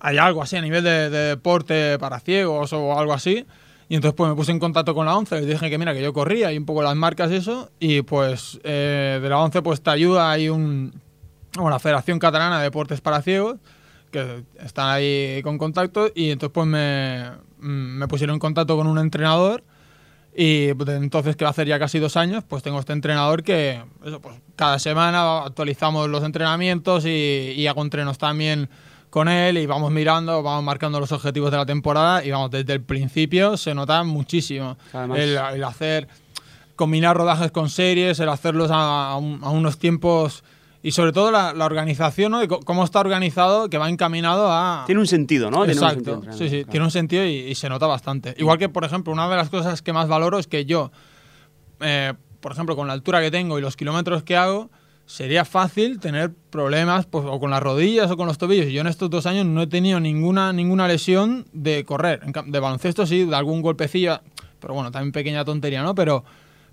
hay 0.00 0.18
algo 0.18 0.42
así 0.42 0.56
a 0.56 0.62
nivel 0.62 0.84
de, 0.84 1.10
de 1.10 1.18
deporte 1.18 1.98
para 1.98 2.20
ciegos 2.20 2.72
o 2.72 2.98
algo 2.98 3.12
así. 3.12 3.46
Y 3.88 3.94
entonces 3.94 4.14
pues 4.16 4.28
me 4.28 4.36
puse 4.36 4.52
en 4.52 4.58
contacto 4.58 4.94
con 4.94 5.06
la 5.06 5.16
11, 5.16 5.36
les 5.36 5.46
dije 5.46 5.70
que 5.70 5.78
mira, 5.78 5.94
que 5.94 6.02
yo 6.02 6.12
corría 6.12 6.52
y 6.52 6.58
un 6.58 6.66
poco 6.66 6.82
las 6.82 6.94
marcas 6.94 7.30
y 7.30 7.36
eso. 7.36 7.70
Y 7.80 8.02
pues 8.02 8.60
eh, 8.62 9.18
de 9.20 9.28
la 9.28 9.38
11 9.38 9.62
pues 9.62 9.80
te 9.80 9.90
ayuda, 9.90 10.30
hay 10.30 10.50
un, 10.50 10.92
bueno, 11.54 11.70
la 11.70 11.78
Federación 11.78 12.18
Catalana 12.18 12.58
de 12.58 12.64
Deportes 12.64 13.00
para 13.00 13.22
Ciegos, 13.22 13.56
que 14.10 14.44
están 14.60 14.90
ahí 14.90 15.40
con 15.42 15.56
contacto. 15.56 16.10
Y 16.14 16.30
entonces 16.30 16.52
pues 16.52 16.66
me, 16.66 17.30
me 17.58 18.06
pusieron 18.08 18.34
en 18.34 18.40
contacto 18.40 18.76
con 18.76 18.86
un 18.86 18.98
entrenador. 18.98 19.64
Y 20.36 20.74
pues, 20.74 20.90
entonces, 20.90 21.34
que 21.34 21.44
va 21.44 21.48
a 21.48 21.50
hacer 21.50 21.66
ya 21.66 21.80
casi 21.80 21.98
dos 21.98 22.16
años, 22.16 22.44
pues 22.46 22.62
tengo 22.62 22.78
este 22.78 22.92
entrenador 22.92 23.42
que, 23.42 23.82
eso, 24.04 24.20
pues 24.20 24.36
cada 24.54 24.78
semana 24.78 25.44
actualizamos 25.44 26.08
los 26.08 26.22
entrenamientos 26.22 27.06
y, 27.06 27.54
y 27.56 27.66
hago 27.66 27.82
entrenos 27.82 28.18
también 28.18 28.68
con 29.10 29.28
él 29.28 29.56
y 29.58 29.66
vamos 29.66 29.90
mirando, 29.90 30.42
vamos 30.42 30.62
marcando 30.64 31.00
los 31.00 31.12
objetivos 31.12 31.50
de 31.50 31.56
la 31.56 31.66
temporada 31.66 32.24
y 32.24 32.30
vamos, 32.30 32.50
desde 32.50 32.72
el 32.74 32.82
principio 32.82 33.56
se 33.56 33.74
nota 33.74 34.02
muchísimo. 34.04 34.76
Además- 34.92 35.18
El, 35.18 35.36
el 35.54 35.64
hacer, 35.64 36.08
combinar 36.76 37.16
rodajes 37.16 37.50
con 37.50 37.70
series, 37.70 38.20
el 38.20 38.28
hacerlos 38.28 38.70
a, 38.70 39.10
a 39.12 39.16
un- 39.16 39.40
a 39.42 39.50
unos 39.50 39.78
tiempos 39.78 40.44
y 40.82 40.92
sobre 40.92 41.12
todo 41.12 41.32
la, 41.32 41.52
la 41.54 41.64
organización, 41.64 42.30
¿no? 42.30 42.38
De 42.38 42.46
cómo 42.46 42.84
está 42.84 43.00
organizado, 43.00 43.68
que 43.68 43.78
va 43.78 43.88
encaminado 43.88 44.46
a... 44.52 44.84
Tiene 44.86 45.00
un 45.00 45.08
sentido, 45.08 45.50
¿no? 45.50 45.64
Tiene 45.64 45.80
un 45.80 45.84
Exacto, 45.86 46.10
sentido, 46.12 46.32
sí, 46.34 46.44
sí, 46.48 46.56
claro. 46.58 46.70
tiene 46.70 46.84
un 46.86 46.90
sentido 46.92 47.24
y, 47.24 47.30
y 47.30 47.54
se 47.56 47.68
nota 47.68 47.86
bastante. 47.88 48.34
Igual 48.38 48.58
que, 48.58 48.68
por 48.68 48.84
ejemplo, 48.84 49.12
una 49.12 49.28
de 49.28 49.34
las 49.36 49.50
cosas 49.50 49.82
que 49.82 49.92
más 49.92 50.06
valoro 50.06 50.38
es 50.38 50.46
que 50.46 50.66
yo, 50.66 50.92
eh, 51.80 52.14
por 52.40 52.52
ejemplo, 52.52 52.76
con 52.76 52.86
la 52.86 52.92
altura 52.92 53.20
que 53.20 53.30
tengo 53.32 53.58
y 53.58 53.62
los 53.62 53.76
kilómetros 53.76 54.22
que 54.22 54.36
hago, 54.36 54.70
sería 55.08 55.46
fácil 55.46 56.00
tener 56.00 56.34
problemas 56.50 57.06
pues, 57.06 57.24
o 57.26 57.40
con 57.40 57.50
las 57.50 57.62
rodillas 57.62 58.10
o 58.10 58.16
con 58.18 58.26
los 58.26 58.36
tobillos. 58.36 58.66
Y 58.66 58.72
yo 58.72 58.82
en 58.82 58.88
estos 58.88 59.08
dos 59.08 59.24
años 59.24 59.46
no 59.46 59.62
he 59.62 59.66
tenido 59.66 59.98
ninguna, 60.00 60.52
ninguna 60.52 60.86
lesión 60.86 61.46
de 61.52 61.82
correr. 61.84 62.20
De 62.46 62.60
baloncesto 62.60 63.06
sí, 63.06 63.24
de 63.24 63.34
algún 63.34 63.62
golpecillo, 63.62 64.20
pero 64.60 64.74
bueno, 64.74 64.90
también 64.90 65.12
pequeña 65.12 65.46
tontería, 65.46 65.82
¿no? 65.82 65.94
Pero, 65.94 66.24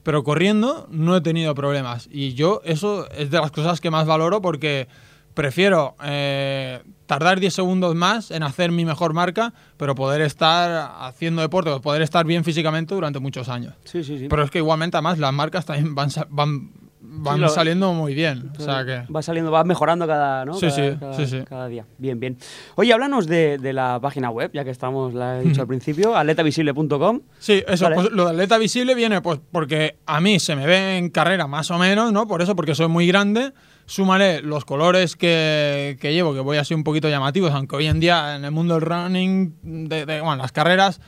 pero 0.04 0.26
corriendo 0.26 0.86
no 0.92 1.16
he 1.16 1.22
tenido 1.22 1.56
problemas. 1.56 2.10
Y 2.12 2.34
yo 2.34 2.62
eso 2.66 3.10
es 3.12 3.32
de 3.32 3.40
las 3.40 3.52
cosas 3.52 3.80
que 3.80 3.90
más 3.90 4.06
valoro 4.06 4.42
porque 4.42 4.90
prefiero 5.34 5.96
eh, 6.04 6.82
tardar 7.06 7.40
10 7.40 7.54
segundos 7.54 7.96
más 7.96 8.32
en 8.32 8.44
hacer 8.44 8.70
mi 8.70 8.84
mejor 8.84 9.14
marca, 9.14 9.54
pero 9.78 9.96
poder 9.96 10.20
estar 10.20 10.92
haciendo 11.00 11.42
deporte 11.42 11.72
poder 11.80 12.02
estar 12.02 12.26
bien 12.26 12.44
físicamente 12.44 12.96
durante 12.96 13.20
muchos 13.20 13.48
años. 13.48 13.76
Sí, 13.86 14.04
sí, 14.04 14.20
sí. 14.20 14.28
Pero 14.28 14.44
es 14.44 14.52
que 14.52 14.58
igualmente, 14.58 14.98
además, 14.98 15.20
las 15.20 15.34
marcas 15.34 15.66
también 15.66 15.96
van, 15.96 16.10
van, 16.30 16.70
van 17.08 17.36
Sí, 17.36 17.42
lo- 17.42 17.50
saliendo 17.50 17.94
muy 17.94 18.14
bien. 18.14 18.52
O 18.58 18.62
sea 18.62 18.86
que. 18.86 19.04
Va 19.12 19.22
saliendo, 19.22 19.52
va 19.52 19.64
mejorando 19.64 20.06
cada, 20.08 20.46
¿no? 20.46 20.54
Sí, 20.56 20.68
cada, 21.00 21.14
sí, 21.14 21.32
cada- 21.32 21.46
cada 21.46 21.68
día. 21.68 21.86
Bien, 21.98 22.20
bien. 22.20 22.38
Oye, 22.76 22.92
háblanos 22.94 23.28
de, 23.28 23.58
de 23.58 23.74
la 23.74 24.00
página 24.02 24.30
web, 24.30 24.52
ya 24.54 24.64
que 24.64 24.70
estamos, 24.72 25.14
la 25.14 25.40
he 25.40 25.44
dicho 25.44 25.62
al 25.62 25.68
principio, 25.68 26.16
atletavisible.com. 26.16 27.22
Sí, 27.40 27.64
eso, 27.68 27.86
Vale. 27.86 27.96
pues 27.96 28.12
lo 28.12 28.26
de 28.26 28.32
atleta 28.32 28.58
visible 28.58 28.96
viene 28.96 29.22
pues 29.22 29.40
porque 29.52 29.98
a 30.06 30.20
mí 30.22 30.40
se 30.40 30.56
me 30.56 30.66
ve 30.66 30.98
en 30.98 31.10
carrera 31.10 31.48
más 31.48 31.72
o 31.72 31.78
menos, 31.78 32.12
¿no? 32.12 32.28
Por 32.28 32.42
eso, 32.42 32.56
porque 32.56 32.76
soy 32.76 32.88
muy 32.88 33.08
grande. 33.08 33.54
Súmale 33.88 34.42
los 34.42 34.66
colores 34.66 35.16
que, 35.16 35.98
que 36.02 36.12
llevo, 36.12 36.34
que 36.34 36.40
voy 36.40 36.58
así 36.58 36.74
un 36.74 36.84
poquito 36.84 37.08
llamativos, 37.08 37.52
aunque 37.52 37.76
hoy 37.76 37.86
en 37.86 38.00
día 38.00 38.36
en 38.36 38.44
el 38.44 38.50
mundo 38.52 38.74
del 38.74 38.82
running, 38.82 39.88
de, 39.88 40.08
de- 40.08 40.22
bueno, 40.22 40.38
las 40.42 40.52
carreras, 40.52 41.02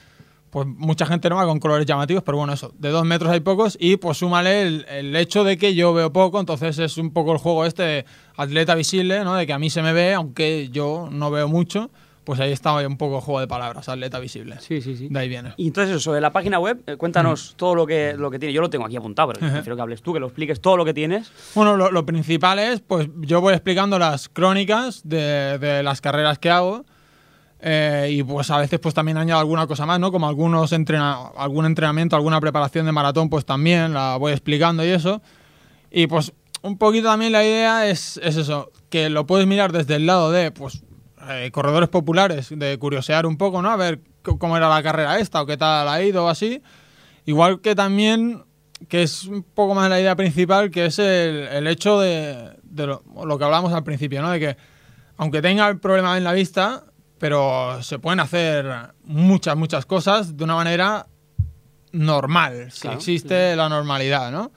pues 0.58 0.70
mucha 0.76 1.06
gente 1.06 1.30
no 1.30 1.36
va 1.36 1.46
con 1.46 1.60
colores 1.60 1.86
llamativos, 1.86 2.24
pero 2.24 2.40
bueno, 2.40 2.52
eso, 2.52 2.74
de 2.80 2.90
dos 2.90 3.06
metros 3.06 3.32
hay 3.32 3.42
pocos 3.42 3.78
y 3.80 3.98
pues 3.98 4.18
súmale 4.18 4.64
el, 4.64 4.86
el 4.90 5.16
hecho 5.16 5.44
de 5.44 5.56
que 5.56 5.76
yo 5.76 5.94
veo 5.94 6.12
poco, 6.12 6.40
entonces 6.40 6.80
es 6.80 6.98
un 6.98 7.12
poco 7.12 7.32
el 7.32 7.38
juego 7.38 7.64
este 7.64 7.84
de 7.84 8.06
atleta 8.38 8.74
visible, 8.74 9.24
¿no? 9.24 9.36
De 9.36 9.46
que 9.46 9.54
a 9.54 9.60
mí 9.60 9.70
se 9.70 9.84
me 9.84 9.94
ve, 9.94 10.16
aunque 10.16 10.70
yo 10.70 11.10
no 11.12 11.30
veo 11.30 11.48
mucho, 11.48 11.92
pues 12.24 12.40
ahí 12.40 12.52
está 12.52 12.74
un 12.88 12.98
poco 12.98 13.18
el 13.18 13.22
juego 13.22 13.40
de 13.40 13.48
palabras, 13.48 13.88
atleta 13.88 14.18
visible. 14.18 14.56
Sí, 14.60 14.82
sí, 14.82 14.98
sí. 14.98 15.10
De 15.12 15.20
ahí 15.20 15.30
viene. 15.30 15.54
Y 15.58 15.68
entonces, 15.68 15.92
eso, 15.92 16.00
sobre 16.00 16.22
la 16.22 16.32
página 16.32 16.58
web, 16.58 16.82
eh, 16.88 16.96
cuéntanos 16.96 17.54
todo 17.56 17.76
lo 17.76 17.86
que, 17.86 18.16
lo 18.18 18.32
que 18.32 18.40
tiene. 18.40 18.52
Yo 18.52 18.62
lo 18.62 18.72
tengo 18.72 18.84
aquí 18.84 18.96
apuntado, 18.96 19.34
pero 19.34 19.52
prefiero 19.52 19.76
que 19.76 19.82
hables 19.84 20.02
tú, 20.02 20.12
que 20.12 20.20
lo 20.20 20.26
expliques 20.26 20.60
todo 20.60 20.76
lo 20.76 20.86
que 20.86 20.96
tienes. 20.96 21.32
Bueno, 21.54 21.78
lo, 21.78 21.92
lo 21.92 22.04
principal 22.04 22.58
es, 22.58 22.80
pues 22.80 23.10
yo 23.20 23.42
voy 23.42 23.54
explicando 23.54 24.00
las 24.00 24.28
crónicas 24.28 25.08
de, 25.08 25.60
de 25.60 25.84
las 25.84 26.02
carreras 26.02 26.40
que 26.40 26.50
hago. 26.50 26.84
Eh, 27.60 28.10
y 28.12 28.24
pues 28.24 28.52
a 28.52 28.58
veces 28.58 28.80
pues 28.80 28.94
también 28.94 29.18
añado 29.18 29.40
alguna 29.40 29.66
cosa 29.68 29.86
más, 29.86 30.00
¿no? 30.00 30.12
Como 30.12 30.28
algunos 30.28 30.72
entrena 30.74 31.28
algún 31.36 31.66
entrenamiento, 31.66 32.16
alguna 32.16 32.40
preparación 32.40 32.86
de 32.86 32.92
maratón, 32.92 33.30
pues 33.30 33.46
también 33.46 33.94
la 33.94 34.18
voy 34.18 34.32
explicando 34.32 34.86
y 34.86 34.90
eso. 34.90 35.22
Y 35.90 36.08
pues 36.08 36.34
un 36.62 36.78
poquito 36.78 37.08
también 37.08 37.32
la 37.32 37.44
idea 37.44 37.88
es, 37.88 38.20
es 38.24 38.36
eso, 38.36 38.72
que 38.90 39.10
lo 39.10 39.26
puedes 39.26 39.48
mirar 39.48 39.72
desde 39.72 39.96
el 39.96 40.06
lado 40.06 40.32
de, 40.32 40.52
pues, 40.52 40.84
eh, 41.30 41.50
corredores 41.52 41.90
populares, 41.90 42.50
de 42.52 42.78
curiosear 42.78 43.26
un 43.26 43.38
poco, 43.38 43.62
¿no? 43.62 43.70
A 43.70 43.76
ver 43.76 44.02
cómo 44.22 44.58
era 44.58 44.70
la 44.70 44.84
carrera 44.84 45.20
esta 45.20 45.42
o 45.42 45.46
qué 45.46 45.58
tal 45.58 45.88
ha 45.88 46.02
ido 46.04 46.26
o 46.26 46.30
así. 46.30 46.62
Igual 47.26 47.62
que 47.62 47.76
también, 47.76 48.44
que 48.88 49.04
es 49.04 49.26
un 49.26 49.44
poco 49.44 49.74
más 49.74 49.90
la 49.90 50.00
idea 50.00 50.16
principal, 50.16 50.70
que 50.70 50.86
es 50.86 51.00
el, 51.00 51.48
el 51.48 51.68
hecho 51.68 52.00
de, 52.00 52.52
de 52.64 52.88
lo, 52.88 53.04
lo 53.26 53.38
que 53.38 53.44
hablamos 53.46 53.74
al 53.74 53.84
principio, 53.84 54.22
¿no? 54.22 54.30
De 54.30 54.40
que 54.40 54.58
aunque 55.18 55.42
tenga 55.42 55.68
el 55.68 55.80
problema 55.80 56.18
en 56.18 56.24
la 56.24 56.32
vista, 56.32 56.84
pero 57.20 57.82
se 57.84 58.00
pueden 58.00 58.20
hacer 58.20 58.66
muchas, 59.04 59.56
muchas 59.58 59.86
cosas 59.86 60.38
de 60.38 60.44
una 60.44 60.56
manera 60.56 61.08
normal, 61.92 62.72
si 62.72 62.82
Claro, 62.82 62.98
existe 62.98 63.56
la 63.56 63.70
normalidad, 63.70 64.32
¿no? 64.32 64.52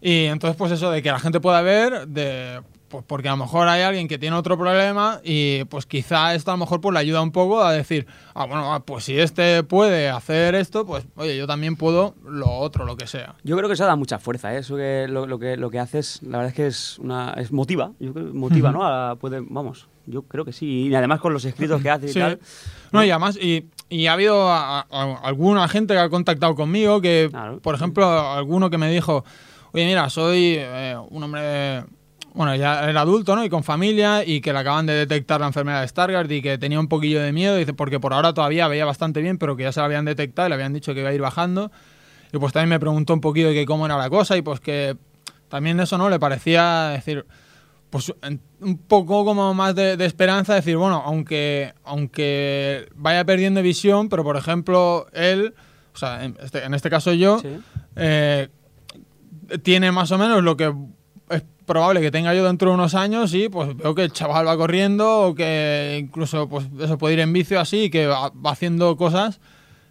Y 0.00 0.24
entonces, 0.26 0.56
pues 0.56 0.72
eso 0.72 0.90
de 0.90 1.02
que 1.02 1.10
la 1.10 1.18
gente 1.18 1.40
pueda 1.40 1.60
ver, 1.60 2.06
de, 2.08 2.62
pues 2.88 3.04
porque 3.06 3.28
a 3.28 3.32
lo 3.32 3.36
mejor 3.38 3.68
hay 3.68 3.82
alguien 3.82 4.08
que 4.08 4.16
tiene 4.16 4.36
otro 4.36 4.56
problema 4.56 5.20
y 5.24 5.64
pues 5.64 5.84
quizá 5.86 6.34
esto 6.34 6.50
a 6.52 6.54
lo 6.54 6.58
mejor 6.58 6.80
pues 6.80 6.94
le 6.94 7.00
ayuda 7.00 7.20
un 7.20 7.32
poco 7.32 7.62
a 7.62 7.72
decir, 7.72 8.06
ah, 8.34 8.46
bueno, 8.46 8.72
ah, 8.72 8.80
pues 8.80 9.04
si 9.04 9.18
este 9.18 9.62
puede 9.64 10.08
hacer 10.08 10.54
esto, 10.54 10.86
pues 10.86 11.04
oye, 11.16 11.36
yo 11.36 11.46
también 11.46 11.76
puedo 11.76 12.14
lo 12.24 12.48
otro, 12.50 12.86
lo 12.86 12.96
que 12.96 13.06
sea. 13.06 13.34
Yo 13.42 13.56
creo 13.56 13.68
que 13.68 13.74
eso 13.74 13.84
da 13.84 13.96
mucha 13.96 14.18
fuerza, 14.18 14.54
¿eh? 14.54 14.58
Eso 14.58 14.76
que 14.76 15.06
lo, 15.08 15.26
lo 15.26 15.38
que 15.38 15.56
lo 15.56 15.70
que 15.70 15.80
haces, 15.80 16.20
la 16.22 16.38
verdad 16.38 16.50
es 16.50 16.54
que 16.56 16.66
es 16.68 16.98
una 17.00 17.32
es 17.34 17.52
motiva, 17.52 17.92
yo 17.98 18.14
creo, 18.14 18.32
motiva, 18.32 18.72
¿no? 18.72 18.86
A- 18.86 19.16
puede, 19.16 19.40
vamos, 19.40 19.88
yo 20.08 20.22
creo 20.22 20.44
que 20.44 20.52
sí. 20.52 20.88
Y 20.88 20.94
además 20.94 21.20
con 21.20 21.32
los 21.32 21.44
escritos 21.44 21.80
que 21.82 21.90
haces 21.90 22.12
Sí. 22.12 22.18
y 22.18 22.22
tal. 22.22 22.38
No, 22.92 23.04
y 23.04 23.10
además, 23.10 23.36
y, 23.36 23.66
y 23.88 24.06
ha 24.06 24.14
habido 24.14 24.48
a- 24.50 24.80
a- 24.80 25.18
alguna 25.22 25.66
gente 25.68 25.94
que 25.94 26.00
ha 26.00 26.08
contactado 26.08 26.54
conmigo 26.54 27.00
que, 27.00 27.28
Claro. 27.30 27.60
por 27.60 27.74
ejemplo, 27.74 28.06
alguno 28.32 28.70
que 28.70 28.78
me 28.78 28.90
dijo, 28.90 29.24
oye, 29.72 29.86
mira, 29.86 30.08
soy 30.10 30.56
eh, 30.58 30.96
un 31.10 31.22
hombre, 31.22 31.84
bueno, 32.34 32.54
ya 32.56 32.88
era 32.88 33.00
adulto, 33.02 33.34
¿no? 33.36 33.44
Y 33.44 33.48
con 33.50 33.64
familia, 33.64 34.24
y 34.24 34.40
que 34.40 34.52
le 34.52 34.58
acaban 34.60 34.86
de 34.86 34.92
detectar 34.94 35.40
la 35.40 35.46
enfermedad 35.48 35.80
de 35.82 35.88
Stargardt 35.88 36.30
y 36.30 36.42
que 36.42 36.56
tenía 36.58 36.78
un 36.80 36.88
poquillo 36.88 37.20
de 37.20 37.32
miedo, 37.32 37.56
dice, 37.56 37.74
porque 37.74 37.98
por 38.00 38.12
ahora 38.14 38.32
todavía 38.32 38.68
veía 38.68 38.84
bastante 38.84 39.20
bien, 39.20 39.38
pero 39.38 39.56
que 39.56 39.64
ya 39.64 39.72
se 39.72 39.80
la 39.80 39.86
habían 39.86 40.04
detectado 40.04 40.46
y 40.46 40.50
le 40.50 40.54
habían 40.54 40.72
dicho 40.72 40.94
que 40.94 41.00
iba 41.00 41.08
a 41.10 41.14
ir 41.14 41.20
bajando. 41.20 41.70
Y 42.32 42.38
pues 42.38 42.52
también 42.52 42.68
me 42.70 42.78
preguntó 42.80 43.14
un 43.14 43.20
poquillo 43.20 43.48
de 43.48 43.54
que 43.54 43.66
cómo 43.66 43.86
era 43.86 43.96
la 43.96 44.10
cosa 44.10 44.36
y 44.36 44.42
pues 44.42 44.60
que 44.60 44.96
también 45.48 45.80
eso, 45.80 45.96
¿no? 45.98 46.10
Le 46.10 46.18
parecía 46.18 46.88
decir, 46.90 47.24
pues 47.90 48.12
un 48.60 48.78
poco 48.86 49.24
como 49.24 49.54
más 49.54 49.74
de, 49.74 49.96
de 49.96 50.04
esperanza, 50.04 50.54
decir, 50.54 50.76
bueno, 50.76 51.02
aunque, 51.04 51.72
aunque 51.84 52.86
vaya 52.94 53.24
perdiendo 53.24 53.62
visión, 53.62 54.08
pero 54.08 54.22
por 54.24 54.36
ejemplo, 54.36 55.06
él, 55.12 55.54
o 55.94 55.96
sea, 55.96 56.24
en 56.24 56.36
este, 56.42 56.64
en 56.64 56.74
este 56.74 56.90
caso 56.90 57.12
yo, 57.12 57.38
Sí. 57.38 57.48
eh, 57.96 58.48
tiene 59.62 59.90
más 59.92 60.10
o 60.12 60.18
menos 60.18 60.42
lo 60.42 60.56
que 60.56 60.72
es 61.30 61.42
probable 61.64 62.00
que 62.00 62.10
tenga 62.10 62.34
yo 62.34 62.44
dentro 62.44 62.68
de 62.70 62.74
unos 62.74 62.94
años 62.94 63.32
y 63.34 63.48
pues 63.48 63.76
veo 63.76 63.94
que 63.94 64.02
el 64.04 64.12
chaval 64.12 64.46
va 64.46 64.56
corriendo 64.56 65.28
o 65.28 65.34
que 65.34 65.98
incluso 66.00 66.48
pues 66.48 66.66
eso 66.80 66.98
puede 66.98 67.14
ir 67.14 67.20
en 67.20 67.32
vicio 67.32 67.60
así 67.60 67.90
que 67.90 68.06
va, 68.06 68.30
va 68.30 68.50
haciendo 68.52 68.96
cosas 68.96 69.40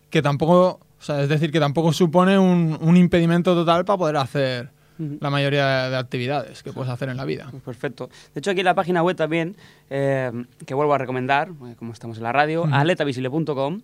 que 0.10 0.22
tampoco, 0.22 0.80
o 1.00 1.04
sea, 1.04 1.22
es 1.22 1.30
decir, 1.30 1.52
que 1.52 1.60
tampoco 1.60 1.94
supone 1.94 2.38
un, 2.40 2.78
un 2.82 2.98
impedimento 2.98 3.54
total 3.56 3.86
para 3.86 3.98
poder 3.98 4.18
hacer 4.18 4.72
La 5.20 5.30
mayoría 5.30 5.84
de, 5.84 5.90
de 5.92 5.98
actividades 5.98 6.64
que 6.64 6.74
puedes 6.74 6.92
hacer 6.92 7.10
en 7.10 7.18
la 7.18 7.26
vida. 7.26 7.48
Pues 7.52 7.62
perfecto. 7.64 8.10
De 8.34 8.40
hecho, 8.40 8.52
aquí 8.52 8.60
en 8.62 8.66
la 8.66 8.76
página 8.76 9.04
web 9.04 9.16
también, 9.16 9.56
eh, 9.90 10.32
que 10.66 10.74
vuelvo 10.74 10.94
a 10.94 10.98
recomendar, 10.98 11.50
eh, 11.68 11.76
como 11.78 11.94
estamos 11.94 12.18
en 12.18 12.24
la 12.24 12.32
radio, 12.32 12.66
atletavisible.com, 12.72 13.82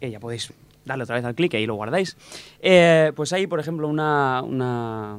eh, 0.00 0.10
ya 0.10 0.20
podéis 0.20 0.52
darle 0.84 1.04
otra 1.04 1.16
vez 1.16 1.24
al 1.24 1.34
clic 1.34 1.54
y 1.54 1.58
ahí 1.58 1.66
lo 1.66 1.74
guardáis. 1.74 2.16
Eh, 2.60 3.12
pues 3.14 3.32
hay, 3.32 3.46
por 3.46 3.60
ejemplo, 3.60 3.86
una, 3.88 4.42
una- 4.42 5.18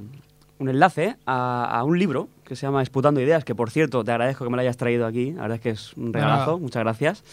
un 0.59 0.69
enlace 0.69 1.15
a, 1.25 1.65
a 1.65 1.83
un 1.83 1.97
libro 1.97 2.27
que 2.43 2.55
se 2.55 2.67
llama 2.67 2.81
Disputando 2.81 3.19
Ideas, 3.21 3.43
que 3.43 3.55
por 3.55 3.71
cierto, 3.71 4.03
te 4.03 4.11
agradezco 4.11 4.43
que 4.43 4.49
me 4.51 4.57
lo 4.57 4.61
hayas 4.61 4.77
traído 4.77 5.05
aquí, 5.07 5.31
la 5.31 5.43
verdad 5.43 5.55
es 5.55 5.61
que 5.61 5.69
es 5.71 5.93
un 5.97 6.13
regalazo, 6.13 6.59
muchas 6.59 6.83
gracias. 6.83 7.23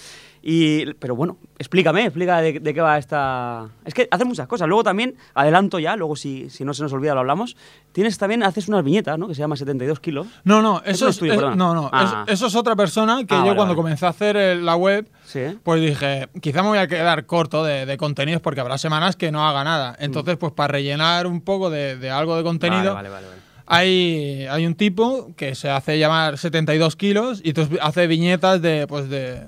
Y, 0.42 0.92
pero 0.94 1.16
bueno, 1.16 1.36
explícame, 1.58 2.04
explica 2.04 2.40
de, 2.40 2.60
de 2.60 2.74
qué 2.74 2.80
va 2.80 2.96
esta... 2.98 3.68
Es 3.84 3.92
que 3.94 4.08
hace 4.10 4.24
muchas 4.24 4.46
cosas. 4.46 4.68
Luego 4.68 4.84
también, 4.84 5.16
adelanto 5.34 5.78
ya, 5.78 5.96
luego 5.96 6.16
si, 6.16 6.48
si 6.50 6.64
no 6.64 6.72
se 6.74 6.82
nos 6.82 6.92
olvida 6.92 7.14
lo 7.14 7.20
hablamos, 7.20 7.56
tienes 7.92 8.16
también, 8.18 8.42
haces 8.42 8.68
unas 8.68 8.84
viñetas, 8.84 9.18
¿no? 9.18 9.26
Que 9.28 9.34
se 9.34 9.40
llama 9.40 9.56
72 9.56 10.00
kilos. 10.00 10.26
No, 10.44 10.62
no, 10.62 10.80
Es 10.84 10.96
eso 10.96 11.08
es, 11.08 11.18
perdona. 11.18 11.56
no, 11.56 11.74
no, 11.74 11.90
Ah. 11.92 12.24
es- 12.26 12.34
eso 12.34 12.46
es 12.46 12.54
otra 12.54 12.76
persona 12.76 13.24
que 13.26 13.34
Ah, 13.34 13.38
yo 13.38 13.44
vale, 13.46 13.56
cuando 13.56 13.74
vale. 13.74 13.76
comencé 13.76 14.06
a 14.06 14.10
hacer 14.10 14.36
eh, 14.36 14.54
la 14.56 14.76
web, 14.76 15.08
Sí. 15.24 15.40
pues 15.62 15.80
dije, 15.82 16.28
quizá 16.40 16.62
me 16.62 16.68
voy 16.68 16.78
a 16.78 16.86
quedar 16.86 17.26
corto 17.26 17.64
de, 17.64 17.84
de 17.86 17.96
contenidos 17.96 18.40
porque 18.40 18.60
habrá 18.60 18.78
semanas 18.78 19.16
que 19.16 19.32
no 19.32 19.46
haga 19.46 19.64
nada. 19.64 19.96
Entonces, 19.98 20.36
pues 20.36 20.52
para 20.52 20.72
rellenar 20.72 21.26
un 21.26 21.40
poco 21.40 21.68
de, 21.70 21.96
de 21.96 22.10
algo 22.10 22.36
de 22.36 22.42
contenido, 22.44 22.94
Vale, 22.94 23.08
vale, 23.08 23.26
vale. 23.26 23.26
vale. 23.26 23.38
hay, 23.66 24.46
hay 24.50 24.66
un 24.66 24.74
tipo 24.74 25.30
que 25.36 25.54
se 25.54 25.68
hace 25.68 25.98
llamar 25.98 26.38
72 26.38 26.96
kilos 26.96 27.40
y 27.44 27.48
entonces 27.50 27.78
hace 27.82 28.06
viñetas 28.06 28.62
de, 28.62 28.86
pues 28.86 29.08
de, 29.10 29.42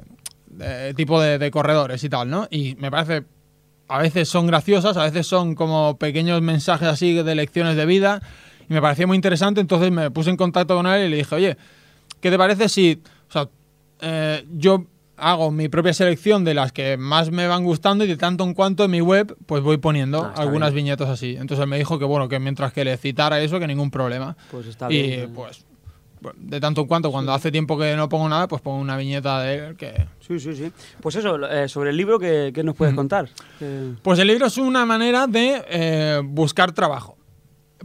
tipo 0.96 1.20
de, 1.20 1.38
de 1.38 1.50
corredores 1.50 2.02
y 2.04 2.08
tal, 2.08 2.28
¿no? 2.30 2.46
Y 2.50 2.74
me 2.76 2.90
parece, 2.90 3.24
a 3.88 3.98
veces 3.98 4.28
son 4.28 4.46
graciosas, 4.46 4.96
a 4.96 5.04
veces 5.04 5.26
son 5.26 5.54
como 5.54 5.96
pequeños 5.98 6.42
mensajes 6.42 6.88
así 6.88 7.12
de 7.14 7.34
lecciones 7.34 7.76
de 7.76 7.86
vida 7.86 8.20
y 8.68 8.72
me 8.72 8.80
parecía 8.80 9.06
muy 9.06 9.16
interesante, 9.16 9.60
entonces 9.60 9.90
me 9.90 10.10
puse 10.10 10.30
en 10.30 10.36
contacto 10.36 10.74
con 10.76 10.86
él 10.86 11.06
y 11.06 11.10
le 11.10 11.16
dije, 11.18 11.34
oye, 11.34 11.56
¿qué 12.20 12.30
te 12.30 12.38
parece 12.38 12.68
si, 12.68 13.02
o 13.28 13.32
sea, 13.32 13.48
eh, 14.00 14.44
yo 14.56 14.84
hago 15.16 15.50
mi 15.50 15.68
propia 15.68 15.92
selección 15.92 16.44
de 16.44 16.54
las 16.54 16.72
que 16.72 16.96
más 16.96 17.30
me 17.30 17.46
van 17.46 17.62
gustando 17.62 18.04
y 18.04 18.06
de 18.08 18.16
tanto 18.16 18.42
en 18.44 18.54
cuanto 18.54 18.84
en 18.84 18.90
mi 18.90 19.02
web 19.02 19.36
pues 19.44 19.62
voy 19.62 19.76
poniendo 19.76 20.22
Ah, 20.24 20.40
algunas 20.40 20.72
bien. 20.72 20.86
viñetas 20.86 21.10
así. 21.10 21.36
Entonces 21.38 21.62
él 21.62 21.68
me 21.68 21.76
dijo 21.76 21.98
que 21.98 22.06
bueno, 22.06 22.26
que 22.26 22.38
mientras 22.38 22.72
que 22.72 22.86
le 22.86 22.96
citara 22.96 23.38
eso, 23.42 23.58
que 23.60 23.66
ningún 23.66 23.90
problema. 23.90 24.34
Pues 24.50 24.66
está 24.66 24.90
y 24.90 25.02
bien. 25.02 25.32
pues 25.34 25.66
de 26.36 26.60
tanto 26.60 26.82
en 26.82 26.86
cuanto, 26.86 27.10
cuando 27.10 27.32
hace 27.32 27.50
tiempo 27.50 27.78
que 27.78 27.96
no 27.96 28.08
pongo 28.08 28.28
nada, 28.28 28.48
pues 28.48 28.62
pongo 28.62 28.78
una 28.78 28.96
viñeta 28.96 29.40
de 29.42 29.54
él 29.54 29.76
que... 29.76 30.06
Sí, 30.20 30.38
sí, 30.38 30.54
sí. 30.54 30.70
Pues 31.00 31.16
eso, 31.16 31.38
eh, 31.48 31.68
sobre 31.68 31.90
el 31.90 31.96
libro, 31.96 32.18
¿qué, 32.18 32.52
qué 32.54 32.62
nos 32.62 32.76
puedes 32.76 32.94
contar? 32.94 33.28
Eh, 33.60 33.94
Pues 34.02 34.18
el 34.18 34.28
libro 34.28 34.46
es 34.46 34.58
una 34.58 34.84
manera 34.86 35.26
de 35.26 35.62
eh, 35.68 36.20
buscar 36.24 36.72
trabajo. 36.72 37.16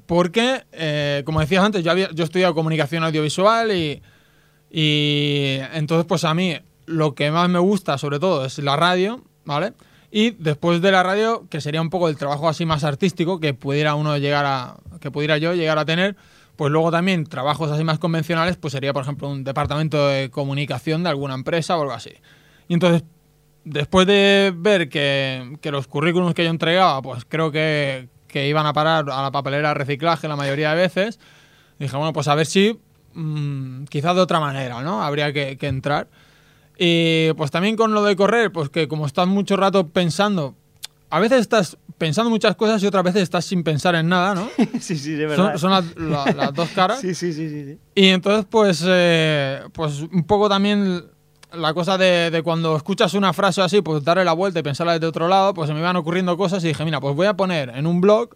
Porque, 0.05 1.23
como 1.25 1.39
decías 1.39 1.63
antes, 1.63 1.83
yo, 1.83 1.89
había, 1.89 2.11
yo 2.11 2.23
he 2.23 2.25
estudiado 2.25 2.53
comunicación 2.53 3.03
audiovisual 3.03 3.71
y, 3.71 4.01
y 4.69 5.57
entonces 5.73 6.05
pues 6.05 6.23
a 6.25 6.33
mí 6.33 6.57
lo 6.86 7.15
que 7.15 7.31
más 7.31 7.49
me 7.49 7.59
gusta 7.59 7.97
sobre 7.97 8.19
todo 8.19 8.45
es 8.45 8.59
la 8.59 8.75
radio, 8.75 9.23
¿vale? 9.45 9.73
Y 10.11 10.31
después 10.31 10.81
de 10.81 10.91
la 10.91 11.01
radio, 11.01 11.47
que 11.49 11.59
sería 11.61 11.81
un 11.81 11.89
poco 11.89 12.09
el 12.09 12.17
trabajo 12.17 12.47
así 12.47 12.65
más 12.65 12.83
artístico 12.83 13.39
que 13.39 13.53
pudiera 13.53 13.95
uno 13.95 14.17
llegar 14.17 14.45
a, 14.45 14.77
que 14.99 15.11
pudiera 15.11 15.38
yo 15.38 15.53
llegar 15.53 15.77
a 15.77 15.86
tener, 15.86 16.15
pues 16.56 16.72
luego 16.72 16.91
también 16.91 17.26
trabajos 17.26 17.72
así 17.72 17.84
más 17.84 17.99
convencionales, 17.99 18.58
pues 18.58 18.72
sería 18.72 18.93
por 18.93 19.03
ejemplo 19.03 19.30
un 19.30 19.43
departamento 19.43 20.08
de 20.08 20.30
comunicación 20.30 21.03
de 21.03 21.10
alguna 21.10 21.34
empresa 21.34 21.78
o 21.78 21.82
algo 21.82 21.93
así. 21.93 22.14
Y 22.68 22.74
entonces 22.74 23.03
después 23.66 24.08
de 24.08 24.53
ver 24.56 24.88
que, 24.88 25.58
los 25.64 25.88
currículums 25.88 26.34
que 26.34 26.43
yo 26.43 26.49
entregaba, 26.49 27.01
pues 27.01 27.26
creo 27.26 27.51
que, 27.51 28.08
que 28.28 28.47
iban 28.47 28.66
a 28.66 28.74
parar 28.74 29.10
a 29.10 29.22
la 29.22 29.32
papelera 29.32 29.70
de 29.70 29.74
reciclaje 29.74 30.28
la 30.28 30.36
mayoría 30.36 30.70
de 30.70 30.76
veces, 30.76 31.20
dije, 31.80 31.97
bueno, 31.97 32.14
pues 32.14 32.28
a 32.28 32.36
ver 32.36 32.45
si 32.45 32.80
mm, 33.14 33.86
quizás 33.86 34.16
de 34.16 34.22
otra 34.22 34.39
manera, 34.39 34.82
¿no? 34.82 35.03
Habría 35.03 35.34
que, 35.34 35.58
que 35.58 35.68
entrar. 35.68 36.08
Y 36.78 37.34
pues 37.34 37.51
también 37.51 37.76
con 37.76 37.93
lo 37.93 38.03
de 38.03 38.16
correr, 38.16 38.51
pues 38.51 38.70
que 38.70 38.88
como 38.88 39.06
estás 39.06 39.28
mucho 39.28 39.58
rato 39.58 39.89
pensando, 39.89 40.56
a 41.10 41.20
veces 41.20 41.41
estás 41.41 41.78
pensando 41.97 42.30
muchas 42.30 42.56
cosas 42.56 42.82
y 42.84 42.88
otras 42.88 43.03
veces 43.03 43.22
estás 43.24 43.45
sin 43.45 43.64
pensar 43.64 43.95
en 43.95 44.10
nada, 44.10 44.36
¿no? 44.36 44.49
sí, 44.80 44.97
sí, 44.97 45.12
de 45.14 45.28
verdad. 45.28 45.58
son 45.58 45.60
son 45.60 45.72
las, 45.72 45.95
la- 45.95 46.34
las 46.34 46.53
dos 46.53 46.70
caras. 46.76 46.99
Sí, 46.99 47.14
sí, 47.16 47.32
sí, 47.34 47.49
sí. 47.49 47.66
sí. 47.66 47.80
Y 47.95 48.08
entonces, 48.10 48.45
pues, 48.49 48.84
eh, 48.86 49.62
pues 49.74 50.01
un 50.01 50.24
poco 50.26 50.49
también 50.49 51.06
la 51.53 51.74
cosa 51.74 51.97
de, 51.97 52.32
de 52.32 52.43
cuando 52.43 52.76
escuchas 52.76 53.14
una 53.14 53.32
frase 53.32 53.62
así, 53.62 53.82
pues 53.82 54.03
darle 54.03 54.26
la 54.26 54.34
vuelta 54.34 54.60
y 54.60 54.64
pensarla 54.64 54.93
desde 54.93 55.08
otro 55.08 55.28
lado, 55.30 55.53
pues 55.53 55.68
se 55.70 55.74
me 55.74 55.80
iban 55.80 55.95
ocurriendo 55.95 56.36
cosas 56.36 56.64
y 56.64 56.68
dije, 56.68 56.84
mira, 56.84 56.99
pues 56.99 57.16
voy 57.16 57.28
a 57.28 57.36
poner 57.36 57.70
en 57.70 57.88
un 57.88 58.01
blog 58.01 58.36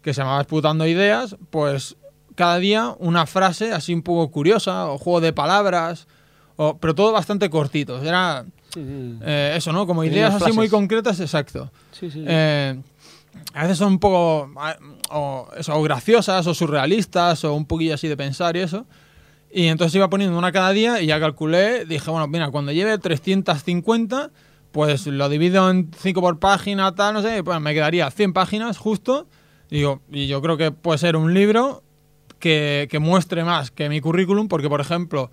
que 0.00 0.14
se 0.14 0.22
llamaba 0.22 0.38
Disputando 0.38 0.86
Ideas, 0.86 1.36
pues 1.50 1.96
cada 2.34 2.58
día 2.58 2.94
una 2.98 3.26
frase 3.26 3.72
así 3.72 3.92
un 3.92 4.02
poco 4.02 4.30
curiosa, 4.30 4.86
o 4.88 4.96
juego 4.98 5.20
de 5.20 5.32
palabras, 5.34 6.06
o, 6.56 6.78
pero 6.78 6.94
todo 6.94 7.12
bastante 7.12 7.50
cortito. 7.50 8.00
Era 8.02 8.46
Sí, 8.76 8.84
sí. 8.84 9.18
eh, 9.22 9.54
eso, 9.56 9.72
¿no? 9.72 9.86
Como 9.86 10.04
ideas 10.04 10.34
así 10.34 10.52
muy 10.52 10.68
concretas, 10.68 11.18
exacto. 11.18 11.70
Sí, 11.92 12.10
sí. 12.10 12.22
Eh, 12.26 12.78
a 13.54 13.62
veces 13.62 13.78
son 13.78 13.92
un 13.92 13.98
poco 13.98 14.50
o, 15.10 15.48
eso, 15.56 15.74
o 15.74 15.82
graciosas 15.82 16.46
o 16.46 16.52
surrealistas 16.52 17.42
o 17.44 17.54
un 17.54 17.64
poquillo 17.64 17.94
así 17.94 18.06
de 18.06 18.18
pensar 18.18 18.54
y 18.54 18.60
eso. 18.60 18.86
Y 19.50 19.68
entonces 19.68 19.94
iba 19.94 20.10
poniendo 20.10 20.36
una 20.36 20.52
cada 20.52 20.72
día 20.72 21.00
y 21.00 21.06
ya 21.06 21.18
calculé, 21.18 21.86
dije, 21.86 22.10
bueno, 22.10 22.28
mira, 22.28 22.50
cuando 22.50 22.70
lleve 22.72 22.98
350, 22.98 24.30
pues 24.72 25.06
lo 25.06 25.30
divido 25.30 25.70
en 25.70 25.90
5 25.98 26.20
por 26.20 26.38
página, 26.38 26.94
tal, 26.94 27.14
no 27.14 27.22
sé, 27.22 27.42
pues 27.42 27.58
me 27.62 27.72
quedaría 27.72 28.10
100 28.10 28.34
páginas 28.34 28.76
justo. 28.76 29.26
Y, 29.70 29.76
digo, 29.76 30.02
y 30.12 30.26
yo 30.26 30.42
creo 30.42 30.58
que 30.58 30.70
puede 30.70 30.98
ser 30.98 31.16
un 31.16 31.32
libro 31.32 31.82
que, 32.38 32.88
que 32.90 32.98
muestre 32.98 33.42
más 33.42 33.70
que 33.70 33.88
mi 33.88 34.02
currículum, 34.02 34.48
porque, 34.48 34.68
por 34.68 34.82
ejemplo, 34.82 35.30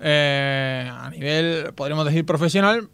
eh, 0.00 0.90
a 0.90 1.10
nivel, 1.10 1.72
podríamos 1.74 2.04
decir, 2.04 2.24
profesional, 2.24 2.88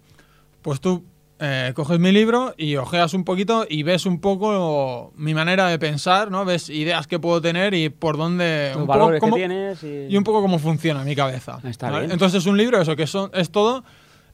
pues 0.62 0.80
tú 0.80 1.05
eh, 1.38 1.72
coges 1.74 1.98
mi 1.98 2.12
libro 2.12 2.55
y 2.59 2.76
ojeas 2.76 3.14
un 3.14 3.24
poquito 3.24 3.66
y 3.68 3.82
ves 3.82 4.05
un 4.05 4.20
poco 4.20 5.12
mi 5.16 5.32
manera 5.32 5.68
de 5.68 5.78
pensar, 5.78 6.30
¿no? 6.30 6.44
Ves 6.44 6.68
ideas 6.68 7.07
que 7.07 7.18
puedo 7.18 7.40
tener 7.40 7.72
y 7.72 7.88
por 7.88 8.16
dónde... 8.18 8.72
Los 8.74 8.82
un 8.82 8.86
poco 8.86 8.98
valores 8.98 9.20
cómo- 9.20 9.36
que 9.36 9.40
tienes 9.40 9.82
y... 9.82 10.07
y 10.09 10.16
un 10.16 10.24
poco 10.24 10.42
cómo 10.42 10.59
funciona 10.59 11.03
mi 11.03 11.16
cabeza. 11.16 11.59
Está 11.64 11.86
¿vale? 11.90 12.01
bien. 12.01 12.12
Entonces 12.12 12.42
es 12.42 12.46
un 12.46 12.57
libro, 12.57 12.80
eso, 12.80 12.94
que 12.94 13.07
son, 13.07 13.30
es 13.32 13.51
todo 13.51 13.84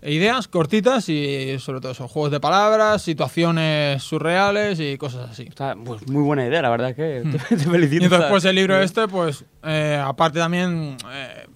ideas 0.02 0.48
cortitas 0.48 1.08
y 1.08 1.58
sobre 1.58 1.80
todo 1.80 1.92
eso, 1.92 2.08
juegos 2.08 2.30
de 2.30 2.40
palabras, 2.40 3.02
situaciones 3.02 4.02
surreales 4.02 4.78
y 4.80 4.96
cosas 4.98 5.30
así. 5.30 5.44
Está, 5.44 5.74
pues 5.76 6.06
muy 6.08 6.22
buena 6.22 6.46
idea, 6.46 6.62
la 6.62 6.70
verdad 6.70 6.90
es 6.90 6.96
que 6.96 7.22
te, 7.30 7.56
te 7.56 7.64
felicito. 7.64 8.02
Y 8.02 8.04
entonces 8.04 8.30
pues 8.30 8.44
el 8.44 8.56
libro 8.56 8.80
este, 8.80 9.08
pues 9.08 9.44
eh, 9.64 10.00
aparte 10.04 10.38
también 10.38 10.96
eh, 11.12 11.46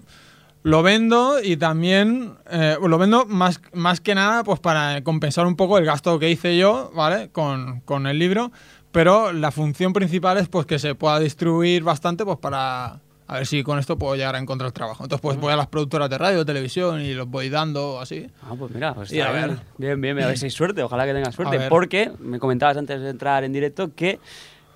lo 0.62 0.82
vendo 0.82 1.42
y 1.42 1.56
también 1.56 2.34
eh, 2.50 2.76
lo 2.80 2.98
vendo 2.98 3.24
más, 3.26 3.60
más 3.72 4.00
que 4.00 4.14
nada 4.14 4.44
pues 4.44 4.60
para 4.60 5.02
compensar 5.02 5.46
un 5.46 5.56
poco 5.56 5.78
el 5.78 5.84
gasto 5.84 6.18
que 6.18 6.30
hice 6.30 6.56
yo, 6.56 6.90
¿vale? 6.94 7.30
Con, 7.30 7.80
con 7.80 8.06
el 8.06 8.18
libro, 8.18 8.52
pero 8.92 9.32
la 9.32 9.50
función 9.50 9.92
principal 9.92 10.38
es 10.38 10.48
pues 10.48 10.66
que 10.66 10.78
se 10.78 10.94
pueda 10.94 11.18
distribuir 11.18 11.82
bastante 11.82 12.24
pues 12.24 12.38
para 12.38 13.00
a 13.30 13.34
ver 13.34 13.46
si 13.46 13.62
con 13.62 13.78
esto 13.78 13.96
puedo 13.96 14.16
llegar 14.16 14.34
a 14.34 14.38
encontrar 14.38 14.72
trabajo. 14.72 15.04
Entonces 15.04 15.22
pues 15.22 15.38
voy 15.38 15.52
a 15.52 15.56
las 15.56 15.68
productoras 15.68 16.10
de 16.10 16.18
radio, 16.18 16.44
televisión 16.44 17.00
y 17.00 17.14
los 17.14 17.28
voy 17.28 17.48
dando 17.48 18.00
así. 18.00 18.26
Ah, 18.42 18.54
pues 18.58 18.72
mira, 18.72 18.92
pues 18.92 19.12
Y 19.12 19.20
a 19.20 19.30
ver. 19.30 19.46
bien. 19.46 19.60
Bien, 19.78 20.00
bien, 20.00 20.20
a 20.24 20.26
ver 20.26 20.36
si 20.36 20.46
hay 20.46 20.50
suerte, 20.50 20.82
ojalá 20.82 21.06
que 21.06 21.14
tengas 21.14 21.36
suerte. 21.36 21.68
Porque 21.68 22.10
me 22.18 22.40
comentabas 22.40 22.76
antes 22.76 23.00
de 23.00 23.08
entrar 23.08 23.44
en 23.44 23.52
directo 23.52 23.94
que 23.94 24.18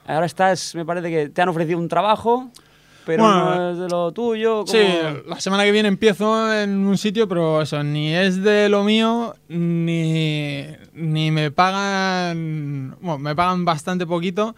ahora 0.07 0.27
estás, 0.27 0.77
me 0.77 0.85
parece 0.85 1.11
que 1.11 1.31
te 1.31 1.43
han 1.43 1.49
ofrecido 1.49 1.81
un 1.81 1.89
trabajo, 1.89 2.49
pero 3.07 3.23
Bueno, 3.25 3.55
no 3.57 3.71
es 3.73 3.79
de 3.79 3.89
lo 3.89 4.13
tuyo. 4.13 4.65
Sí, 4.67 4.79
como- 4.79 5.29
la 5.35 5.41
semana 5.41 5.65
que 5.65 5.73
viene 5.73 5.89
empiezo 5.89 6.53
en 6.55 6.87
un 6.87 6.97
sitio, 6.99 7.29
pero 7.29 7.63
eso, 7.63 7.83
ni 7.83 8.15
es 8.15 8.43
de 8.43 8.69
lo 8.69 8.85
mío, 8.85 9.35
ni, 9.49 10.65
ni 10.95 11.31
me 11.31 11.51
pagan, 11.51 12.97
bueno, 13.01 13.19
me 13.19 13.35
pagan 13.35 13.65
bastante 13.65 14.07
poquito 14.07 14.55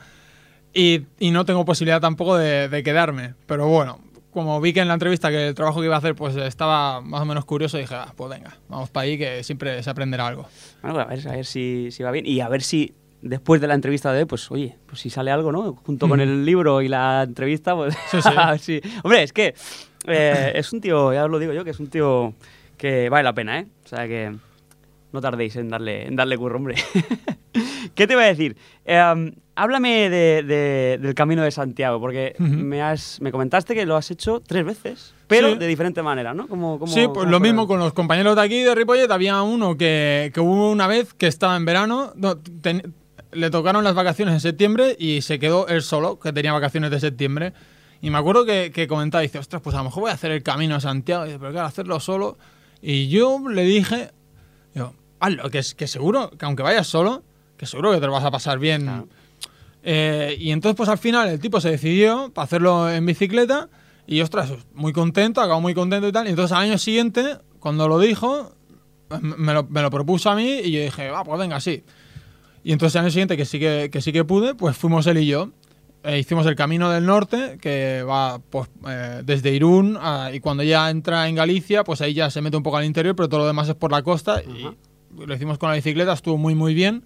y, 0.73 1.03
y 1.19 1.31
no 1.31 1.45
tengo 1.45 1.65
posibilidad 1.65 2.01
tampoco 2.01 2.37
de, 2.37 2.69
de 2.69 2.83
quedarme. 2.83 3.35
Pero 3.47 3.69
bueno, 3.69 4.01
como 4.31 4.61
vi 4.61 4.73
que 4.73 4.81
en 4.81 4.89
la 4.89 4.95
entrevista 4.95 5.31
que 5.31 5.49
el 5.49 5.55
trabajo 5.55 5.81
que 5.81 5.87
iba 5.87 5.95
a 5.95 5.99
hacer 5.99 6.15
pues 6.15 6.37
estaba 6.37 7.01
más 7.01 7.23
o 7.23 7.25
menos 7.25 7.45
curioso, 7.45 7.79
dije, 7.79 7.95
ah, 7.95 8.13
pues 8.17 8.31
venga, 8.31 8.57
vamos 8.69 8.91
para 8.91 9.05
ahí 9.05 9.17
que 9.19 9.43
siempre 9.45 9.83
se 9.83 9.89
aprenderá 9.91 10.27
algo. 10.27 10.47
Bueno, 10.83 10.95
pues 11.07 11.07
a 11.07 11.09
ver, 11.09 11.29
a 11.29 11.37
ver 11.37 11.47
si, 11.47 11.91
si 11.91 12.03
va 12.03 12.11
bien 12.11 12.27
y 12.27 12.41
a 12.41 12.49
ver 12.49 12.63
si 12.63 12.95
después 13.23 13.61
de 13.61 13.67
la 13.67 13.75
entrevista 13.75 14.13
de 14.13 14.27
pues 14.27 14.51
oye, 14.51 14.77
pues 14.87 15.01
si 15.01 15.11
sale 15.11 15.31
algo, 15.31 15.51
¿no? 15.53 15.75
Junto 15.75 16.09
con 16.09 16.21
el 16.21 16.45
libro 16.45 16.83
y 16.83 16.89
la 16.89 17.23
entrevista, 17.25 17.75
pues 17.75 17.97
Sí, 18.11 18.19
sí. 18.59 18.81
Hombre, 19.03 19.23
es 19.23 19.33
que 19.33 19.55
eh, 20.07 20.53
es 20.55 20.73
un 20.73 20.81
tío, 20.81 21.13
ya 21.13 21.25
os 21.25 21.31
lo 21.31 21.39
digo 21.39 21.53
yo, 21.53 21.65
que 21.65 21.71
es 21.71 21.81
un 21.81 21.89
tío 21.89 22.35
que 22.77 23.09
vale 23.09 23.25
la 23.25 23.33
pena, 23.35 23.59
¿eh? 23.61 23.67
O 23.85 23.89
sea 23.89 24.07
que 24.07 24.35
no 25.13 25.21
tardéis 25.21 25.57
en 25.57 25.69
darle, 25.71 26.07
en 26.07 26.15
darle 26.17 26.37
curro, 26.37 26.57
hombre. 26.59 26.75
¿Qué 27.95 28.07
te 28.07 28.13
iba 28.13 28.23
a 28.23 28.27
decir? 28.27 28.57
Eh, 28.85 29.33
háblame 29.55 30.11
de- 30.11 30.43
de- 30.43 30.99
del 31.01 31.15
Camino 31.15 31.43
de 31.43 31.51
Santiago, 31.51 31.99
porque 31.99 32.35
Ujú. 32.39 32.49
me, 32.51 32.83
has, 32.83 33.21
me 33.23 33.33
comentaste 33.33 33.75
que 33.75 33.87
lo 33.87 33.97
has 33.97 34.11
hecho 34.11 34.41
tres 34.47 34.65
veces, 34.67 35.15
pero 35.27 35.53
Sí. 35.53 35.59
de 35.59 35.67
diferente 35.67 36.03
manera, 36.03 36.35
¿no? 36.35 36.47
Como, 36.49 36.79
como- 36.79 36.93
Sí, 36.93 37.07
pues 37.07 37.21
como 37.21 37.31
lo 37.31 37.41
mismo 37.41 37.67
con 37.67 37.79
los 37.79 37.95
compañeros 37.95 38.37
de 38.37 38.43
aquí 38.43 38.61
de 38.63 38.75
Ripollet. 38.75 39.11
Había 39.11 39.41
uno 39.43 39.77
que, 39.79 40.31
que 40.35 40.41
hubo 40.41 40.71
una 40.71 40.87
vez 40.87 41.15
que 41.15 41.27
estaba 41.29 41.57
en 41.57 41.65
verano, 41.65 42.13
no, 42.17 42.37
ten- 42.37 42.93
le 43.37 43.51
tocaron 43.51 43.85
las 43.85 43.95
vacaciones 43.95 44.35
en 44.35 44.41
septiembre 44.41 44.97
y 44.99 45.23
se 45.23 45.39
quedó 45.39 45.69
él 45.69 45.83
solo, 45.83 46.19
que 46.19 46.33
tenía 46.33 46.53
vacaciones 46.53 46.91
de 46.91 47.01
septiembre. 47.01 47.53
Y 48.01 48.11
me 48.11 48.19
acuerdo 48.19 48.45
que, 48.45 48.73
que 48.73 48.87
comentaba, 48.87 49.23
dice, 49.23 49.39
ostras, 49.39 49.63
pues 49.63 49.75
a 49.75 49.79
lo 49.79 49.85
mejor 49.85 50.03
voy 50.03 50.11
a 50.11 50.15
hacer 50.15 50.31
el 50.31 50.43
camino 50.43 50.75
a 50.75 50.81
Santiago, 50.81 51.25
y 51.25 51.29
dice, 51.29 51.39
pero 51.39 51.53
claro, 51.53 51.67
hacerlo 51.67 52.01
solo. 52.01 52.39
Y 52.83 53.09
yo 53.09 53.41
le 53.49 53.63
dije, 53.65 54.11
digo, 54.75 54.95
hazlo, 55.21 55.51
que, 55.51 55.63
que 55.77 55.87
seguro, 55.87 56.31
que 56.31 56.45
aunque 56.45 56.63
vayas 56.63 56.87
solo, 56.87 57.23
que 57.57 57.67
seguro 57.67 57.93
que 57.93 58.01
te 58.01 58.07
lo 58.07 58.13
vas 58.13 58.25
a 58.25 58.31
pasar 58.31 58.59
bien. 58.59 58.83
Claro. 58.83 59.09
Eh, 59.83 60.37
y 60.41 60.51
entonces, 60.51 60.77
pues 60.77 60.89
al 60.89 60.99
final 60.99 61.29
el 61.29 61.41
tipo 61.41 61.61
se 61.61 61.71
decidió 61.71 62.33
para 62.35 62.45
hacerlo 62.45 62.91
en 62.91 63.07
bicicleta 63.07 63.69
y, 64.07 64.21
ostras, 64.21 64.53
muy 64.75 64.93
contento, 64.93 65.41
acabó 65.41 65.61
muy 65.61 65.75
contento 65.75 66.09
y 66.09 66.13
tal. 66.13 66.27
Y 66.27 66.31
entonces 66.31 66.57
al 66.57 66.65
año 66.65 66.79
siguiente, 66.79 67.39
cuando 67.61 67.89
lo 67.89 67.99
dijo, 67.99 68.53
me 69.21 69.55
lo, 69.55 69.65
me 69.65 69.83
lo 69.83 69.91
propuso 69.91 70.29
a 70.29 70.35
mí 70.35 70.61
y 70.65 70.73
yo 70.73 70.81
dije, 70.81 71.11
va, 71.11 71.25
pues 71.25 71.39
venga, 71.39 71.61
sí. 71.61 71.85
Y 72.67 72.73
entonces 72.73 72.97
al 72.97 73.03
año 73.05 73.13
siguiente, 73.13 73.37
que 73.37 73.45
sí 73.45 73.61
que, 73.61 73.91
que 73.93 74.01
sí 74.01 74.13
que 74.13 74.25
pude, 74.25 74.57
pues 74.57 74.77
fuimos 74.77 75.07
él 75.07 75.19
y 75.19 75.27
yo. 75.27 75.51
E 76.03 76.19
hicimos 76.19 76.45
el 76.47 76.57
Camino 76.57 76.91
del 76.91 77.07
Norte, 77.07 77.59
que 77.61 78.03
va 78.03 78.41
pues, 78.51 78.69
eh, 78.89 79.23
desde 79.25 79.53
Irún 79.55 79.97
a- 80.01 80.31
y 80.35 80.41
cuando 80.41 80.65
ya 80.65 80.91
entra 80.91 81.29
en 81.29 81.37
Galicia, 81.37 81.85
pues 81.85 82.01
ahí 82.01 82.13
ya 82.13 82.29
se 82.29 82.41
mete 82.43 82.57
un 82.57 82.65
poco 82.65 82.77
al 82.79 82.85
interior, 82.85 83.15
pero 83.15 83.29
todo 83.29 83.39
lo 83.43 83.47
demás 83.47 83.69
es 83.69 83.77
por 83.77 83.93
la 83.93 84.03
costa. 84.03 84.43
Y 84.43 84.67
lo 85.27 85.33
hicimos 85.33 85.59
con 85.59 85.69
la 85.69 85.77
bicicleta, 85.77 86.13
estuvo 86.13 86.39
muy, 86.39 86.57
muy 86.57 86.75
bien. 86.75 87.05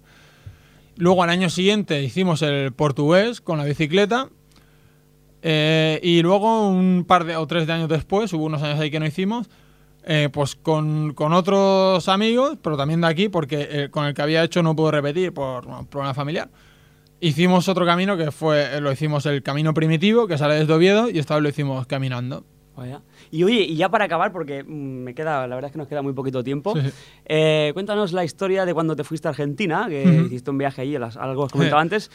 Luego 0.97 1.21
al 1.21 1.29
año 1.29 1.47
siguiente 1.51 2.01
hicimos 2.01 2.41
el 2.41 2.71
portugués 2.73 3.39
con 3.39 3.59
la 3.59 3.63
bicicleta. 3.65 4.29
Eh, 5.43 5.99
y 6.01 6.23
luego 6.23 6.67
un 6.69 7.05
par 7.07 7.23
de 7.25 7.35
o 7.35 7.45
tres 7.45 7.67
de 7.67 7.73
años 7.73 7.87
después, 7.89 8.33
hubo 8.33 8.45
unos 8.45 8.63
años 8.63 8.79
ahí 8.79 8.89
que 8.91 8.99
no 8.99 9.05
hicimos, 9.05 9.47
eh, 10.03 10.29
pues 10.31 10.55
con, 10.55 11.13
con 11.13 11.33
otros 11.33 12.07
amigos, 12.09 12.57
pero 12.61 12.75
también 12.77 13.01
de 13.01 13.07
aquí, 13.07 13.29
porque 13.29 13.67
eh, 13.69 13.89
con 13.91 14.05
el 14.05 14.13
que 14.13 14.21
había 14.21 14.43
hecho 14.43 14.63
no 14.63 14.75
puedo 14.75 14.91
repetir 14.91 15.33
por 15.33 15.65
bueno, 15.65 15.85
problema 15.89 16.13
familiar. 16.13 16.49
Hicimos 17.19 17.69
otro 17.69 17.85
camino 17.85 18.17
que 18.17 18.31
fue, 18.31 18.77
eh, 18.77 18.81
lo 18.81 18.91
hicimos 18.91 19.25
el 19.27 19.43
camino 19.43 19.73
primitivo, 19.75 20.25
que 20.27 20.37
sale 20.39 20.55
desde 20.55 20.73
Oviedo, 20.73 21.09
y 21.09 21.19
esta 21.19 21.35
vez 21.35 21.43
lo 21.43 21.49
hicimos 21.49 21.85
caminando. 21.85 22.43
Vaya. 22.75 23.01
Y 23.29 23.43
oye, 23.43 23.61
y 23.61 23.75
ya 23.75 23.89
para 23.89 24.05
acabar, 24.05 24.31
porque 24.31 24.63
mm, 24.63 24.67
me 25.03 25.13
queda, 25.13 25.45
la 25.45 25.53
verdad 25.55 25.67
es 25.69 25.71
que 25.73 25.77
nos 25.77 25.87
queda 25.87 26.01
muy 26.01 26.13
poquito 26.13 26.41
tiempo, 26.43 26.73
Sí, 26.73 26.81
sí. 26.89 26.91
eh, 27.25 27.71
cuéntanos 27.73 28.11
la 28.13 28.23
historia 28.23 28.65
de 28.65 28.73
cuando 28.73 28.95
te 28.95 29.03
fuiste 29.03 29.27
a 29.27 29.31
Argentina, 29.31 29.85
que 29.87 30.03
Ujú. 30.17 30.25
hiciste 30.27 30.49
un 30.49 30.57
viaje 30.57 30.81
allí, 30.81 30.95
algo 30.95 31.43
os 31.43 31.51
comentaba 31.51 31.81
Sí. 31.81 31.85
antes. 31.85 32.11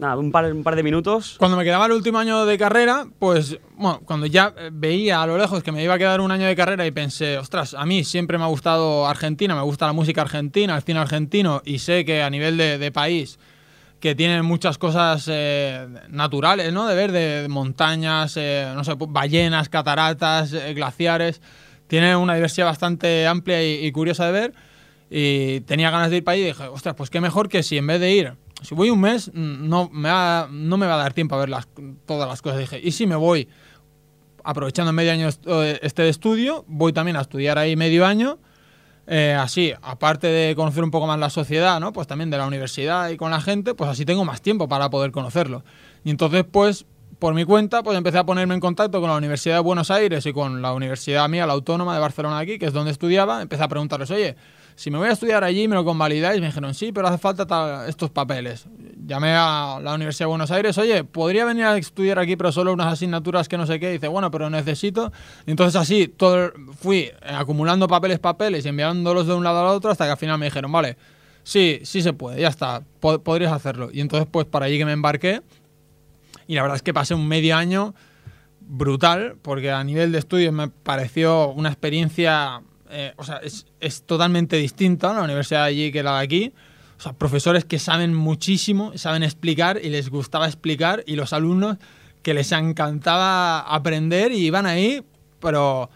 Nada, 0.00 0.16
un 0.16 0.32
par, 0.32 0.50
un 0.50 0.62
par 0.62 0.76
de 0.76 0.82
minutos. 0.82 1.36
Cuando 1.38 1.58
me 1.58 1.64
quedaba 1.64 1.84
el 1.84 1.92
último 1.92 2.18
año 2.18 2.46
de 2.46 2.56
carrera, 2.56 3.06
pues, 3.18 3.58
bueno, 3.76 4.00
cuando 4.06 4.24
ya 4.24 4.54
veía 4.72 5.20
a 5.20 5.26
lo 5.26 5.36
lejos 5.36 5.62
que 5.62 5.72
me 5.72 5.84
iba 5.84 5.92
a 5.92 5.98
quedar 5.98 6.22
un 6.22 6.30
año 6.30 6.46
de 6.46 6.56
carrera 6.56 6.86
y 6.86 6.90
pensé, 6.90 7.36
ostras, 7.36 7.74
a 7.74 7.84
mí 7.84 8.02
siempre 8.02 8.38
me 8.38 8.44
ha 8.44 8.46
gustado 8.46 9.06
Argentina, 9.06 9.54
me 9.54 9.60
gusta 9.60 9.84
la 9.84 9.92
música 9.92 10.22
argentina, 10.22 10.74
el 10.74 10.82
cine 10.82 11.00
argentino, 11.00 11.60
y 11.66 11.80
sé 11.80 12.06
que 12.06 12.22
a 12.22 12.30
nivel 12.30 12.56
de, 12.56 12.78
de 12.78 12.90
país, 12.90 13.38
que 14.00 14.14
tienen 14.14 14.42
muchas 14.42 14.78
cosas 14.78 15.28
eh, 15.30 15.86
naturales, 16.08 16.72
¿no? 16.72 16.86
De 16.86 16.94
ver, 16.94 17.12
de, 17.12 17.46
montañas, 17.50 18.38
eh, 18.38 18.72
no 18.74 18.82
sé, 18.84 18.94
ballenas, 18.96 19.68
cataratas, 19.68 20.54
eh, 20.54 20.72
glaciares, 20.72 21.42
tiene 21.88 22.16
una 22.16 22.36
diversidad 22.36 22.68
bastante 22.68 23.26
amplia 23.26 23.62
y, 23.62 23.84
y 23.84 23.92
curiosa 23.92 24.24
de 24.24 24.32
ver. 24.32 24.54
Y 25.10 25.60
tenía 25.62 25.90
ganas 25.90 26.08
de 26.08 26.18
ir 26.18 26.24
para 26.24 26.36
allí 26.36 26.44
y 26.44 26.46
dije, 26.46 26.68
ostras, 26.68 26.94
pues 26.94 27.10
qué 27.10 27.20
mejor 27.20 27.50
que 27.50 27.62
si 27.62 27.76
en 27.76 27.86
vez 27.86 28.00
de 28.00 28.12
ir, 28.12 28.32
si 28.62 28.74
voy 28.74 28.90
un 28.90 29.00
mes, 29.00 29.30
no 29.34 29.88
me 29.92 30.08
va, 30.08 30.48
no 30.50 30.76
me 30.76 30.86
va 30.86 30.94
a 30.94 30.98
dar 30.98 31.12
tiempo 31.12 31.34
a 31.34 31.38
ver 31.38 31.48
las, 31.48 31.68
todas 32.06 32.28
las 32.28 32.42
cosas. 32.42 32.58
Dije, 32.58 32.80
y 32.82 32.92
si 32.92 33.06
me 33.06 33.16
voy 33.16 33.48
aprovechando 34.44 34.92
medio 34.92 35.12
año 35.12 35.28
eh, 35.46 35.78
este 35.82 36.08
estudio, 36.08 36.64
voy 36.66 36.92
también 36.92 37.16
a 37.16 37.20
estudiar 37.20 37.58
ahí 37.58 37.76
medio 37.76 38.06
año. 38.06 38.38
eh, 39.12 39.34
así, 39.34 39.72
aparte 39.82 40.28
de 40.28 40.54
conocer 40.54 40.84
un 40.84 40.92
poco 40.92 41.08
más 41.08 41.18
la 41.18 41.30
sociedad, 41.30 41.80
¿no? 41.80 41.92
Pues 41.92 42.06
también 42.06 42.30
de 42.30 42.38
la 42.38 42.46
universidad 42.46 43.10
y 43.10 43.16
con 43.16 43.32
la 43.32 43.40
gente, 43.40 43.74
pues 43.74 43.90
así 43.90 44.04
tengo 44.04 44.24
más 44.24 44.40
tiempo 44.40 44.68
para 44.68 44.88
poder 44.88 45.10
conocerlo. 45.10 45.64
Y 46.04 46.10
entonces, 46.10 46.44
pues, 46.48 46.86
por 47.18 47.34
mi 47.34 47.44
cuenta, 47.44 47.82
pues 47.82 47.98
empecé 47.98 48.18
a 48.18 48.24
ponerme 48.24 48.54
en 48.54 48.60
contacto 48.60 49.00
con 49.00 49.10
la 49.10 49.16
Universidad 49.16 49.56
de 49.56 49.62
Buenos 49.62 49.90
Aires 49.90 50.24
y 50.26 50.32
con 50.32 50.62
la 50.62 50.72
Universidad 50.72 51.28
mía, 51.28 51.44
la 51.44 51.54
Autónoma 51.54 51.92
de 51.92 52.00
Barcelona 52.00 52.38
aquí, 52.38 52.56
que 52.58 52.66
es 52.66 52.72
donde 52.72 52.92
estudiaba. 52.92 53.42
Empecé 53.42 53.64
a 53.64 53.68
preguntarles, 53.68 54.12
oye, 54.12 54.36
si 54.80 54.90
me 54.90 54.96
voy 54.96 55.08
a 55.08 55.12
estudiar 55.12 55.44
allí, 55.44 55.68
me 55.68 55.74
lo 55.74 55.84
convalidáis. 55.84 56.40
Me 56.40 56.46
dijeron, 56.46 56.72
sí, 56.72 56.90
pero 56.90 57.06
hace 57.06 57.18
falta 57.18 57.86
estos 57.86 58.08
papeles. 58.08 58.66
Llamé 59.06 59.34
a 59.36 59.78
la 59.82 59.92
Universidad 59.92 60.24
de 60.24 60.30
Buenos 60.30 60.50
Aires, 60.50 60.78
oye, 60.78 61.04
podría 61.04 61.44
venir 61.44 61.64
a 61.64 61.76
estudiar 61.76 62.18
aquí, 62.18 62.34
pero 62.34 62.50
solo 62.50 62.72
unas 62.72 62.90
asignaturas 62.90 63.46
que 63.46 63.58
no 63.58 63.66
sé 63.66 63.78
qué. 63.78 63.92
dice, 63.92 64.08
bueno, 64.08 64.30
pero 64.30 64.48
necesito. 64.48 65.12
Y 65.46 65.50
entonces 65.50 65.78
así 65.78 66.08
todo, 66.08 66.52
fui 66.80 67.10
acumulando 67.22 67.88
papeles, 67.88 68.20
papeles 68.20 68.64
y 68.64 68.70
enviándolos 68.70 69.26
de 69.26 69.34
un 69.34 69.44
lado 69.44 69.60
al 69.60 69.66
otro 69.76 69.90
hasta 69.90 70.06
que 70.06 70.12
al 70.12 70.16
final 70.16 70.38
me 70.38 70.46
dijeron, 70.46 70.72
vale, 70.72 70.96
sí, 71.42 71.80
sí 71.82 72.00
se 72.00 72.14
puede, 72.14 72.40
ya 72.40 72.48
está, 72.48 72.82
po- 73.00 73.18
podrías 73.22 73.52
hacerlo. 73.52 73.90
Y 73.92 74.00
entonces, 74.00 74.26
pues 74.32 74.46
para 74.46 74.64
allí 74.64 74.78
que 74.78 74.86
me 74.86 74.92
embarqué. 74.92 75.42
Y 76.46 76.54
la 76.54 76.62
verdad 76.62 76.76
es 76.76 76.82
que 76.82 76.94
pasé 76.94 77.12
un 77.14 77.28
medio 77.28 77.54
año 77.54 77.94
brutal, 78.60 79.36
porque 79.42 79.70
a 79.70 79.84
nivel 79.84 80.10
de 80.10 80.18
estudios 80.20 80.54
me 80.54 80.68
pareció 80.68 81.50
una 81.50 81.68
experiencia 81.68 82.62
eh, 82.90 83.12
o 83.16 83.24
sea, 83.24 83.36
es, 83.38 83.66
es 83.80 84.02
totalmente 84.02 84.56
distinta 84.56 85.12
la 85.14 85.22
universidad 85.22 85.62
de 85.64 85.68
allí 85.68 85.92
que 85.92 86.02
la 86.02 86.18
de 86.18 86.24
aquí. 86.24 86.52
O 86.98 87.02
sea, 87.02 87.12
profesores 87.14 87.64
que 87.64 87.78
saben 87.78 88.14
muchísimo, 88.14 88.92
saben 88.96 89.22
explicar 89.22 89.80
y 89.82 89.88
les 89.88 90.10
gustaba 90.10 90.46
explicar 90.46 91.02
y 91.06 91.16
los 91.16 91.32
alumnos 91.32 91.78
que 92.22 92.34
les 92.34 92.52
encantaba 92.52 93.60
aprender 93.60 94.32
y 94.32 94.44
iban 94.44 94.66
ahí, 94.66 95.02
pero, 95.40 95.88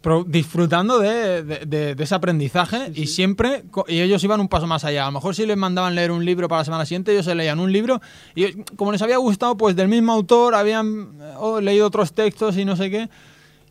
pero 0.00 0.24
disfrutando 0.24 0.98
de, 0.98 1.44
de- 1.44 1.66
de- 1.66 1.94
de 1.94 2.02
ese 2.04 2.14
aprendizaje 2.16 2.90
y 2.94 3.06
siempre, 3.06 3.62
y 3.86 4.00
ellos 4.00 4.24
iban 4.24 4.40
un 4.40 4.48
paso 4.48 4.66
más 4.66 4.84
allá. 4.84 5.04
A 5.04 5.06
lo 5.06 5.12
mejor 5.12 5.36
si 5.36 5.46
les 5.46 5.56
mandaban 5.56 5.94
leer 5.94 6.10
un 6.10 6.24
libro 6.24 6.48
para 6.48 6.62
la 6.62 6.64
semana 6.64 6.84
siguiente, 6.84 7.12
ellos 7.12 7.26
se 7.26 7.34
leían 7.36 7.60
un 7.60 7.70
libro 7.70 8.00
y 8.34 8.52
como 8.74 8.90
les 8.90 9.02
había 9.02 9.18
gustado, 9.18 9.56
pues 9.56 9.76
del 9.76 9.86
mismo 9.86 10.12
autor 10.12 10.56
habían 10.56 11.12
oh, 11.38 11.60
leído 11.60 11.86
otros 11.86 12.12
textos 12.12 12.56
y 12.56 12.64
no 12.64 12.74
sé 12.74 12.90
qué. 12.90 13.08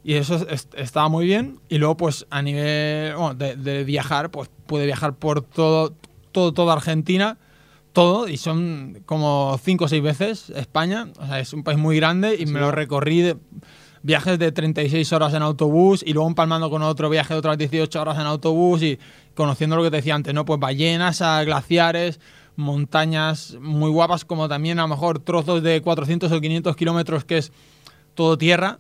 Y 0.04 0.16
eso 0.16 0.36
es- 0.50 0.68
estaba 0.76 1.08
muy 1.10 1.26
bien. 1.26 1.60
Y 1.70 1.78
luego, 1.78 1.96
pues, 1.98 2.26
a 2.30 2.42
nivel 2.42 3.16
bueno, 3.16 3.36
de, 3.36 3.56
de 3.56 3.84
viajar, 3.84 4.32
pues 4.32 4.50
pude 4.66 4.86
viajar 4.86 5.14
por 5.16 5.42
todo, 5.42 5.94
todo, 6.32 6.54
toda 6.54 6.74
Argentina, 6.74 7.38
todo, 7.94 8.28
y 8.28 8.38
son 8.38 9.02
como 9.06 9.58
cinco 9.64 9.86
o 9.86 9.88
seis 9.88 10.04
veces 10.04 10.50
España. 10.50 11.08
O 11.20 11.26
sea, 11.26 11.40
es 11.40 11.54
un 11.54 11.64
país 11.64 11.78
muy 11.80 11.96
grande 11.98 12.36
y 12.40 12.46
me 12.48 12.60
lo 12.60 12.72
recorrí 12.72 13.22
de 13.22 13.38
viajes 14.02 14.38
de 14.40 14.52
36 14.52 15.14
horas 15.14 15.34
en 15.34 15.42
autobús 15.44 16.04
y 16.06 16.12
luego 16.12 16.28
empalmando 16.28 16.70
con 16.70 16.82
otro 16.82 17.10
viaje 17.10 17.34
de 17.34 17.40
otras 17.40 17.58
18 17.58 18.02
horas 18.02 18.18
en 18.20 18.26
autobús 18.26 18.82
y 18.84 19.00
conociendo 19.36 19.78
lo 19.78 19.84
que 19.84 19.92
te 19.92 19.98
decía 19.98 20.16
antes, 20.16 20.34
¿no? 20.34 20.44
Pues 20.44 20.60
ballenas 20.60 21.22
a 21.22 21.42
glaciares, 21.46 22.20
montañas 22.58 23.56
muy 23.62 23.90
guapas, 23.92 24.26
como 24.26 24.50
también 24.50 24.80
a 24.80 24.82
lo 24.84 24.88
mejor 24.90 25.20
trozos 25.20 25.62
de 25.64 25.82
400 25.82 26.32
o 26.32 26.42
500 26.42 26.76
kilómetros 26.76 27.24
que 27.24 27.38
es 27.38 27.52
todo 28.16 28.38
tierra. 28.38 28.80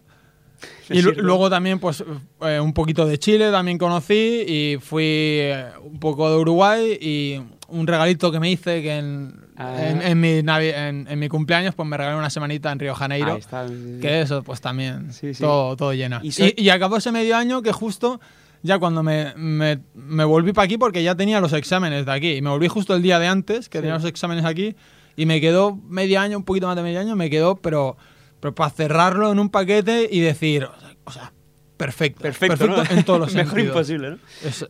Y 0.90 1.02
luego 1.02 1.50
también, 1.50 1.80
pues, 1.80 2.04
eh, 2.42 2.60
un 2.60 2.74
poquito 2.74 3.06
de 3.06 3.18
Chile 3.20 3.52
también 3.52 3.78
conocí 3.78 4.44
y 4.48 4.78
fui 4.82 5.04
eh, 5.06 5.66
un 5.84 6.00
poco 6.00 6.30
de 6.30 6.38
Uruguay 6.38 6.98
y 7.02 7.42
un 7.70 7.88
regalito 7.88 8.32
que 8.32 8.40
me 8.40 8.50
hice 8.52 8.82
que 8.82 8.98
en, 8.98 9.44
Ah. 9.56 9.76
en, 9.88 10.02
en 10.02 10.20
mi, 10.20 10.42
navi- 10.42 10.74
en, 10.74 11.08
en 11.08 11.20
mi 11.20 11.30
cumpleaños, 11.30 11.76
pues 11.76 11.88
me 11.88 11.96
regalé 11.96 12.18
una 12.18 12.32
semanita 12.32 12.72
en 12.72 12.80
Río 12.80 12.96
Janeiro. 12.96 13.34
Ahí 13.34 13.40
está. 13.40 13.68
Que 14.02 14.22
eso, 14.22 14.42
pues 14.42 14.62
también, 14.62 15.14
Sí, 15.14 15.36
sí. 15.36 15.42
Todo, 15.44 15.76
todo 15.78 15.94
llena. 15.94 16.22
Y 16.24 16.32
Y, 16.60 16.70
acabó 16.70 16.98
ese 16.98 17.12
medio 17.12 17.38
año 17.38 17.62
que 17.62 17.72
justo 17.72 18.20
ya 18.64 18.80
cuando 18.80 19.04
me, 19.04 19.34
me, 19.36 19.80
me 19.94 20.24
volví 20.26 20.54
para 20.54 20.66
aquí, 20.66 20.80
porque 20.80 21.04
ya 21.04 21.14
tenía 21.16 21.40
los 21.40 21.54
exámenes 21.54 22.08
de 22.08 22.12
aquí, 22.12 22.32
y 22.32 22.42
me 22.42 22.50
volví 22.50 22.68
justo 22.68 22.96
el 22.96 23.04
día 23.04 23.20
de 23.20 23.28
antes, 23.28 23.70
que 23.70 23.78
tenía 23.80 23.94
los 23.94 24.06
exámenes 24.06 24.44
aquí, 24.46 24.76
y 25.16 25.28
me 25.28 25.40
quedó 25.40 25.76
medio 25.88 26.20
año, 26.20 26.38
un 26.38 26.44
poquito 26.46 26.66
más 26.66 26.76
de 26.76 26.82
medio 26.82 27.00
año, 27.00 27.16
me 27.16 27.30
quedó, 27.30 27.56
pero, 27.58 27.96
pero 28.44 28.54
para 28.54 28.70
cerrarlo 28.72 29.32
en 29.32 29.40
un 29.40 29.48
paquete 29.50 30.06
y 30.12 30.20
decir, 30.20 30.68
o 31.06 31.12
sea, 31.12 31.32
perfecto. 31.78 32.22
Perfecto, 32.22 32.68
¿no? 32.68 32.84
en 32.84 33.06
todos 33.06 33.22
los 33.22 33.34
Mejor 33.36 33.52
sentidos. 33.54 33.76
imposible, 33.90 34.10
¿no? 34.12 34.18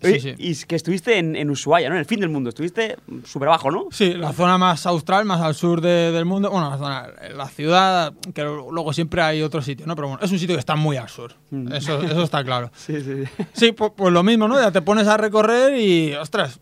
Sí, 0.02 0.20
sí. 0.20 0.36
Y 0.38 0.52
es 0.52 0.66
que 0.68 0.76
estuviste 0.76 1.18
en, 1.18 1.36
en 1.36 1.50
Ushuaia, 1.50 1.90
¿no? 1.90 1.96
En 1.96 2.00
el 2.00 2.06
fin 2.06 2.20
del 2.20 2.30
mundo. 2.30 2.50
Estuviste 2.50 2.98
súper 3.26 3.48
abajo, 3.48 3.72
¿no? 3.72 3.88
Sí, 3.90 4.14
la 4.14 4.32
zona 4.32 4.60
más 4.60 4.86
austral, 4.86 5.26
más 5.26 5.42
al 5.42 5.56
sur 5.56 5.82
de- 5.82 6.12
del 6.12 6.26
mundo. 6.26 6.52
Bueno, 6.52 6.70
la, 6.70 6.78
zona, 6.78 7.08
la 7.36 7.48
ciudad, 7.50 8.14
que 8.36 8.44
luego 8.44 8.94
siempre 8.94 9.22
hay 9.24 9.42
otro 9.42 9.64
sitio, 9.64 9.88
¿no? 9.88 9.96
Pero 9.96 10.10
bueno, 10.10 10.24
es 10.24 10.32
un 10.32 10.38
sitio 10.38 10.56
que 10.56 10.60
está 10.60 10.76
muy 10.76 10.98
al 10.98 11.10
sur. 11.10 11.34
Eso, 11.74 12.00
eso 12.04 12.24
está 12.24 12.44
claro. 12.44 12.70
Sí, 12.76 13.02
sí, 13.02 13.24
sí. 13.26 13.44
Sí, 13.54 13.72
pues, 13.72 13.92
pues 13.98 14.14
lo 14.14 14.22
mismo, 14.22 14.48
¿no? 14.48 14.60
Ya 14.62 14.72
te 14.72 14.84
pones 14.84 15.08
a 15.08 15.18
recorrer 15.18 15.76
y, 15.80 16.14
ostras, 16.14 16.60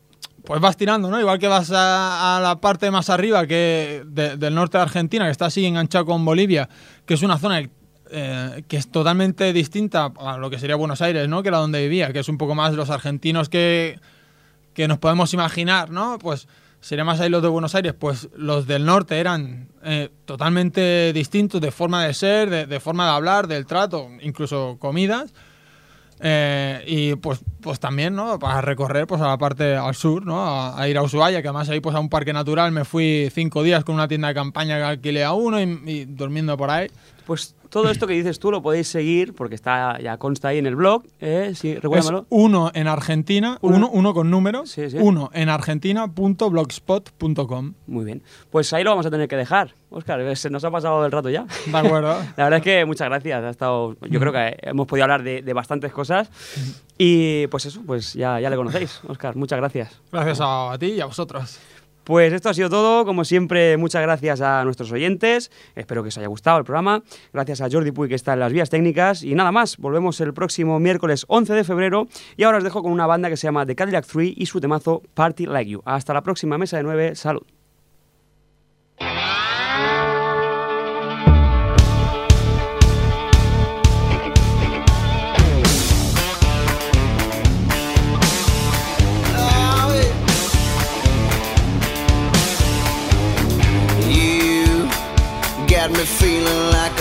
pues 0.52 0.60
vas 0.60 0.76
tirando, 0.76 1.10
¿no? 1.10 1.18
Igual 1.18 1.40
que 1.40 1.48
vas 1.48 1.72
a, 1.72 2.36
a 2.36 2.42
la 2.42 2.60
parte 2.60 2.92
más 2.92 3.10
arriba 3.10 3.48
que 3.48 4.04
de- 4.06 4.36
del 4.36 4.54
norte 4.54 4.78
de 4.78 4.82
Argentina, 4.84 5.24
que 5.24 5.32
está 5.32 5.46
así 5.46 5.66
enganchado 5.66 6.06
con 6.06 6.26
Bolivia, 6.26 6.68
que 7.06 7.14
es 7.14 7.24
una 7.24 7.38
zona 7.38 7.70
eh, 8.10 8.64
que 8.68 8.76
es 8.76 8.92
totalmente 8.92 9.54
distinta 9.54 10.12
a 10.20 10.38
lo 10.38 10.50
que 10.50 10.60
sería 10.60 10.76
Buenos 10.76 11.02
Aires, 11.02 11.30
¿no? 11.30 11.42
Que 11.42 11.48
era 11.48 11.60
donde 11.60 11.82
vivía, 11.82 12.12
que 12.12 12.20
es 12.20 12.28
un 12.28 12.38
poco 12.38 12.54
más 12.54 12.74
los 12.74 12.90
argentinos 12.90 13.48
que, 13.48 14.02
que 14.74 14.90
nos 14.90 14.98
podemos 14.98 15.34
imaginar, 15.34 15.90
¿no? 15.90 16.20
Pues 16.20 16.50
sería 16.82 17.06
más 17.06 17.22
ahí 17.22 17.30
los 17.30 17.42
de 17.42 17.48
Buenos 17.48 17.74
Aires, 17.74 17.94
pues 17.98 18.28
los 18.36 18.68
del 18.68 18.84
norte 18.86 19.20
eran 19.22 19.70
eh, 19.86 20.10
totalmente 20.26 21.14
distintos 21.14 21.62
de 21.62 21.72
forma 21.72 22.04
de 22.04 22.14
ser, 22.14 22.50
de, 22.50 22.66
de 22.66 22.80
forma 22.82 23.06
de 23.06 23.12
hablar, 23.12 23.48
del 23.48 23.66
trato, 23.66 24.10
incluso 24.22 24.76
comidas. 24.80 25.34
Eh, 26.24 26.84
y 26.86 27.16
pues, 27.16 27.40
pues 27.62 27.80
también, 27.80 28.16
¿no? 28.16 28.38
Para 28.38 28.62
recorrer 28.62 29.08
pues 29.08 29.22
a 29.22 29.28
la 29.28 29.38
parte 29.38 29.76
al 29.76 29.96
sur, 29.96 30.26
¿no? 30.26 30.76
A, 30.78 30.88
ir 30.88 30.98
a 30.98 31.02
Ushuaia, 31.02 31.42
que 31.42 31.48
además 31.48 31.70
ahí 31.70 31.80
pues 31.80 31.96
a 31.96 32.00
un 32.00 32.10
parque 32.10 32.32
natural 32.32 32.72
me 32.72 32.86
fui 32.86 33.30
cinco 33.34 33.64
días 33.64 33.84
con 33.84 33.96
una 33.96 34.08
tienda 34.08 34.28
de 34.28 34.36
campaña 34.36 34.78
que 34.78 34.84
alquilé 34.84 35.24
a 35.24 35.34
uno 35.34 35.60
y 35.60 36.06
durmiendo 36.06 36.56
por 36.58 36.70
ahí. 36.70 36.90
Pues 37.32 37.56
todo 37.70 37.90
esto 37.90 38.08
que 38.08 38.14
dices 38.14 38.40
tú 38.40 38.52
lo 38.52 38.62
podéis 38.62 38.90
seguir 38.90 39.34
porque 39.34 39.56
está 39.56 39.98
ya 40.02 40.18
consta 40.18 40.50
ahí 40.50 40.58
en 40.58 40.66
el 40.66 40.76
blog. 40.76 41.04
¿eh? 41.22 41.54
Sí, 41.56 41.78
Es 41.82 42.12
uno 42.28 42.72
en 42.74 42.90
Argentina, 42.90 43.58
Uno. 43.62 43.78
uno, 43.78 43.90
uno 43.94 44.14
con 44.14 44.30
número, 44.30 44.66
Sí, 44.66 44.90
sí. 44.90 44.98
uno 45.00 45.30
en 45.34 45.48
argentina.blogspot.com. 45.48 47.74
Muy 47.88 48.04
bien. 48.04 48.22
Pues 48.50 48.74
ahí 48.74 48.84
lo 48.84 48.90
vamos 48.90 49.06
a 49.06 49.10
tener 49.12 49.30
que 49.30 49.38
dejar. 49.38 49.76
Oscar, 49.92 50.36
se 50.36 50.50
nos 50.50 50.66
ha 50.66 50.72
pasado 50.72 51.06
el 51.06 51.12
rato 51.14 51.30
ya. 51.30 51.46
De 51.68 51.78
acuerdo. 51.78 52.18
La 52.36 52.44
verdad 52.44 52.58
es 52.58 52.64
que 52.64 52.84
muchas 52.86 53.08
gracias. 53.08 53.42
Ha 53.44 53.50
estado, 53.50 53.96
yo 54.10 54.20
creo 54.20 54.34
que 54.34 54.58
hemos 54.64 54.86
podido 54.88 55.06
hablar 55.06 55.24
de, 55.24 55.42
de 55.42 55.54
bastantes 55.54 55.94
cosas. 55.94 56.30
Y 56.98 57.48
pues 57.48 57.66
eso, 57.66 57.82
pues 57.88 58.14
ya, 58.14 58.42
ya 58.42 58.50
le 58.50 58.58
conocéis. 58.58 59.00
Oscar, 59.08 59.38
muchas 59.38 59.58
gracias. 59.58 60.02
Gracias 60.12 60.40
a 60.42 60.76
ti 60.78 60.88
y 60.88 61.00
a 61.00 61.06
vosotros. 61.06 61.60
Pues 62.12 62.34
esto 62.34 62.50
ha 62.50 62.54
sido 62.54 62.70
todo. 62.70 63.06
Como 63.06 63.24
siempre, 63.24 63.78
muchas 63.78 64.02
gracias 64.02 64.42
a 64.42 64.66
nuestros 64.66 64.92
oyentes. 64.92 65.50
Espero 65.78 66.04
que 66.04 66.10
os 66.10 66.18
haya 66.18 66.28
gustado 66.28 66.58
el 66.58 66.66
programa. 66.66 67.04
Gracias 67.32 67.62
a 67.62 67.70
Jordi 67.72 67.94
Puy, 67.94 68.10
que 68.10 68.16
está 68.16 68.34
en 68.34 68.42
las 68.42 68.52
vías 68.52 68.70
técnicas. 68.70 69.24
Y 69.24 69.34
nada 69.34 69.54
más, 69.54 69.78
volvemos 69.78 70.20
el 70.20 70.34
próximo 70.34 70.78
miércoles 70.78 71.24
11 71.30 71.54
de 71.54 71.64
febrero. 71.64 72.10
Y 72.36 72.44
ahora 72.44 72.58
os 72.58 72.66
dejo 72.66 72.84
con 72.84 72.92
una 72.92 73.08
banda 73.08 73.30
que 73.30 73.38
se 73.38 73.48
llama 73.48 73.66
The 73.66 73.78
Cadillac 73.78 74.06
3 74.06 74.34
y 74.36 74.46
su 74.46 74.60
temazo 74.60 75.04
Party 75.14 75.46
Like 75.46 75.72
You. 75.72 75.84
Hasta 75.86 76.14
la 76.14 76.22
próxima 76.22 76.58
mesa 76.58 76.76
de 76.76 76.84
9. 76.84 77.16
Salud. 77.16 77.61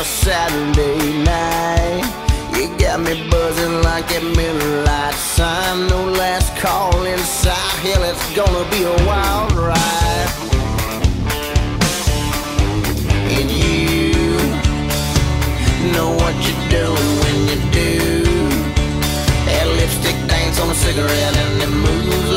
a 0.00 0.04
Saturday 0.04 1.22
night. 1.24 2.02
You 2.56 2.74
got 2.78 3.00
me 3.00 3.28
buzzing 3.28 3.82
like 3.82 4.08
a 4.16 4.22
midnight 4.34 5.14
sign. 5.14 5.88
No 5.88 6.04
last 6.04 6.56
call 6.56 7.04
inside. 7.04 7.76
Hell, 7.84 8.04
it's 8.04 8.26
gonna 8.34 8.64
be 8.70 8.82
a 8.84 8.96
wild 9.06 9.52
ride. 9.52 10.30
And 13.36 13.50
you 13.50 14.12
know 15.92 16.10
what 16.20 16.34
you're 16.44 16.68
doing 16.78 17.10
when 17.22 17.36
you 17.50 17.58
do. 17.70 17.98
That 19.46 19.66
lipstick 19.78 20.16
dance 20.28 20.58
on 20.60 20.70
a 20.70 20.74
cigarette 20.74 21.36
and 21.36 21.62
it 21.62 21.68
moves. 21.68 22.29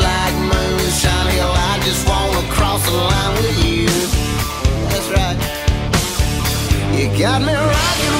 Got 7.16 7.42
me 7.42 7.54
rocking. 7.54 8.13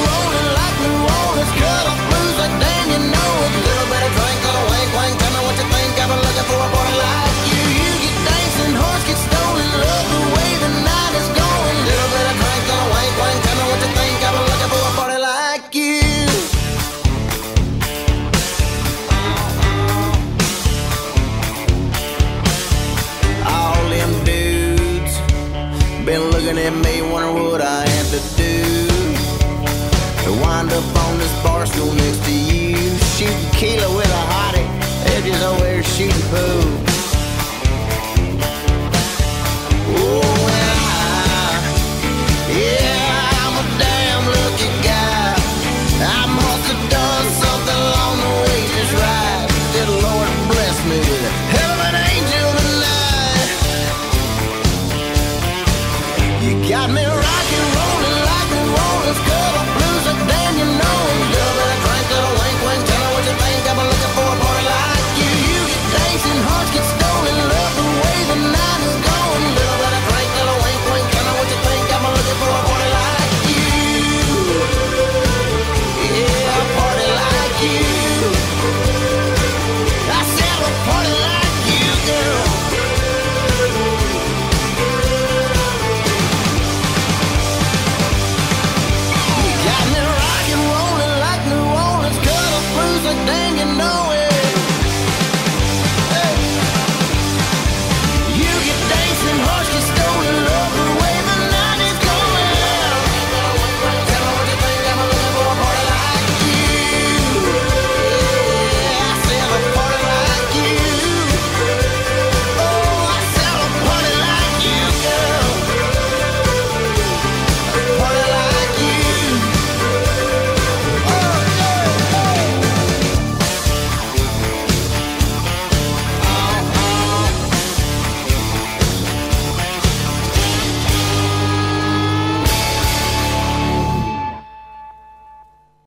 people. 36.31 36.64